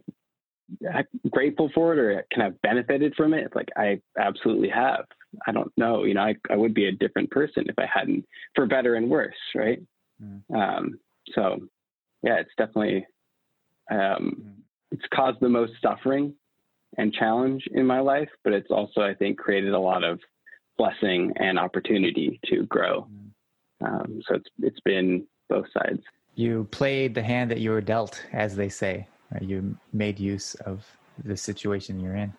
grateful 1.30 1.70
for 1.74 1.94
it 1.94 2.00
or 2.00 2.26
can 2.32 2.42
have 2.42 2.62
benefited 2.62 3.14
from 3.16 3.34
it? 3.34 3.46
It's 3.46 3.56
like 3.56 3.70
I 3.76 4.00
absolutely 4.20 4.70
have. 4.70 5.06
I 5.46 5.52
don't 5.52 5.72
know. 5.78 6.04
You 6.04 6.16
know, 6.16 6.22
I, 6.22 6.36
I 6.50 6.56
would 6.56 6.74
be 6.74 6.88
a 6.88 6.92
different 6.92 7.30
person 7.32 7.66
if 7.68 7.78
I 7.78 7.86
hadn't, 7.92 8.26
for 8.56 8.66
better 8.66 8.96
and 8.96 9.10
worse, 9.10 9.36
right? 9.56 9.80
Mm. 10.24 10.42
Um, 10.56 11.00
so 11.34 11.60
yeah, 12.24 12.40
it's 12.40 12.52
definitely 12.58 13.06
um, 13.92 13.98
mm-hmm. 13.98 14.50
it's 14.92 15.06
caused 15.14 15.40
the 15.40 15.50
most 15.50 15.74
suffering 15.82 16.34
and 16.98 17.14
challenge 17.14 17.64
in 17.72 17.86
my 17.86 18.00
life, 18.00 18.30
but 18.44 18.54
it's 18.54 18.72
also 18.72 19.02
I 19.02 19.14
think 19.14 19.38
created 19.38 19.74
a 19.74 19.80
lot 19.80 20.04
of 20.04 20.20
blessing 20.78 21.34
and 21.36 21.60
opportunity 21.60 22.40
to 22.46 22.66
grow. 22.66 23.02
Mm-hmm. 23.02 23.19
Um, 23.82 24.22
so 24.28 24.36
it's 24.36 24.50
it's 24.62 24.80
been 24.82 25.26
both 25.50 25.66
sides. 25.74 26.02
You 26.36 26.68
played 26.72 27.16
the 27.16 27.24
hand 27.24 27.52
that 27.52 27.60
you 27.60 27.72
were 27.72 27.82
dealt, 27.82 28.24
as 28.32 28.56
they 28.56 28.70
say. 28.70 29.08
Right? 29.32 29.42
You 29.42 29.78
made 29.94 30.20
use 30.20 30.56
of 30.56 30.86
the 31.24 31.36
situation 31.36 32.00
you're 32.00 32.16
in 32.16 32.34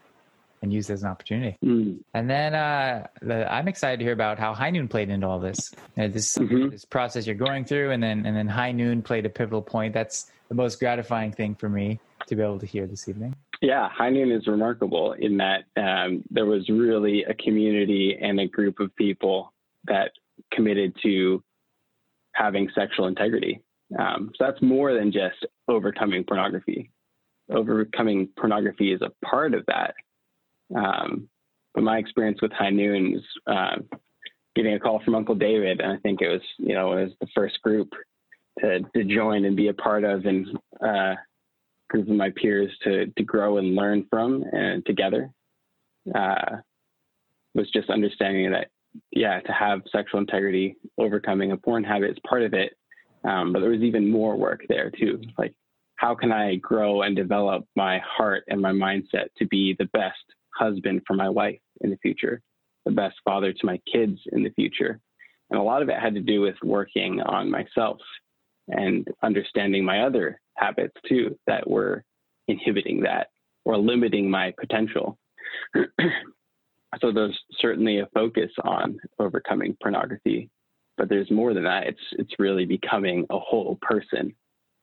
and 0.62 0.72
used 0.72 0.90
as 0.90 1.02
an 1.02 1.08
opportunity. 1.08 1.56
Mm. 1.64 2.00
And 2.14 2.28
then 2.28 2.54
uh, 2.54 3.06
the, 3.22 3.50
I'm 3.52 3.68
excited 3.68 3.98
to 3.98 4.04
hear 4.04 4.12
about 4.12 4.38
how 4.38 4.54
High 4.54 4.70
Noon 4.70 4.88
played 4.88 5.08
into 5.08 5.26
all 5.26 5.40
this. 5.40 5.72
You 5.96 6.02
know, 6.02 6.08
this 6.08 6.36
mm-hmm. 6.36 6.68
this 6.70 6.84
process 6.84 7.26
you're 7.26 7.36
going 7.36 7.64
through, 7.64 7.90
and 7.90 8.02
then 8.02 8.26
and 8.26 8.36
then 8.36 8.48
High 8.48 8.72
Noon 8.72 9.02
played 9.02 9.26
a 9.26 9.30
pivotal 9.30 9.62
point. 9.62 9.94
That's 9.94 10.30
the 10.48 10.54
most 10.54 10.78
gratifying 10.78 11.32
thing 11.32 11.54
for 11.54 11.68
me 11.68 12.00
to 12.26 12.36
be 12.36 12.42
able 12.42 12.58
to 12.58 12.66
hear 12.66 12.86
this 12.86 13.08
evening. 13.08 13.34
Yeah, 13.62 13.88
High 13.90 14.10
Noon 14.10 14.32
is 14.32 14.46
remarkable 14.46 15.12
in 15.12 15.36
that 15.38 15.64
um, 15.76 16.24
there 16.30 16.46
was 16.46 16.68
really 16.68 17.24
a 17.24 17.34
community 17.34 18.16
and 18.20 18.40
a 18.40 18.46
group 18.46 18.80
of 18.80 18.94
people 18.96 19.52
that 19.84 20.12
committed 20.52 20.94
to 21.02 21.42
having 22.34 22.68
sexual 22.74 23.06
integrity. 23.06 23.60
Um, 23.98 24.30
so 24.36 24.46
that's 24.46 24.62
more 24.62 24.94
than 24.94 25.12
just 25.12 25.46
overcoming 25.68 26.24
pornography. 26.24 26.90
Overcoming 27.50 28.28
pornography 28.38 28.92
is 28.92 29.02
a 29.02 29.26
part 29.26 29.54
of 29.54 29.64
that, 29.66 29.94
um, 30.76 31.28
but 31.74 31.82
my 31.82 31.98
experience 31.98 32.40
with 32.40 32.52
High 32.52 32.70
Noon 32.70 33.16
is 33.16 33.22
uh, 33.48 33.76
getting 34.54 34.74
a 34.74 34.80
call 34.80 35.00
from 35.04 35.16
Uncle 35.16 35.34
David, 35.34 35.80
and 35.80 35.92
I 35.92 35.96
think 35.96 36.20
it 36.22 36.28
was 36.28 36.42
you 36.58 36.74
know 36.74 36.92
it 36.92 37.04
was 37.04 37.12
the 37.20 37.26
first 37.34 37.60
group 37.62 37.92
to 38.60 38.80
to 38.94 39.04
join 39.04 39.44
and 39.44 39.56
be 39.56 39.66
a 39.66 39.74
part 39.74 40.04
of, 40.04 40.26
and 40.26 40.46
uh, 40.80 41.14
group 41.88 42.08
of 42.08 42.14
my 42.14 42.30
peers 42.30 42.70
to 42.84 43.06
to 43.06 43.22
grow 43.24 43.58
and 43.58 43.74
learn 43.74 44.06
from 44.08 44.44
and 44.52 44.86
together. 44.86 45.30
Uh, 46.14 46.58
was 47.54 47.70
just 47.72 47.90
understanding 47.90 48.52
that 48.52 48.68
yeah, 49.12 49.40
to 49.40 49.52
have 49.52 49.82
sexual 49.90 50.20
integrity, 50.20 50.76
overcoming 50.98 51.52
a 51.52 51.56
porn 51.56 51.84
habit 51.84 52.10
is 52.10 52.18
part 52.26 52.42
of 52.42 52.54
it, 52.54 52.76
um, 53.24 53.52
but 53.52 53.60
there 53.60 53.70
was 53.70 53.82
even 53.82 54.10
more 54.10 54.36
work 54.36 54.62
there 54.68 54.90
too. 54.90 55.20
Like, 55.38 55.54
how 55.96 56.14
can 56.14 56.32
I 56.32 56.56
grow 56.56 57.02
and 57.02 57.14
develop 57.14 57.66
my 57.76 57.98
heart 57.98 58.44
and 58.48 58.60
my 58.60 58.72
mindset 58.72 59.28
to 59.38 59.46
be 59.46 59.76
the 59.78 59.88
best 59.92 60.16
husband 60.54 61.02
for 61.06 61.14
my 61.14 61.28
wife 61.28 61.60
in 61.82 61.90
the 61.90 61.98
future, 61.98 62.40
the 62.84 62.90
best 62.90 63.16
father 63.24 63.52
to 63.52 63.66
my 63.66 63.78
kids 63.92 64.18
in 64.32 64.42
the 64.42 64.50
future. 64.50 65.00
And 65.50 65.58
a 65.58 65.62
lot 65.62 65.82
of 65.82 65.88
it 65.88 65.98
had 65.98 66.14
to 66.14 66.20
do 66.20 66.40
with 66.40 66.56
working 66.62 67.20
on 67.20 67.50
myself 67.50 67.98
and 68.68 69.06
understanding 69.22 69.84
my 69.84 70.02
other 70.02 70.40
habits 70.56 70.94
too 71.08 71.36
that 71.46 71.68
were 71.68 72.04
inhibiting 72.48 73.00
that 73.02 73.28
or 73.64 73.76
limiting 73.76 74.30
my 74.30 74.54
potential. 74.58 75.18
so 77.00 77.12
there's 77.12 77.38
certainly 77.58 78.00
a 78.00 78.08
focus 78.14 78.50
on 78.64 78.98
overcoming 79.18 79.76
pornography, 79.80 80.50
but 80.96 81.08
there's 81.08 81.30
more 81.30 81.54
than 81.54 81.64
that. 81.64 81.86
It's 81.86 82.00
it's 82.12 82.34
really 82.38 82.66
becoming 82.66 83.26
a 83.30 83.38
whole 83.38 83.78
person 83.80 84.34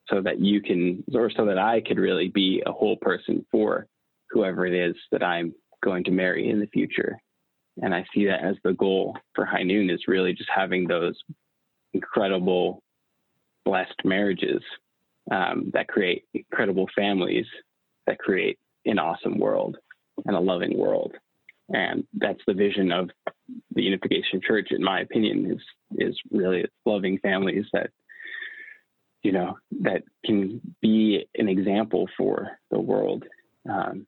so 0.09 0.21
that 0.21 0.39
you 0.39 0.61
can 0.61 1.03
or 1.13 1.29
so 1.29 1.45
that 1.45 1.57
I 1.57 1.81
could 1.81 1.97
really 1.97 2.29
be 2.29 2.63
a 2.65 2.71
whole 2.71 2.97
person 2.97 3.45
for 3.51 3.87
whoever 4.29 4.65
it 4.65 4.73
is 4.73 4.95
that 5.11 5.23
I'm 5.23 5.53
going 5.83 6.03
to 6.05 6.11
marry 6.11 6.49
in 6.49 6.59
the 6.59 6.67
future. 6.67 7.17
And 7.81 7.93
I 7.93 8.05
see 8.13 8.25
that 8.25 8.43
as 8.43 8.55
the 8.63 8.73
goal 8.73 9.17
for 9.35 9.45
High 9.45 9.63
Noon 9.63 9.89
is 9.89 10.07
really 10.07 10.33
just 10.33 10.49
having 10.53 10.87
those 10.87 11.15
incredible, 11.93 12.81
blessed 13.65 14.01
marriages 14.03 14.61
um, 15.31 15.69
that 15.73 15.87
create 15.87 16.23
incredible 16.33 16.87
families 16.95 17.45
that 18.07 18.17
create 18.17 18.57
an 18.85 18.97
awesome 18.97 19.37
world 19.37 19.77
and 20.25 20.35
a 20.35 20.39
loving 20.39 20.77
world. 20.77 21.13
And 21.69 22.05
that's 22.13 22.41
the 22.47 22.53
vision 22.53 22.91
of 22.91 23.09
the 23.73 23.83
Unification 23.83 24.41
Church, 24.45 24.69
in 24.71 24.83
my 24.83 25.01
opinion, 25.01 25.51
is 25.51 25.61
is 25.97 26.17
really 26.31 26.65
loving 26.85 27.17
families 27.19 27.65
that 27.73 27.89
you 29.23 29.31
know 29.31 29.57
that 29.81 30.03
can 30.25 30.61
be 30.81 31.27
an 31.35 31.49
example 31.49 32.07
for 32.17 32.51
the 32.71 32.79
world. 32.79 33.25
Um, 33.69 34.07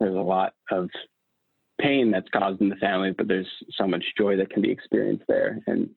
there's 0.00 0.16
a 0.16 0.18
lot 0.18 0.54
of 0.70 0.88
pain 1.80 2.10
that's 2.10 2.28
caused 2.30 2.60
in 2.60 2.68
the 2.68 2.76
family, 2.76 3.12
but 3.16 3.28
there's 3.28 3.48
so 3.72 3.86
much 3.86 4.04
joy 4.16 4.36
that 4.36 4.50
can 4.50 4.62
be 4.62 4.70
experienced 4.70 5.24
there. 5.28 5.60
And 5.66 5.90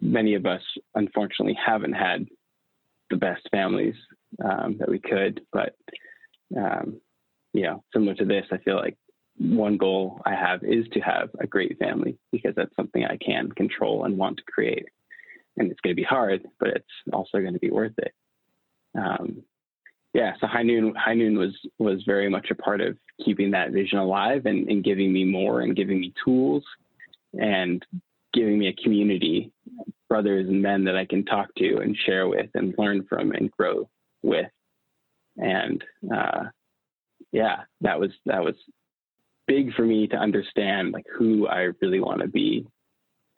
many 0.00 0.34
of 0.34 0.46
us, 0.46 0.62
unfortunately, 0.94 1.56
haven't 1.64 1.94
had 1.94 2.26
the 3.08 3.16
best 3.16 3.48
families 3.50 3.94
um, 4.44 4.76
that 4.78 4.88
we 4.88 4.98
could. 4.98 5.40
But 5.52 5.74
um, 6.56 7.00
you 7.54 7.62
know, 7.62 7.84
similar 7.92 8.14
to 8.14 8.24
this, 8.24 8.46
I 8.50 8.58
feel 8.58 8.76
like 8.76 8.96
one 9.42 9.76
goal 9.76 10.20
I 10.24 10.34
have 10.34 10.62
is 10.62 10.86
to 10.92 11.00
have 11.00 11.30
a 11.40 11.46
great 11.46 11.78
family 11.78 12.16
because 12.30 12.54
that's 12.54 12.74
something 12.76 13.04
I 13.04 13.16
can 13.16 13.50
control 13.52 14.04
and 14.04 14.16
want 14.16 14.36
to 14.38 14.44
create. 14.44 14.86
And 15.56 15.70
it's 15.70 15.80
going 15.80 15.94
to 15.94 16.00
be 16.00 16.06
hard, 16.06 16.46
but 16.60 16.68
it's 16.68 16.86
also 17.12 17.40
going 17.40 17.52
to 17.52 17.58
be 17.58 17.70
worth 17.70 17.98
it. 17.98 18.12
Um, 18.96 19.42
yeah, 20.14 20.34
so 20.40 20.46
High 20.46 20.62
Noon, 20.62 20.94
High 20.94 21.14
Noon 21.14 21.38
was 21.38 21.58
was 21.78 22.02
very 22.06 22.28
much 22.28 22.50
a 22.50 22.54
part 22.54 22.80
of 22.80 22.96
keeping 23.24 23.50
that 23.52 23.72
vision 23.72 23.98
alive 23.98 24.44
and, 24.44 24.68
and 24.68 24.84
giving 24.84 25.12
me 25.12 25.24
more 25.24 25.62
and 25.62 25.74
giving 25.74 26.00
me 26.00 26.12
tools 26.22 26.64
and 27.32 27.84
giving 28.34 28.58
me 28.58 28.68
a 28.68 28.82
community, 28.82 29.50
brothers 30.08 30.48
and 30.48 30.60
men 30.60 30.84
that 30.84 30.96
I 30.96 31.06
can 31.06 31.24
talk 31.24 31.54
to 31.56 31.78
and 31.78 31.96
share 31.96 32.28
with 32.28 32.50
and 32.54 32.74
learn 32.76 33.06
from 33.08 33.32
and 33.32 33.50
grow 33.50 33.88
with. 34.22 34.50
And 35.38 35.82
uh, 36.14 36.44
yeah, 37.32 37.62
that 37.80 37.98
was 37.98 38.10
that 38.26 38.44
was 38.44 38.54
big 39.46 39.74
for 39.74 39.82
me 39.82 40.06
to 40.08 40.16
understand 40.16 40.92
like 40.92 41.06
who 41.16 41.46
I 41.46 41.70
really 41.80 42.00
want 42.00 42.20
to 42.20 42.28
be 42.28 42.66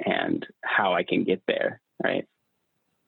and 0.05 0.45
how 0.63 0.95
I 0.95 1.03
can 1.03 1.25
get 1.25 1.43
there. 1.47 1.81
Right. 2.03 2.27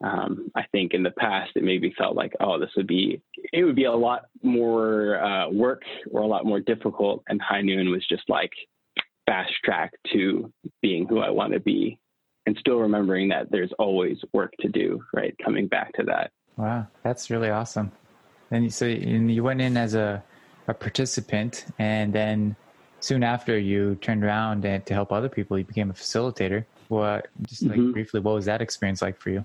Um, 0.05 0.51
I 0.55 0.65
think 0.73 0.93
in 0.93 1.03
the 1.03 1.11
past 1.11 1.53
it 1.55 1.65
maybe 1.65 1.95
felt 1.97 2.17
like, 2.17 2.35
oh, 2.41 2.59
this 2.59 2.71
would 2.77 2.87
be 2.87 3.23
it 3.53 3.65
would 3.65 3.77
be 3.77 3.85
a 3.85 3.93
lot 3.93 4.27
more 4.43 5.23
uh, 5.23 5.49
work 5.51 5.83
or 6.11 6.21
a 6.21 6.27
lot 6.27 6.45
more 6.45 6.61
difficult, 6.61 7.23
and 7.29 7.41
High 7.41 7.63
Noon 7.63 7.91
was 7.91 8.07
just 8.07 8.25
like 8.29 8.53
fast 9.25 9.53
track 9.65 9.95
to 10.13 10.53
being 10.83 11.07
who 11.09 11.21
I 11.21 11.31
want 11.31 11.55
to 11.55 11.61
be, 11.61 11.99
and 12.45 12.57
still 12.61 12.77
remembering 12.77 13.29
that 13.31 13.51
there's 13.51 13.73
always 13.79 14.19
work 14.35 14.53
to 14.61 14.69
do. 14.69 15.03
Right, 15.15 15.35
coming 15.43 15.67
back 15.67 15.93
to 15.95 16.03
that. 16.05 16.31
Wow, 16.59 16.89
that's 17.03 17.31
really 17.31 17.49
awesome. 17.49 17.91
And 18.51 18.73
so 18.73 18.85
you 18.85 19.43
went 19.43 19.63
in 19.63 19.79
as 19.79 19.95
a 19.95 20.23
a 20.69 20.75
participant, 20.75 21.65
and 21.79 22.13
then 22.13 22.55
soon 23.07 23.23
after 23.23 23.59
you 23.59 23.95
turned 23.97 24.25
around 24.25 24.65
and 24.65 24.85
to 24.87 24.95
help 24.95 25.13
other 25.13 25.29
people, 25.29 25.59
you 25.59 25.65
became 25.65 25.91
a 25.91 25.95
facilitator. 25.95 26.65
What 26.89 27.29
just 27.43 27.63
like 27.63 27.79
mm-hmm. 27.79 27.93
briefly, 27.93 28.21
what 28.21 28.35
was 28.35 28.45
that 28.45 28.61
experience 28.61 29.03
like 29.03 29.21
for 29.21 29.31
you? 29.31 29.45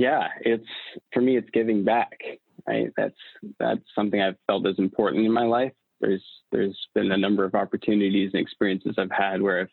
yeah, 0.00 0.28
it's 0.40 0.66
for 1.12 1.20
me, 1.20 1.36
it's 1.36 1.50
giving 1.52 1.84
back. 1.84 2.18
Right. 2.66 2.90
That's 2.96 3.14
that's 3.58 3.82
something 3.94 4.20
I've 4.20 4.36
felt 4.46 4.66
is 4.66 4.78
important 4.78 5.26
in 5.26 5.32
my 5.32 5.44
life. 5.44 5.72
There's 6.00 6.24
there's 6.50 6.78
been 6.94 7.12
a 7.12 7.18
number 7.18 7.44
of 7.44 7.54
opportunities 7.54 8.30
and 8.32 8.40
experiences 8.40 8.94
I've 8.96 9.10
had 9.10 9.42
where 9.42 9.60
I've 9.60 9.68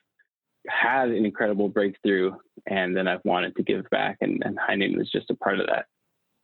had 0.67 1.09
an 1.09 1.25
incredible 1.25 1.69
breakthrough, 1.69 2.33
and 2.65 2.95
then 2.95 3.07
I've 3.07 3.23
wanted 3.23 3.55
to 3.55 3.63
give 3.63 3.89
back, 3.89 4.17
and, 4.19 4.43
and 4.43 4.59
Noon 4.77 4.97
was 4.97 5.09
just 5.11 5.29
a 5.29 5.35
part 5.35 5.61
of 5.61 5.67
that. 5.67 5.85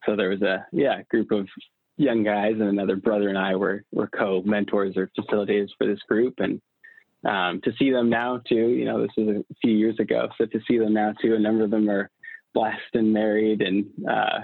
So 0.05 0.15
there 0.15 0.29
was 0.29 0.41
a 0.41 0.65
yeah 0.71 1.01
group 1.09 1.31
of 1.31 1.49
young 1.97 2.23
guys, 2.23 2.53
and 2.53 2.69
another 2.69 2.95
brother 2.95 3.27
and 3.27 3.37
I 3.37 3.57
were 3.57 3.83
were 3.91 4.07
co 4.07 4.43
mentors 4.45 4.95
or 4.95 5.11
facilitators 5.19 5.71
for 5.77 5.87
this 5.87 6.01
group, 6.07 6.35
and 6.37 6.61
um, 7.25 7.61
to 7.63 7.71
see 7.79 7.91
them 7.91 8.09
now 8.09 8.41
too, 8.47 8.69
you 8.69 8.85
know, 8.85 9.01
this 9.01 9.11
is 9.17 9.29
a 9.29 9.55
few 9.61 9.73
years 9.73 9.99
ago. 9.99 10.27
So 10.37 10.45
to 10.45 10.59
see 10.67 10.77
them 10.77 10.93
now 10.93 11.13
too, 11.21 11.35
a 11.35 11.39
number 11.39 11.63
of 11.63 11.71
them 11.71 11.89
are 11.89 12.09
blessed 12.53 12.93
and 12.93 13.13
married, 13.13 13.61
and 13.61 13.85
uh, 14.09 14.39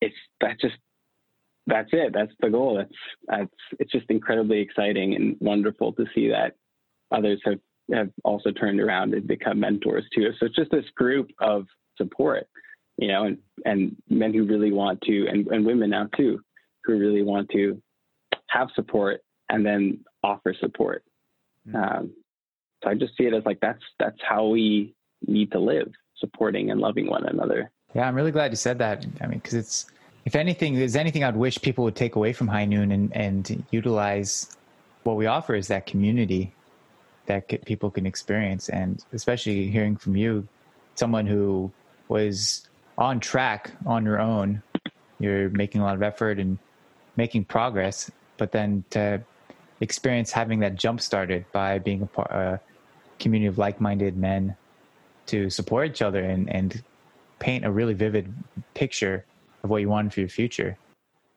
it's 0.00 0.14
that's 0.40 0.60
just 0.60 0.76
that's 1.66 1.90
it. 1.92 2.12
That's 2.12 2.32
the 2.40 2.50
goal. 2.50 2.78
It's 2.78 2.94
that's 3.26 3.50
it's 3.78 3.92
just 3.92 4.06
incredibly 4.08 4.60
exciting 4.60 5.14
and 5.14 5.36
wonderful 5.40 5.92
to 5.94 6.06
see 6.14 6.28
that 6.28 6.54
others 7.12 7.40
have 7.44 7.58
have 7.92 8.10
also 8.24 8.50
turned 8.50 8.80
around 8.80 9.14
and 9.14 9.26
become 9.26 9.60
mentors 9.60 10.04
too. 10.14 10.30
So 10.38 10.46
it's 10.46 10.56
just 10.56 10.70
this 10.70 10.84
group 10.96 11.30
of 11.40 11.66
support, 11.96 12.46
you 12.96 13.08
know, 13.08 13.24
and 13.24 13.38
and 13.64 13.96
men 14.08 14.32
who 14.32 14.44
really 14.44 14.72
want 14.72 15.00
to, 15.02 15.26
and 15.28 15.46
and 15.48 15.66
women 15.66 15.90
now 15.90 16.08
too, 16.16 16.40
who 16.84 16.98
really 16.98 17.22
want 17.22 17.50
to 17.50 17.80
have 18.48 18.68
support 18.74 19.20
and 19.50 19.64
then 19.64 20.00
offer 20.22 20.54
support. 20.58 21.04
Mm-hmm. 21.68 21.76
Um, 21.76 22.12
so 22.82 22.90
I 22.90 22.94
just 22.94 23.16
see 23.16 23.24
it 23.24 23.34
as 23.34 23.44
like 23.44 23.60
that's 23.60 23.82
that's 23.98 24.18
how 24.22 24.48
we 24.48 24.94
need 25.26 25.52
to 25.52 25.58
live 25.58 25.90
supporting 26.18 26.70
and 26.70 26.80
loving 26.80 27.08
one 27.08 27.26
another. 27.26 27.70
Yeah, 27.94 28.06
I'm 28.06 28.14
really 28.14 28.32
glad 28.32 28.52
you 28.52 28.56
said 28.56 28.78
that. 28.78 29.06
I 29.20 29.26
mean, 29.26 29.38
because 29.38 29.54
it's 29.54 29.86
if 30.24 30.34
anything, 30.34 30.74
there's 30.74 30.96
anything 30.96 31.24
I'd 31.24 31.36
wish 31.36 31.60
people 31.60 31.84
would 31.84 31.96
take 31.96 32.16
away 32.16 32.32
from 32.32 32.48
High 32.48 32.64
Noon 32.64 32.92
and 32.92 33.14
and 33.16 33.64
utilize 33.70 34.56
what 35.04 35.16
we 35.16 35.26
offer 35.26 35.54
is 35.54 35.68
that 35.68 35.86
community 35.86 36.52
that 37.26 37.48
people 37.64 37.90
can 37.90 38.06
experience, 38.06 38.68
and 38.68 39.02
especially 39.12 39.70
hearing 39.70 39.96
from 39.96 40.16
you, 40.16 40.46
someone 40.94 41.26
who 41.26 41.70
was 42.08 42.68
on 42.98 43.20
track 43.20 43.72
on 43.86 44.04
your 44.04 44.20
own. 44.20 44.62
You're 45.18 45.48
making 45.50 45.80
a 45.80 45.84
lot 45.84 45.94
of 45.94 46.02
effort 46.02 46.38
and 46.38 46.58
making 47.16 47.44
progress, 47.44 48.10
but 48.36 48.52
then 48.52 48.84
to 48.90 49.22
experience 49.80 50.30
having 50.30 50.60
that 50.60 50.74
jump 50.76 51.00
started 51.00 51.44
by 51.52 51.78
being 51.78 52.02
a, 52.02 52.06
part, 52.06 52.30
a 52.30 52.60
community 53.18 53.46
of 53.46 53.58
like-minded 53.58 54.16
men 54.16 54.56
to 55.26 55.50
support 55.50 55.88
each 55.88 56.02
other 56.02 56.22
and, 56.22 56.48
and 56.50 56.82
paint 57.38 57.64
a 57.64 57.70
really 57.70 57.94
vivid 57.94 58.32
picture 58.74 59.24
of 59.62 59.70
what 59.70 59.80
you 59.80 59.88
want 59.88 60.12
for 60.12 60.20
your 60.20 60.28
future 60.28 60.76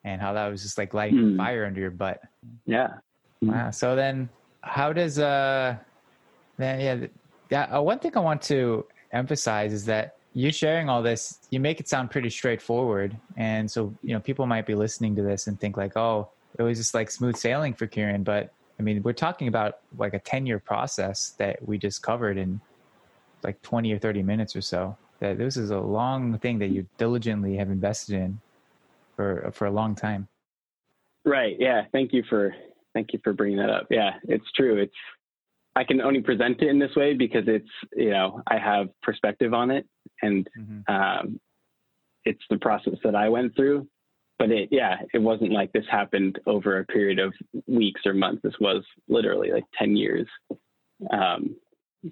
and 0.04 0.22
how 0.22 0.34
that 0.34 0.48
was 0.48 0.62
just 0.62 0.78
like 0.78 0.94
lighting 0.94 1.20
mm. 1.20 1.38
fire 1.38 1.66
under 1.66 1.80
your 1.80 1.92
butt. 1.92 2.22
Yeah. 2.66 2.98
Wow. 3.42 3.72
So 3.72 3.96
then 3.96 4.30
how 4.62 4.94
does, 4.94 5.20
uh, 5.20 5.76
then, 6.58 6.80
yeah, 6.80 7.08
yeah. 7.50 7.78
Uh, 7.78 7.82
one 7.82 8.00
thing 8.00 8.16
I 8.16 8.20
want 8.20 8.42
to 8.44 8.86
emphasize 9.12 9.74
is 9.74 9.86
that 9.86 10.18
you 10.34 10.52
sharing 10.52 10.90
all 10.90 11.02
this, 11.02 11.40
you 11.50 11.60
make 11.60 11.80
it 11.80 11.88
sound 11.88 12.12
pretty 12.12 12.30
straightforward. 12.30 13.16
And 13.38 13.70
so, 13.70 13.94
you 14.04 14.14
know, 14.14 14.20
people 14.20 14.46
might 14.46 14.66
be 14.66 14.76
listening 14.76 15.16
to 15.16 15.22
this 15.22 15.48
and 15.48 15.60
think 15.60 15.78
like, 15.78 15.98
oh, 15.98 16.30
it 16.58 16.64
was 16.64 16.78
just 16.78 16.94
like 16.94 17.12
smooth 17.12 17.36
sailing 17.36 17.74
for 17.74 17.88
Kieran. 17.88 18.24
But 18.24 18.54
I 18.80 18.84
mean, 18.84 19.02
we're 19.04 19.14
talking 19.14 19.48
about 19.48 19.80
like 19.98 20.14
a 20.14 20.20
10 20.20 20.46
year 20.46 20.60
process 20.60 21.32
that 21.38 21.66
we 21.68 21.78
just 21.78 22.02
covered 22.02 22.38
in 22.38 22.62
like 23.44 23.62
20 23.62 23.92
or 23.94 24.00
30 24.00 24.24
minutes 24.24 24.56
or 24.56 24.62
so. 24.62 24.98
That 25.20 25.38
this 25.38 25.58
is 25.58 25.72
a 25.72 25.80
long 25.80 26.38
thing 26.40 26.60
that 26.60 26.68
you 26.68 26.86
diligently 26.98 27.58
have 27.58 27.70
invested 27.70 28.16
in 28.16 28.40
for 29.16 29.50
for 29.54 29.66
a 29.66 29.72
long 29.72 29.96
time. 29.96 30.28
Right. 31.26 31.56
Yeah. 31.60 31.86
Thank 31.92 32.14
you 32.14 32.24
for 32.30 32.54
thank 32.94 33.14
you 33.14 33.20
for 33.24 33.34
bringing 33.34 33.58
that 33.58 33.70
up. 33.70 33.88
Yeah, 33.90 34.12
it's 34.24 34.50
true. 34.56 34.78
It's 34.78 34.94
I 35.76 35.84
can 35.84 36.02
only 36.02 36.22
present 36.22 36.62
it 36.62 36.70
in 36.70 36.80
this 36.80 36.96
way 36.96 37.14
because 37.14 37.46
it's 37.48 37.70
you 37.96 38.12
know 38.12 38.42
I 38.48 38.58
have 38.58 38.90
perspective 39.02 39.54
on 39.54 39.72
it 39.72 39.88
and 40.22 40.48
mm-hmm. 40.58 40.94
um, 40.94 41.40
it's 42.26 42.44
the 42.50 42.58
process 42.58 42.96
that 43.04 43.16
I 43.16 43.30
went 43.30 43.56
through. 43.56 43.88
But 44.40 44.52
it 44.52 44.70
yeah, 44.72 44.98
it 45.14 45.20
wasn't 45.20 45.52
like 45.52 45.74
this 45.74 45.86
happened 45.90 46.40
over 46.46 46.80
a 46.80 46.86
period 46.86 47.20
of 47.20 47.34
weeks 47.66 48.02
or 48.06 48.14
months. 48.14 48.42
This 48.44 48.54
was 48.60 48.84
literally 49.08 49.52
like 49.52 49.66
ten 49.78 49.96
years. 49.96 50.28
Um, 51.12 51.56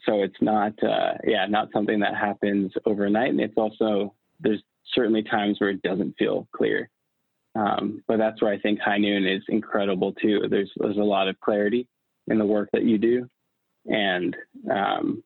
so 0.04 0.24
it's 0.24 0.42
not 0.42 0.74
uh, 0.84 1.14
yeah 1.26 1.46
not 1.46 1.70
something 1.72 2.00
that 2.00 2.16
happens 2.16 2.72
overnight 2.86 3.30
and 3.30 3.40
it's 3.40 3.58
also 3.58 4.14
there's 4.40 4.62
certainly 4.94 5.24
times 5.24 5.60
where 5.60 5.70
it 5.70 5.82
doesn't 5.82 6.16
feel 6.18 6.48
clear 6.56 6.90
um, 7.56 8.04
but 8.08 8.18
that's 8.18 8.42
where 8.42 8.52
i 8.52 8.60
think 8.60 8.80
high 8.80 8.98
noon 8.98 9.26
is 9.26 9.44
incredible 9.50 10.14
too 10.14 10.42
there's 10.50 10.72
there's 10.78 10.98
a 10.98 11.02
lot 11.02 11.28
of 11.28 11.40
clarity 11.40 11.88
in 12.28 12.38
the 12.38 12.46
work 12.46 12.70
that 12.74 12.84
you 12.84 12.98
do 12.98 13.30
and 13.86 14.36
um, 14.72 15.24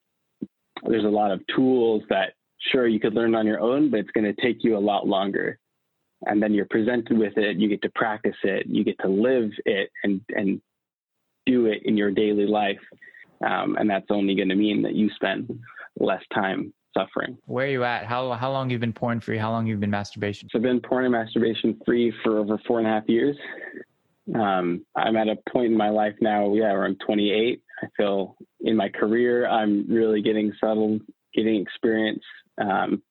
there's 0.87 1.05
a 1.05 1.09
lot 1.09 1.31
of 1.31 1.41
tools 1.55 2.03
that 2.09 2.33
sure 2.71 2.87
you 2.87 2.99
could 2.99 3.13
learn 3.13 3.35
on 3.35 3.47
your 3.47 3.59
own 3.59 3.89
but 3.89 4.01
it's 4.01 4.11
going 4.11 4.23
to 4.35 4.41
take 4.41 4.63
you 4.63 4.77
a 4.77 4.79
lot 4.79 5.07
longer 5.07 5.57
and 6.25 6.41
then 6.41 6.53
you're 6.53 6.67
presented 6.69 7.17
with 7.17 7.37
it 7.37 7.57
you 7.57 7.69
get 7.69 7.81
to 7.81 7.89
practice 7.95 8.35
it 8.43 8.65
you 8.67 8.83
get 8.83 8.97
to 8.99 9.07
live 9.07 9.51
it 9.65 9.89
and 10.03 10.21
and 10.35 10.61
do 11.45 11.65
it 11.65 11.81
in 11.85 11.97
your 11.97 12.11
daily 12.11 12.45
life 12.45 12.79
um, 13.45 13.77
and 13.77 13.89
that's 13.89 14.07
only 14.09 14.35
going 14.35 14.49
to 14.49 14.55
mean 14.55 14.81
that 14.81 14.95
you 14.95 15.09
spend 15.15 15.59
less 15.99 16.21
time 16.33 16.73
suffering. 16.97 17.37
Where 17.45 17.65
are 17.65 17.69
you 17.69 17.83
at? 17.83 18.05
How 18.05 18.31
how 18.33 18.51
long 18.51 18.69
you've 18.69 18.81
been 18.81 18.93
porn 18.93 19.19
free? 19.19 19.37
How 19.37 19.51
long 19.51 19.67
you've 19.67 19.79
been 19.79 19.91
masturbation? 19.91 20.49
So 20.51 20.59
I've 20.59 20.63
been 20.63 20.81
porn 20.81 21.05
and 21.05 21.11
masturbation 21.11 21.79
free 21.85 22.13
for 22.23 22.39
over 22.39 22.59
four 22.67 22.79
and 22.79 22.87
a 22.87 22.91
half 22.91 23.07
years. 23.07 23.37
Um, 24.35 24.85
I'm 24.95 25.15
at 25.15 25.27
a 25.27 25.37
point 25.51 25.71
in 25.71 25.77
my 25.77 25.89
life 25.89 26.13
now, 26.21 26.53
yeah, 26.53 26.71
where 26.73 26.85
I'm 26.85 26.97
28. 26.97 27.61
I 27.81 27.87
feel 27.97 28.35
in 28.61 28.75
my 28.75 28.89
career 28.89 29.47
I'm 29.47 29.87
really 29.89 30.21
getting 30.21 30.53
settled, 30.59 31.01
getting 31.33 31.61
experience. 31.61 32.23
Um, 32.59 33.01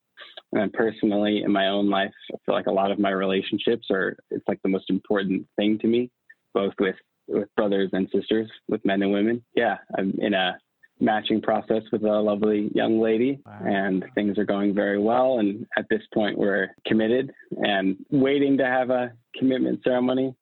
and 0.51 0.61
then 0.61 0.71
personally 0.73 1.43
in 1.43 1.51
my 1.51 1.67
own 1.67 1.89
life, 1.89 2.11
I 2.33 2.37
feel 2.45 2.55
like 2.55 2.67
a 2.67 2.71
lot 2.71 2.91
of 2.91 2.99
my 2.99 3.11
relationships 3.11 3.87
are 3.91 4.17
it's 4.31 4.47
like 4.47 4.61
the 4.63 4.69
most 4.69 4.89
important 4.89 5.47
thing 5.55 5.77
to 5.79 5.87
me, 5.87 6.09
both 6.53 6.73
with 6.79 6.95
with 7.27 7.47
brothers 7.55 7.91
and 7.93 8.09
sisters, 8.13 8.49
with 8.67 8.83
men 8.83 9.03
and 9.03 9.11
women. 9.11 9.43
Yeah, 9.55 9.77
I'm 9.97 10.13
in 10.19 10.33
a 10.33 10.57
matching 10.99 11.41
process 11.41 11.83
with 11.91 12.03
a 12.03 12.19
lovely 12.19 12.69
young 12.73 12.99
lady, 12.99 13.39
wow. 13.45 13.59
and 13.65 14.05
things 14.15 14.37
are 14.37 14.45
going 14.45 14.73
very 14.73 14.99
well. 14.99 15.39
And 15.39 15.65
at 15.77 15.85
this 15.89 16.01
point, 16.13 16.37
we're 16.37 16.69
committed 16.85 17.31
and 17.51 17.97
waiting 18.09 18.57
to 18.57 18.65
have 18.65 18.89
a 18.89 19.13
commitment 19.37 19.81
ceremony. 19.83 20.35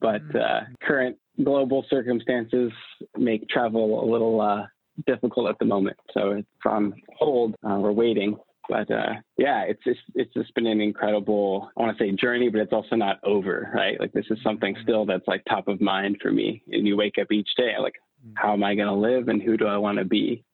But 0.00 0.22
mm. 0.28 0.40
uh, 0.40 0.60
current 0.82 1.16
global 1.42 1.84
circumstances 1.90 2.72
make 3.16 3.48
travel 3.48 4.02
a 4.02 4.06
little 4.10 4.40
uh, 4.40 4.66
difficult 5.06 5.50
at 5.50 5.58
the 5.58 5.64
moment. 5.64 5.96
So 6.12 6.30
it's 6.32 6.48
on 6.64 6.94
hold. 7.18 7.54
Uh, 7.62 7.78
we're 7.78 7.92
waiting. 7.92 8.36
But 8.68 8.90
uh, 8.90 9.14
yeah, 9.36 9.62
it's 9.62 9.82
just 9.84 10.00
it's 10.14 10.32
just 10.34 10.54
been 10.54 10.66
an 10.66 10.80
incredible 10.80 11.70
I 11.76 11.82
want 11.82 11.96
to 11.96 12.04
say 12.04 12.10
journey, 12.12 12.48
but 12.48 12.60
it's 12.60 12.72
also 12.72 12.96
not 12.96 13.18
over, 13.22 13.70
right? 13.74 13.98
Like 14.00 14.12
this 14.12 14.26
is 14.30 14.38
something 14.42 14.74
mm. 14.74 14.82
still 14.82 15.06
that's 15.06 15.26
like 15.28 15.44
top 15.48 15.68
of 15.68 15.80
mind 15.80 16.18
for 16.20 16.32
me. 16.32 16.62
And 16.70 16.86
you 16.86 16.96
wake 16.96 17.18
up 17.20 17.30
each 17.30 17.48
day 17.56 17.74
like 17.78 17.94
how 18.34 18.52
am 18.52 18.64
I 18.64 18.74
going 18.74 18.88
to 18.88 18.94
live 18.94 19.28
and 19.28 19.42
who 19.42 19.56
do 19.56 19.66
I 19.66 19.76
want 19.76 19.98
to 19.98 20.04
be? 20.04 20.44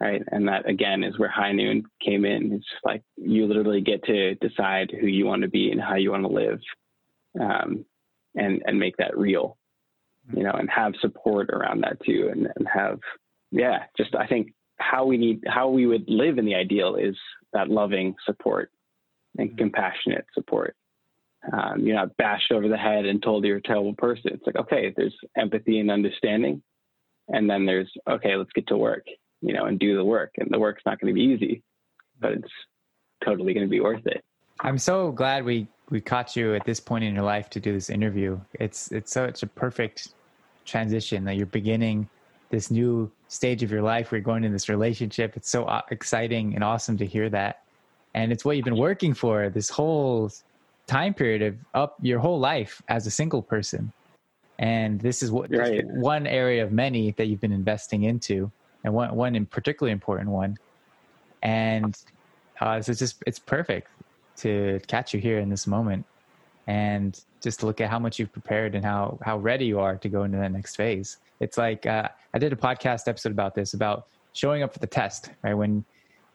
Right. 0.00 0.22
And 0.32 0.48
that 0.48 0.66
again 0.68 1.04
is 1.04 1.18
where 1.18 1.28
High 1.28 1.52
Noon 1.52 1.84
came 2.02 2.24
in. 2.24 2.54
It's 2.54 2.64
just 2.64 2.84
like 2.84 3.02
you 3.16 3.46
literally 3.46 3.82
get 3.82 4.02
to 4.04 4.34
decide 4.36 4.90
who 4.98 5.06
you 5.06 5.26
want 5.26 5.42
to 5.42 5.48
be 5.48 5.70
and 5.70 5.80
how 5.80 5.96
you 5.96 6.10
want 6.10 6.24
to 6.24 6.32
live 6.32 6.58
um, 7.38 7.84
and, 8.34 8.62
and 8.64 8.80
make 8.80 8.96
that 8.96 9.16
real, 9.18 9.58
you 10.34 10.42
know, 10.42 10.52
and 10.52 10.70
have 10.70 10.94
support 11.02 11.50
around 11.50 11.82
that 11.82 12.02
too. 12.02 12.30
And, 12.32 12.48
and 12.56 12.66
have, 12.66 12.98
yeah, 13.50 13.84
just 13.98 14.14
I 14.14 14.26
think 14.26 14.54
how 14.80 15.04
we 15.04 15.16
need, 15.16 15.44
how 15.46 15.68
we 15.68 15.86
would 15.86 16.08
live 16.08 16.38
in 16.38 16.44
the 16.44 16.54
ideal 16.54 16.96
is 16.96 17.16
that 17.52 17.68
loving 17.68 18.16
support 18.24 18.70
and 19.38 19.50
mm-hmm. 19.50 19.58
compassionate 19.58 20.26
support. 20.34 20.74
Um, 21.52 21.86
you're 21.86 21.96
not 21.96 22.16
bashed 22.16 22.52
over 22.52 22.68
the 22.68 22.76
head 22.76 23.06
and 23.06 23.22
told 23.22 23.44
you're 23.44 23.58
a 23.58 23.62
terrible 23.62 23.94
person. 23.94 24.32
It's 24.32 24.46
like, 24.46 24.56
okay, 24.56 24.92
there's 24.94 25.16
empathy 25.36 25.78
and 25.78 25.90
understanding 25.90 26.62
and 27.30 27.48
then 27.48 27.64
there's 27.64 27.90
okay 28.08 28.36
let's 28.36 28.52
get 28.54 28.66
to 28.66 28.76
work 28.76 29.06
you 29.40 29.52
know 29.52 29.64
and 29.64 29.78
do 29.78 29.96
the 29.96 30.04
work 30.04 30.32
and 30.36 30.48
the 30.50 30.58
work's 30.58 30.82
not 30.84 31.00
going 31.00 31.12
to 31.12 31.14
be 31.14 31.24
easy 31.24 31.62
but 32.20 32.32
it's 32.32 32.52
totally 33.24 33.54
going 33.54 33.66
to 33.66 33.70
be 33.70 33.80
worth 33.80 34.06
it 34.06 34.22
i'm 34.60 34.78
so 34.78 35.10
glad 35.12 35.44
we 35.44 35.66
we 35.90 36.00
caught 36.00 36.36
you 36.36 36.54
at 36.54 36.64
this 36.64 36.80
point 36.80 37.04
in 37.04 37.14
your 37.14 37.24
life 37.24 37.48
to 37.48 37.60
do 37.60 37.72
this 37.72 37.90
interview 37.90 38.38
it's 38.54 38.92
it's 38.92 39.12
such 39.12 39.42
a 39.42 39.46
perfect 39.46 40.08
transition 40.64 41.24
that 41.24 41.36
you're 41.36 41.46
beginning 41.46 42.08
this 42.50 42.70
new 42.70 43.10
stage 43.28 43.62
of 43.62 43.70
your 43.70 43.82
life 43.82 44.10
where 44.10 44.18
you're 44.18 44.24
going 44.24 44.44
in 44.44 44.52
this 44.52 44.68
relationship. 44.68 45.36
It's 45.36 45.48
so 45.48 45.64
uh, 45.64 45.82
exciting 45.90 46.54
and 46.54 46.62
awesome 46.62 46.96
to 46.98 47.06
hear 47.06 47.30
that. 47.30 47.62
And 48.14 48.32
it's 48.32 48.44
what 48.44 48.56
you've 48.56 48.64
been 48.64 48.76
working 48.76 49.14
for 49.14 49.48
this 49.48 49.70
whole 49.70 50.30
time 50.86 51.14
period 51.14 51.42
of 51.42 51.54
up 51.74 51.96
your 52.02 52.18
whole 52.18 52.40
life 52.40 52.82
as 52.88 53.06
a 53.06 53.10
single 53.10 53.40
person. 53.40 53.92
And 54.58 55.00
this 55.00 55.22
is 55.22 55.30
what 55.30 55.50
right. 55.54 55.86
one 55.86 56.26
area 56.26 56.62
of 56.62 56.72
many 56.72 57.12
that 57.12 57.26
you've 57.26 57.40
been 57.40 57.52
investing 57.52 58.02
into 58.02 58.50
and 58.84 58.92
one 58.92 59.14
one 59.14 59.34
in 59.36 59.46
particularly 59.46 59.92
important 59.92 60.30
one. 60.30 60.58
And 61.42 61.96
uh, 62.60 62.82
so 62.82 62.90
it's 62.90 62.98
just 62.98 63.22
it's 63.26 63.38
perfect 63.38 63.88
to 64.38 64.80
catch 64.88 65.14
you 65.14 65.20
here 65.20 65.38
in 65.38 65.48
this 65.48 65.66
moment. 65.66 66.04
And 66.66 67.18
just 67.40 67.60
to 67.60 67.66
look 67.66 67.80
at 67.80 67.90
how 67.90 67.98
much 67.98 68.18
you've 68.18 68.32
prepared 68.32 68.74
and 68.74 68.84
how 68.84 69.18
how 69.22 69.38
ready 69.38 69.64
you 69.64 69.78
are 69.80 69.96
to 69.96 70.08
go 70.08 70.24
into 70.24 70.38
that 70.38 70.52
next 70.52 70.76
phase 70.76 71.18
it's 71.40 71.58
like 71.58 71.86
uh, 71.86 72.08
i 72.34 72.38
did 72.38 72.52
a 72.52 72.56
podcast 72.56 73.08
episode 73.08 73.32
about 73.32 73.54
this 73.54 73.74
about 73.74 74.06
showing 74.32 74.62
up 74.62 74.72
for 74.72 74.78
the 74.78 74.86
test 74.86 75.30
right 75.42 75.54
when 75.54 75.84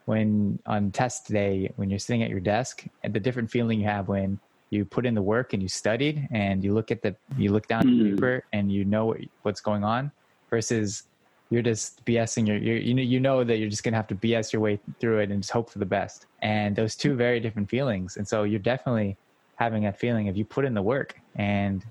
when 0.06 0.58
on 0.66 0.90
test 0.90 1.28
day 1.28 1.70
when 1.76 1.90
you're 1.90 1.98
sitting 1.98 2.22
at 2.22 2.30
your 2.30 2.40
desk 2.40 2.84
and 3.02 3.12
the 3.12 3.20
different 3.20 3.50
feeling 3.50 3.80
you 3.80 3.86
have 3.86 4.08
when 4.08 4.38
you 4.70 4.84
put 4.84 5.06
in 5.06 5.14
the 5.14 5.22
work 5.22 5.52
and 5.52 5.62
you 5.62 5.68
studied 5.68 6.28
and 6.32 6.64
you 6.64 6.74
look 6.74 6.90
at 6.90 7.02
the 7.02 7.14
you 7.36 7.52
look 7.52 7.66
down 7.66 7.84
mm. 7.84 8.02
the 8.02 8.10
paper 8.10 8.44
and 8.52 8.70
you 8.70 8.84
know 8.84 9.06
what, 9.06 9.18
what's 9.42 9.60
going 9.60 9.84
on 9.84 10.10
versus 10.50 11.04
you're 11.50 11.62
just 11.62 12.04
BSing 12.04 12.46
your 12.46 12.56
you're, 12.56 12.76
you 12.76 12.94
know 12.94 13.02
you 13.02 13.20
know 13.20 13.44
that 13.44 13.58
you're 13.58 13.68
just 13.68 13.84
gonna 13.84 13.96
have 13.96 14.08
to 14.08 14.14
BS 14.14 14.52
your 14.52 14.60
way 14.60 14.80
through 14.98 15.20
it 15.20 15.30
and 15.30 15.42
just 15.42 15.52
hope 15.52 15.70
for 15.70 15.78
the 15.78 15.86
best. 15.86 16.26
And 16.42 16.74
those 16.74 16.96
two 16.96 17.14
very 17.14 17.40
different 17.40 17.68
feelings. 17.68 18.16
And 18.16 18.26
so 18.26 18.42
you're 18.42 18.58
definitely 18.58 19.16
having 19.56 19.82
that 19.84 19.98
feeling 19.98 20.26
if 20.26 20.36
you 20.36 20.44
put 20.44 20.64
in 20.64 20.74
the 20.74 20.82
work 20.82 21.18
and 21.34 21.84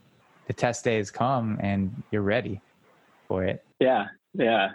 the 0.47 0.53
test 0.53 0.83
days 0.83 1.11
come 1.11 1.59
and 1.61 2.03
you're 2.11 2.21
ready 2.21 2.61
for 3.27 3.43
it. 3.43 3.63
Yeah, 3.79 4.05
yeah, 4.33 4.69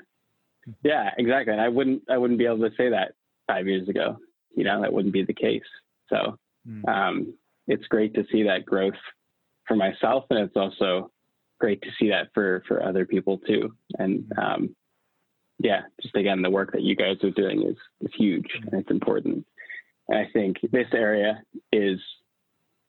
yeah, 0.83 1.11
exactly. 1.17 1.53
And 1.53 1.63
I 1.63 1.69
wouldn't 1.69 2.03
I 2.11 2.19
wouldn't 2.19 2.39
be 2.39 2.47
able 2.47 2.69
to 2.69 2.75
say 2.77 2.91
that 2.91 3.13
five 3.47 3.67
years 3.67 3.89
ago. 3.89 4.19
You 4.55 4.65
know 4.65 4.81
that 4.83 4.93
wouldn't 4.93 5.15
be 5.15 5.25
the 5.25 5.33
case. 5.33 5.63
So 6.09 6.37
mm. 6.69 6.89
um, 6.89 7.35
it's 7.67 7.87
great 7.87 8.15
to 8.15 8.25
see 8.33 8.43
that 8.45 8.67
growth 8.67 8.95
for 9.67 9.77
myself, 9.77 10.25
and 10.31 10.41
it's 10.41 10.57
also 10.57 11.11
great 11.61 11.81
to 11.83 11.89
see 11.99 12.09
that 12.11 12.29
for 12.35 12.63
for 12.67 12.83
other 12.83 13.07
people 13.07 13.39
too. 13.39 13.73
And 13.99 14.31
um, 14.37 14.75
yeah, 15.59 15.83
just 16.03 16.17
again, 16.17 16.43
the 16.43 16.51
work 16.51 16.73
that 16.73 16.83
you 16.83 16.97
guys 16.97 17.23
are 17.23 17.31
doing 17.31 17.63
is 17.63 17.77
is 18.01 18.13
huge 18.17 18.49
and 18.67 18.81
it's 18.81 18.91
important. 18.91 19.47
And 20.09 20.19
I 20.19 20.29
think 20.33 20.57
this 20.73 20.89
area 20.93 21.43
is 21.73 22.01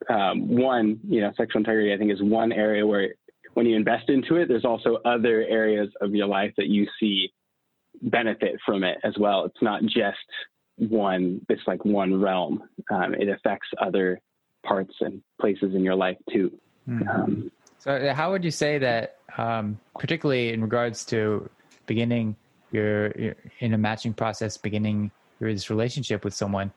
um, 0.10 0.47
one, 0.56 0.99
you 1.08 1.22
know, 1.22 1.32
sexual 1.38 1.60
integrity. 1.60 1.93
I 1.93 1.97
think 1.97 2.12
is 2.12 2.22
one 2.22 2.52
area 2.52 2.86
where 2.86 3.14
when 3.54 3.66
you 3.66 3.76
invest 3.76 4.10
into 4.10 4.36
it, 4.36 4.47
there's 4.47 4.66
also 4.66 4.97
other 5.06 5.43
areas 5.43 5.89
of 6.02 6.16
your 6.16 6.28
life 6.28 6.54
that 6.58 6.68
you 6.68 6.88
see 6.99 7.32
benefit 8.02 8.56
from 8.66 8.84
it 8.84 8.97
as 9.04 9.14
well. 9.20 9.45
It's 9.45 9.62
not 9.62 9.84
just 9.84 10.18
one, 10.78 11.41
this 11.47 11.60
like 11.68 11.84
one 11.86 12.20
realm. 12.20 12.64
Um, 12.89 13.14
it 13.14 13.30
affects 13.30 13.68
other 13.80 14.20
parts 14.64 14.93
and 15.02 15.22
places 15.39 15.76
in 15.76 15.84
your 15.84 15.95
life 15.95 16.18
too. 16.32 16.52
Mm-hmm. 16.88 17.08
Um, 17.08 17.52
so, 17.78 18.14
how 18.14 18.32
would 18.32 18.43
you 18.43 18.52
say 18.52 18.78
that, 18.78 19.18
um, 19.38 19.80
particularly 19.97 20.54
in 20.54 20.62
regards 20.62 21.04
to 21.06 21.49
beginning 21.88 22.36
your, 22.72 23.12
your, 23.12 23.36
in 23.60 23.74
a 23.74 23.78
matching 23.78 24.14
process, 24.14 24.56
beginning 24.56 25.12
your 25.39 25.52
this 25.52 25.70
relationship 25.70 26.24
with 26.24 26.34
someone, 26.34 26.72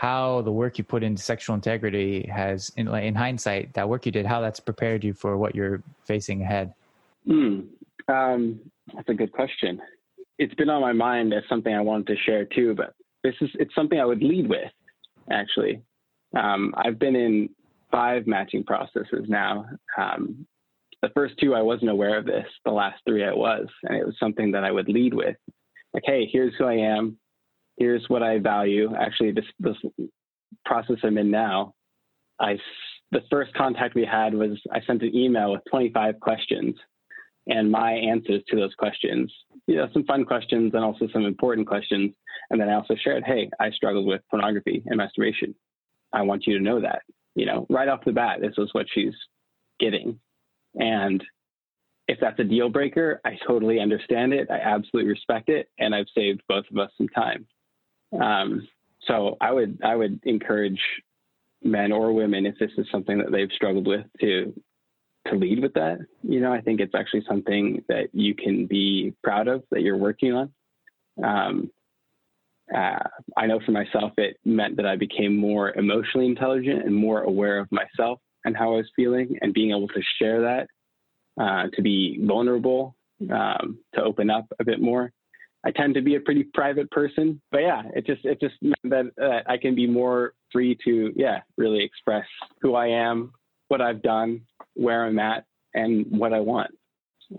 how 0.00 0.40
the 0.40 0.50
work 0.50 0.78
you 0.78 0.84
put 0.84 1.02
into 1.02 1.22
sexual 1.22 1.54
integrity 1.54 2.26
has, 2.34 2.72
in, 2.78 2.88
in 2.88 3.14
hindsight, 3.14 3.74
that 3.74 3.86
work 3.86 4.06
you 4.06 4.10
did, 4.10 4.24
how 4.24 4.40
that's 4.40 4.58
prepared 4.58 5.04
you 5.04 5.12
for 5.12 5.36
what 5.36 5.54
you're 5.54 5.82
facing 6.06 6.40
ahead? 6.40 6.72
Mm, 7.28 7.66
um, 8.08 8.58
that's 8.94 9.10
a 9.10 9.12
good 9.12 9.30
question. 9.30 9.78
It's 10.38 10.54
been 10.54 10.70
on 10.70 10.80
my 10.80 10.94
mind 10.94 11.34
as 11.34 11.42
something 11.50 11.74
I 11.74 11.82
wanted 11.82 12.06
to 12.06 12.16
share 12.24 12.46
too, 12.46 12.74
but 12.74 12.94
this 13.24 13.34
is 13.42 13.50
it's 13.56 13.74
something 13.74 14.00
I 14.00 14.06
would 14.06 14.22
lead 14.22 14.48
with, 14.48 14.72
actually. 15.30 15.82
Um, 16.34 16.74
I've 16.78 16.98
been 16.98 17.14
in 17.14 17.50
five 17.92 18.26
matching 18.26 18.64
processes 18.64 19.26
now. 19.28 19.66
Um, 19.98 20.46
the 21.02 21.10
first 21.10 21.34
two, 21.38 21.54
I 21.54 21.60
wasn't 21.60 21.90
aware 21.90 22.16
of 22.16 22.24
this. 22.24 22.46
The 22.64 22.70
last 22.70 23.02
three, 23.06 23.22
I 23.22 23.34
was. 23.34 23.66
And 23.82 23.98
it 23.98 24.06
was 24.06 24.16
something 24.18 24.50
that 24.52 24.64
I 24.64 24.70
would 24.70 24.88
lead 24.88 25.12
with. 25.12 25.36
Like, 25.92 26.04
hey, 26.06 26.26
here's 26.32 26.54
who 26.56 26.64
I 26.64 26.76
am. 26.76 27.18
Here's 27.80 28.04
what 28.08 28.22
I 28.22 28.38
value. 28.38 28.94
Actually, 28.94 29.32
this, 29.32 29.46
this 29.58 29.76
process 30.66 30.96
I'm 31.02 31.16
in 31.16 31.30
now, 31.30 31.72
I, 32.38 32.58
the 33.10 33.22
first 33.30 33.54
contact 33.54 33.94
we 33.94 34.04
had 34.04 34.34
was 34.34 34.60
I 34.70 34.82
sent 34.86 35.02
an 35.02 35.16
email 35.16 35.52
with 35.52 35.62
25 35.70 36.20
questions 36.20 36.76
and 37.46 37.72
my 37.72 37.92
answers 37.92 38.42
to 38.48 38.56
those 38.56 38.74
questions. 38.74 39.32
You 39.66 39.76
know, 39.76 39.88
some 39.94 40.04
fun 40.04 40.26
questions 40.26 40.72
and 40.74 40.84
also 40.84 41.08
some 41.10 41.24
important 41.24 41.66
questions. 41.66 42.12
And 42.50 42.60
then 42.60 42.68
I 42.68 42.74
also 42.74 42.96
shared, 43.02 43.24
hey, 43.24 43.48
I 43.58 43.70
struggled 43.70 44.06
with 44.06 44.20
pornography 44.28 44.82
and 44.84 44.98
masturbation. 44.98 45.54
I 46.12 46.20
want 46.20 46.46
you 46.46 46.58
to 46.58 46.62
know 46.62 46.82
that, 46.82 47.00
you 47.34 47.46
know, 47.46 47.66
right 47.70 47.88
off 47.88 48.04
the 48.04 48.12
bat, 48.12 48.42
this 48.42 48.58
was 48.58 48.68
what 48.72 48.88
she's 48.92 49.14
getting. 49.78 50.20
And 50.74 51.24
if 52.08 52.18
that's 52.20 52.38
a 52.40 52.44
deal 52.44 52.68
breaker, 52.68 53.22
I 53.24 53.38
totally 53.46 53.80
understand 53.80 54.34
it. 54.34 54.50
I 54.50 54.58
absolutely 54.58 55.10
respect 55.10 55.48
it. 55.48 55.70
And 55.78 55.94
I've 55.94 56.08
saved 56.14 56.42
both 56.46 56.66
of 56.70 56.76
us 56.76 56.90
some 56.98 57.08
time. 57.08 57.46
Um, 58.18 58.66
so 59.02 59.36
I 59.40 59.52
would, 59.52 59.78
I 59.84 59.94
would 59.94 60.20
encourage 60.24 60.80
men 61.62 61.92
or 61.92 62.12
women, 62.12 62.46
if 62.46 62.58
this 62.58 62.70
is 62.78 62.86
something 62.90 63.18
that 63.18 63.30
they've 63.30 63.50
struggled 63.54 63.86
with 63.86 64.06
to, 64.20 64.54
to 65.28 65.34
lead 65.34 65.60
with 65.60 65.74
that. 65.74 65.98
You 66.22 66.40
know, 66.40 66.52
I 66.52 66.60
think 66.60 66.80
it's 66.80 66.94
actually 66.94 67.24
something 67.28 67.84
that 67.88 68.08
you 68.12 68.34
can 68.34 68.66
be 68.66 69.14
proud 69.22 69.48
of 69.48 69.62
that 69.70 69.82
you're 69.82 69.96
working 69.96 70.32
on. 70.32 70.52
Um, 71.22 71.70
uh, 72.74 72.98
I 73.36 73.46
know 73.46 73.60
for 73.64 73.72
myself, 73.72 74.12
it 74.16 74.38
meant 74.44 74.76
that 74.76 74.86
I 74.86 74.96
became 74.96 75.36
more 75.36 75.72
emotionally 75.76 76.26
intelligent 76.26 76.84
and 76.84 76.94
more 76.94 77.22
aware 77.22 77.58
of 77.58 77.68
myself 77.72 78.20
and 78.44 78.56
how 78.56 78.72
I 78.72 78.76
was 78.76 78.90
feeling, 78.96 79.36
and 79.42 79.52
being 79.52 79.70
able 79.70 79.88
to 79.88 80.02
share 80.18 80.40
that, 80.40 80.68
uh, 81.38 81.68
to 81.74 81.82
be 81.82 82.18
vulnerable, 82.22 82.96
um, 83.30 83.78
to 83.94 84.02
open 84.02 84.30
up 84.30 84.46
a 84.58 84.64
bit 84.64 84.80
more. 84.80 85.12
I 85.64 85.70
tend 85.70 85.94
to 85.94 86.00
be 86.00 86.14
a 86.14 86.20
pretty 86.20 86.44
private 86.44 86.90
person, 86.90 87.40
but 87.52 87.58
yeah, 87.58 87.82
it 87.94 88.06
just 88.06 88.24
it 88.24 88.40
just 88.40 88.54
meant 88.62 88.76
that 88.84 89.22
uh, 89.22 89.50
I 89.50 89.58
can 89.58 89.74
be 89.74 89.86
more 89.86 90.32
free 90.52 90.76
to 90.84 91.12
yeah 91.16 91.40
really 91.58 91.84
express 91.84 92.26
who 92.60 92.74
I 92.74 92.86
am, 92.88 93.32
what 93.68 93.80
I've 93.80 94.02
done, 94.02 94.42
where 94.74 95.04
I'm 95.04 95.18
at, 95.18 95.44
and 95.74 96.06
what 96.08 96.32
I 96.32 96.40
want. 96.40 96.70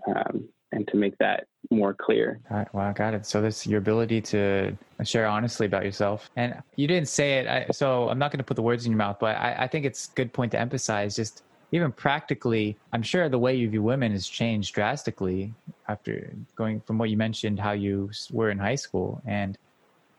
Um, 0.06 0.48
and 0.72 0.88
to 0.88 0.96
make 0.96 1.16
that 1.18 1.46
more 1.70 1.94
clear. 1.94 2.40
Right, 2.50 2.72
wow, 2.74 2.92
got 2.92 3.14
it. 3.14 3.26
So 3.26 3.42
this 3.42 3.66
your 3.66 3.78
ability 3.78 4.20
to 4.22 4.76
share 5.04 5.26
honestly 5.26 5.66
about 5.66 5.84
yourself, 5.84 6.30
and 6.36 6.60
you 6.76 6.86
didn't 6.86 7.08
say 7.08 7.38
it, 7.38 7.46
I, 7.46 7.66
so 7.72 8.08
I'm 8.08 8.18
not 8.18 8.30
going 8.30 8.38
to 8.38 8.44
put 8.44 8.56
the 8.56 8.62
words 8.62 8.86
in 8.86 8.92
your 8.92 8.98
mouth, 8.98 9.18
but 9.20 9.36
I, 9.36 9.54
I 9.60 9.68
think 9.68 9.84
it's 9.84 10.08
a 10.08 10.14
good 10.14 10.32
point 10.32 10.52
to 10.52 10.58
emphasize. 10.58 11.14
Just 11.14 11.42
even 11.72 11.90
practically, 11.90 12.76
I'm 12.92 13.02
sure 13.02 13.28
the 13.28 13.38
way 13.38 13.54
you 13.54 13.68
view 13.68 13.82
women 13.82 14.12
has 14.12 14.28
changed 14.28 14.74
drastically 14.74 15.54
after 15.88 16.30
going 16.54 16.80
from 16.80 16.98
what 16.98 17.08
you 17.08 17.16
mentioned, 17.16 17.58
how 17.58 17.72
you 17.72 18.10
were 18.30 18.50
in 18.50 18.58
high 18.58 18.74
school, 18.74 19.22
and 19.26 19.56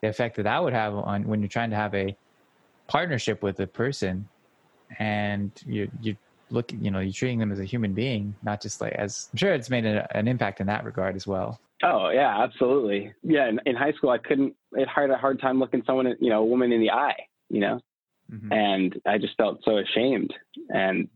the 0.01 0.09
effect 0.09 0.35
that 0.37 0.43
that 0.43 0.63
would 0.63 0.73
have 0.73 0.95
on 0.95 1.27
when 1.27 1.41
you're 1.41 1.47
trying 1.47 1.69
to 1.69 1.75
have 1.75 1.93
a 1.93 2.15
partnership 2.87 3.43
with 3.43 3.59
a 3.59 3.67
person, 3.67 4.27
and 4.97 5.51
you 5.65 5.89
you 6.01 6.17
look, 6.49 6.71
you 6.73 6.89
know, 6.89 6.99
you're 6.99 7.13
treating 7.13 7.39
them 7.39 7.51
as 7.51 7.59
a 7.59 7.65
human 7.65 7.93
being, 7.93 8.35
not 8.43 8.59
just 8.59 8.81
like 8.81 8.93
as. 8.93 9.29
I'm 9.31 9.37
sure 9.37 9.53
it's 9.53 9.69
made 9.69 9.85
a, 9.85 10.07
an 10.17 10.27
impact 10.27 10.59
in 10.59 10.67
that 10.67 10.83
regard 10.83 11.15
as 11.15 11.27
well. 11.27 11.59
Oh 11.83 12.09
yeah, 12.09 12.43
absolutely. 12.43 13.13
Yeah, 13.21 13.47
in, 13.47 13.59
in 13.67 13.75
high 13.75 13.91
school, 13.93 14.09
I 14.09 14.17
couldn't. 14.17 14.55
It 14.71 14.87
had 14.87 15.11
a 15.11 15.17
hard 15.17 15.39
time 15.39 15.59
looking 15.59 15.83
someone, 15.85 16.15
you 16.19 16.29
know, 16.29 16.41
a 16.41 16.45
woman 16.45 16.71
in 16.71 16.81
the 16.81 16.89
eye. 16.89 17.27
You 17.49 17.59
know, 17.59 17.79
mm-hmm. 18.31 18.51
and 18.51 18.99
I 19.05 19.19
just 19.19 19.37
felt 19.37 19.59
so 19.63 19.77
ashamed. 19.77 20.33
And 20.69 21.07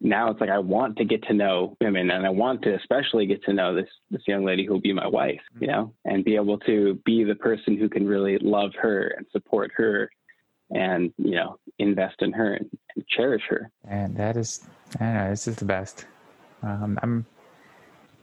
now 0.00 0.30
it's 0.30 0.40
like 0.40 0.50
I 0.50 0.58
want 0.58 0.96
to 0.98 1.04
get 1.04 1.22
to 1.24 1.34
know 1.34 1.76
women, 1.80 2.10
and 2.10 2.26
I 2.26 2.30
want 2.30 2.62
to 2.62 2.74
especially 2.74 3.26
get 3.26 3.42
to 3.44 3.52
know 3.52 3.74
this 3.74 3.88
this 4.10 4.22
young 4.26 4.44
lady 4.44 4.66
who 4.66 4.74
will 4.74 4.80
be 4.80 4.92
my 4.92 5.06
wife. 5.06 5.40
You 5.58 5.68
know, 5.68 5.94
and 6.04 6.24
be 6.24 6.36
able 6.36 6.58
to 6.60 7.00
be 7.04 7.24
the 7.24 7.34
person 7.34 7.76
who 7.76 7.88
can 7.88 8.06
really 8.06 8.38
love 8.38 8.72
her 8.80 9.14
and 9.16 9.26
support 9.32 9.70
her, 9.76 10.10
and 10.70 11.12
you 11.16 11.36
know, 11.36 11.58
invest 11.78 12.16
in 12.20 12.32
her 12.32 12.54
and, 12.54 12.68
and 12.94 13.06
cherish 13.08 13.42
her. 13.48 13.70
And 13.88 14.16
that 14.16 14.36
is, 14.36 14.62
I 15.00 15.04
don't 15.04 15.14
know, 15.14 15.30
this 15.30 15.48
is 15.48 15.56
the 15.56 15.64
best. 15.64 16.04
Um, 16.62 16.98
I'm, 17.02 17.26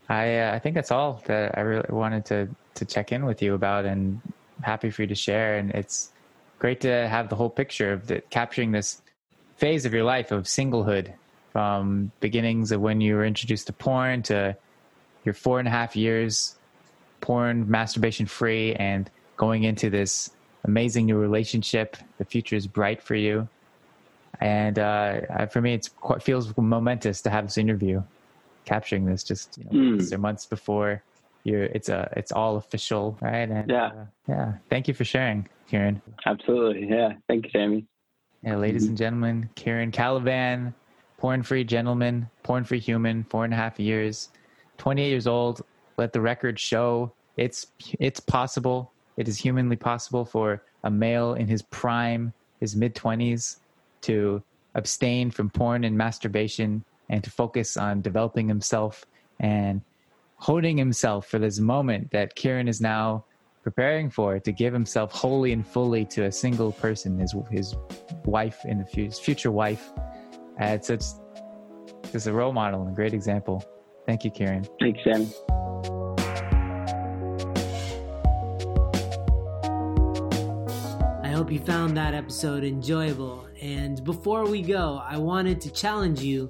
I 0.10 0.38
uh, 0.40 0.54
I 0.54 0.60
think 0.60 0.76
that's 0.76 0.92
all 0.92 1.24
that 1.26 1.58
I 1.58 1.62
really 1.62 1.90
wanted 1.90 2.26
to 2.26 2.50
to 2.76 2.86
check 2.86 3.12
in 3.12 3.26
with 3.26 3.42
you 3.42 3.56
about, 3.56 3.86
and 3.86 4.22
happy 4.62 4.92
for 4.92 5.02
you 5.02 5.08
to 5.08 5.16
share. 5.16 5.58
And 5.58 5.72
it's 5.72 6.12
great 6.60 6.82
to 6.82 7.08
have 7.08 7.30
the 7.30 7.36
whole 7.36 7.50
picture 7.50 7.92
of 7.92 8.08
the, 8.08 8.22
capturing 8.30 8.72
this 8.72 9.02
phase 9.58 9.86
of 9.86 9.94
your 9.94 10.04
life 10.04 10.32
of 10.32 10.44
singlehood 10.44 11.14
from 11.54 12.12
beginnings 12.20 12.72
of 12.72 12.82
when 12.82 13.00
you 13.00 13.16
were 13.16 13.24
introduced 13.24 13.68
to 13.68 13.74
porn 13.74 14.24
to 14.24 14.58
your 15.24 15.34
four 15.34 15.60
and 15.60 15.68
a 15.68 15.72
half 15.72 15.96
years 15.96 16.58
porn 17.22 17.70
masturbation 17.70 18.26
free 18.26 18.74
and 18.74 19.10
going 19.38 19.64
into 19.64 19.90
this 19.90 20.32
amazing 20.66 21.06
new 21.06 21.16
relationship. 21.16 21.96
The 22.18 22.26
future 22.26 22.56
is 22.56 22.68
bright 22.68 23.02
for 23.02 23.16
you. 23.16 23.48
And 24.42 24.78
uh, 24.78 25.46
for 25.46 25.62
me 25.62 25.74
it's 25.74 25.88
quite 25.88 26.22
feels 26.22 26.58
momentous 26.58 27.22
to 27.22 27.30
have 27.30 27.46
this 27.46 27.58
interview 27.58 28.04
capturing 28.66 29.06
this 29.06 29.24
just 29.24 29.58
you 29.58 29.64
know, 29.66 29.98
mm. 29.98 30.20
months 30.20 30.46
before 30.46 31.04
you're 31.44 31.64
it's 31.64 31.90
a 31.90 32.12
it's 32.18 32.32
all 32.32 32.58
official 32.58 33.18
right? 33.22 33.50
And 33.50 33.70
yeah. 33.70 33.86
uh, 33.86 34.06
yeah. 34.28 34.54
Thank 34.70 34.88
you 34.88 34.94
for 34.94 35.06
sharing 35.06 35.48
kieran. 35.70 36.02
Absolutely. 36.26 36.88
Yeah. 36.90 37.14
Thank 37.28 37.46
you 37.46 37.52
sammy 37.52 37.86
yeah 38.44 38.58
ladies 38.58 38.84
mm-hmm. 38.84 38.90
and 38.90 38.98
gentlemen 38.98 39.50
kieran 39.56 39.92
Calavan 39.92 40.74
porn 41.24 41.42
free 41.42 41.64
gentleman, 41.64 42.30
porn 42.44 42.66
free 42.66 42.82
human, 42.82 43.24
four 43.24 43.46
and 43.46 43.54
a 43.54 43.56
half 43.56 43.80
years, 43.80 44.28
28 44.78 45.08
years 45.08 45.26
old. 45.26 45.62
Let 45.98 46.12
the 46.12 46.20
record 46.20 46.60
show 46.60 47.14
it's 47.38 47.68
it's 47.98 48.20
possible. 48.20 48.92
It 49.16 49.30
is 49.30 49.38
humanly 49.38 49.78
possible 49.78 50.26
for 50.26 50.64
a 50.84 50.92
male 50.92 51.36
in 51.36 51.48
his 51.48 51.62
prime, 51.62 52.34
his 52.60 52.76
mid 52.76 52.94
20s, 52.94 53.60
to 54.02 54.44
abstain 54.76 55.32
from 55.32 55.50
porn 55.50 55.86
and 55.86 55.98
masturbation 55.98 56.84
and 57.08 57.24
to 57.24 57.30
focus 57.30 57.78
on 57.78 58.02
developing 58.02 58.50
himself 58.50 59.06
and 59.40 59.80
holding 60.36 60.78
himself 60.78 61.26
for 61.28 61.40
this 61.40 61.58
moment 61.58 62.12
that 62.12 62.36
Kieran 62.36 62.68
is 62.68 62.82
now 62.82 63.24
preparing 63.64 64.10
for 64.10 64.40
to 64.42 64.52
give 64.52 64.74
himself 64.74 65.14
wholly 65.14 65.54
and 65.54 65.66
fully 65.66 66.04
to 66.04 66.26
a 66.26 66.32
single 66.34 66.74
person, 66.74 67.18
his 67.18 67.34
his 67.50 67.78
wife 68.26 68.60
in 68.66 68.80
the 68.80 68.86
future, 68.86 69.22
future 69.22 69.52
wife, 69.52 69.90
uh, 70.62 70.66
it's, 70.66 70.90
it's, 70.90 71.20
it's 72.14 72.26
a 72.28 72.34
role 72.34 72.54
model 72.54 72.82
and 72.82 72.90
a 72.92 72.94
great 72.94 73.14
example. 73.14 73.64
Thank 74.06 74.24
you, 74.24 74.32
Kieran. 74.32 74.68
Thanks, 74.80 75.00
Sam. 75.04 75.28
I 81.24 81.30
hope 81.36 81.52
you 81.52 81.60
found 81.60 81.98
that 81.98 82.14
episode 82.14 82.64
enjoyable. 82.64 83.48
And 83.62 84.04
before 84.04 84.46
we 84.46 84.62
go, 84.62 85.02
I 85.04 85.18
wanted 85.18 85.60
to 85.62 85.72
challenge 85.72 86.22
you 86.22 86.50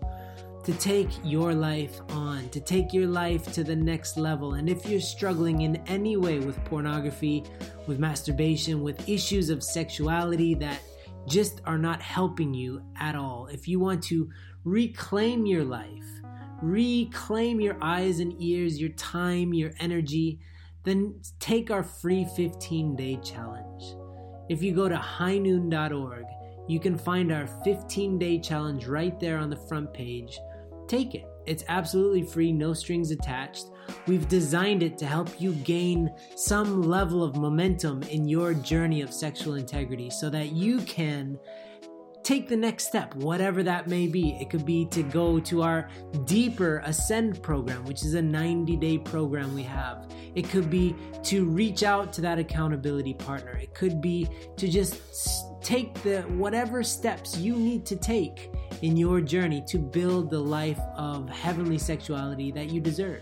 to 0.63 0.73
take 0.73 1.09
your 1.23 1.53
life 1.53 1.99
on, 2.09 2.49
to 2.49 2.59
take 2.59 2.93
your 2.93 3.07
life 3.07 3.51
to 3.53 3.63
the 3.63 3.75
next 3.75 4.17
level. 4.17 4.53
And 4.53 4.69
if 4.69 4.87
you're 4.87 5.01
struggling 5.01 5.61
in 5.61 5.75
any 5.87 6.17
way 6.17 6.39
with 6.39 6.61
pornography, 6.65 7.43
with 7.85 7.99
masturbation, 7.99 8.81
with 8.81 9.07
issues 9.07 9.49
of 9.49 9.61
sexuality 9.61 10.53
that 10.55 10.79
just 11.27 11.61
are 11.65 11.77
not 11.77 12.01
helping 12.01 12.53
you 12.53 12.83
at 12.99 13.15
all. 13.15 13.47
If 13.47 13.67
you 13.67 13.79
want 13.79 14.03
to 14.03 14.29
reclaim 14.63 15.45
your 15.45 15.63
life, 15.63 16.05
reclaim 16.61 17.59
your 17.59 17.77
eyes 17.81 18.19
and 18.19 18.33
ears, 18.41 18.79
your 18.79 18.91
time, 18.91 19.53
your 19.53 19.73
energy, 19.79 20.39
then 20.83 21.15
take 21.39 21.71
our 21.71 21.83
free 21.83 22.25
15 22.35 22.95
day 22.95 23.19
challenge. 23.23 23.95
If 24.49 24.61
you 24.61 24.73
go 24.73 24.89
to 24.89 24.95
highnoon.org, 24.95 26.25
you 26.67 26.79
can 26.79 26.97
find 26.97 27.31
our 27.31 27.47
15 27.63 28.19
day 28.19 28.39
challenge 28.39 28.87
right 28.87 29.19
there 29.19 29.37
on 29.37 29.49
the 29.49 29.55
front 29.55 29.93
page. 29.93 30.37
Take 30.87 31.15
it. 31.15 31.25
It's 31.45 31.63
absolutely 31.67 32.23
free, 32.23 32.51
no 32.51 32.73
strings 32.73 33.11
attached. 33.11 33.67
We've 34.07 34.27
designed 34.27 34.83
it 34.83 34.97
to 34.99 35.05
help 35.05 35.41
you 35.41 35.53
gain 35.53 36.13
some 36.35 36.83
level 36.83 37.23
of 37.23 37.35
momentum 37.35 38.03
in 38.03 38.27
your 38.27 38.53
journey 38.53 39.01
of 39.01 39.13
sexual 39.13 39.55
integrity 39.55 40.09
so 40.09 40.29
that 40.29 40.51
you 40.51 40.79
can 40.81 41.37
take 42.23 42.47
the 42.47 42.55
next 42.55 42.87
step, 42.87 43.13
whatever 43.15 43.61
that 43.63 43.87
may 43.87 44.07
be. 44.07 44.37
It 44.39 44.49
could 44.49 44.65
be 44.65 44.85
to 44.87 45.03
go 45.03 45.39
to 45.41 45.61
our 45.61 45.89
deeper 46.25 46.81
Ascend 46.85 47.41
program, 47.43 47.83
which 47.85 48.03
is 48.03 48.13
a 48.13 48.21
90 48.21 48.77
day 48.77 48.97
program 48.97 49.53
we 49.53 49.63
have. 49.63 50.09
It 50.33 50.49
could 50.49 50.69
be 50.69 50.95
to 51.23 51.45
reach 51.45 51.83
out 51.83 52.13
to 52.13 52.21
that 52.21 52.39
accountability 52.39 53.13
partner. 53.13 53.57
It 53.57 53.73
could 53.73 54.01
be 54.01 54.27
to 54.57 54.67
just 54.67 55.01
take 55.61 55.93
the 56.03 56.21
whatever 56.21 56.83
steps 56.83 57.37
you 57.37 57.55
need 57.55 57.85
to 57.85 57.95
take 57.95 58.51
in 58.83 58.97
your 58.97 59.21
journey 59.21 59.63
to 59.65 59.79
build 59.79 60.29
the 60.29 60.39
life 60.39 60.79
of 60.97 61.29
heavenly 61.29 61.77
sexuality 61.77 62.51
that 62.51 62.69
you 62.69 62.81
deserve. 62.81 63.21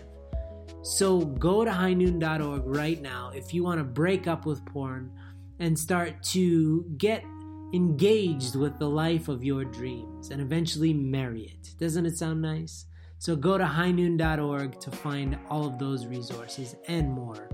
So 0.82 1.20
go 1.20 1.64
to 1.64 1.70
highnoon.org 1.70 2.62
right 2.66 3.00
now 3.00 3.30
if 3.32 3.54
you 3.54 3.62
want 3.62 3.78
to 3.78 3.84
break 3.84 4.26
up 4.26 4.44
with 4.44 4.64
porn 4.66 5.12
and 5.60 5.78
start 5.78 6.20
to 6.24 6.84
get 6.96 7.24
engaged 7.72 8.56
with 8.56 8.76
the 8.80 8.88
life 8.88 9.28
of 9.28 9.44
your 9.44 9.64
dreams 9.64 10.30
and 10.30 10.42
eventually 10.42 10.92
marry 10.92 11.44
it. 11.44 11.78
Doesn't 11.78 12.06
it 12.06 12.18
sound 12.18 12.42
nice? 12.42 12.86
So 13.18 13.36
go 13.36 13.56
to 13.56 13.64
highnoon.org 13.64 14.80
to 14.80 14.90
find 14.90 15.38
all 15.48 15.64
of 15.64 15.78
those 15.78 16.06
resources 16.06 16.74
and 16.88 17.12
more. 17.12 17.48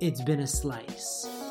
It's 0.00 0.22
been 0.22 0.40
a 0.40 0.46
slice. 0.46 1.43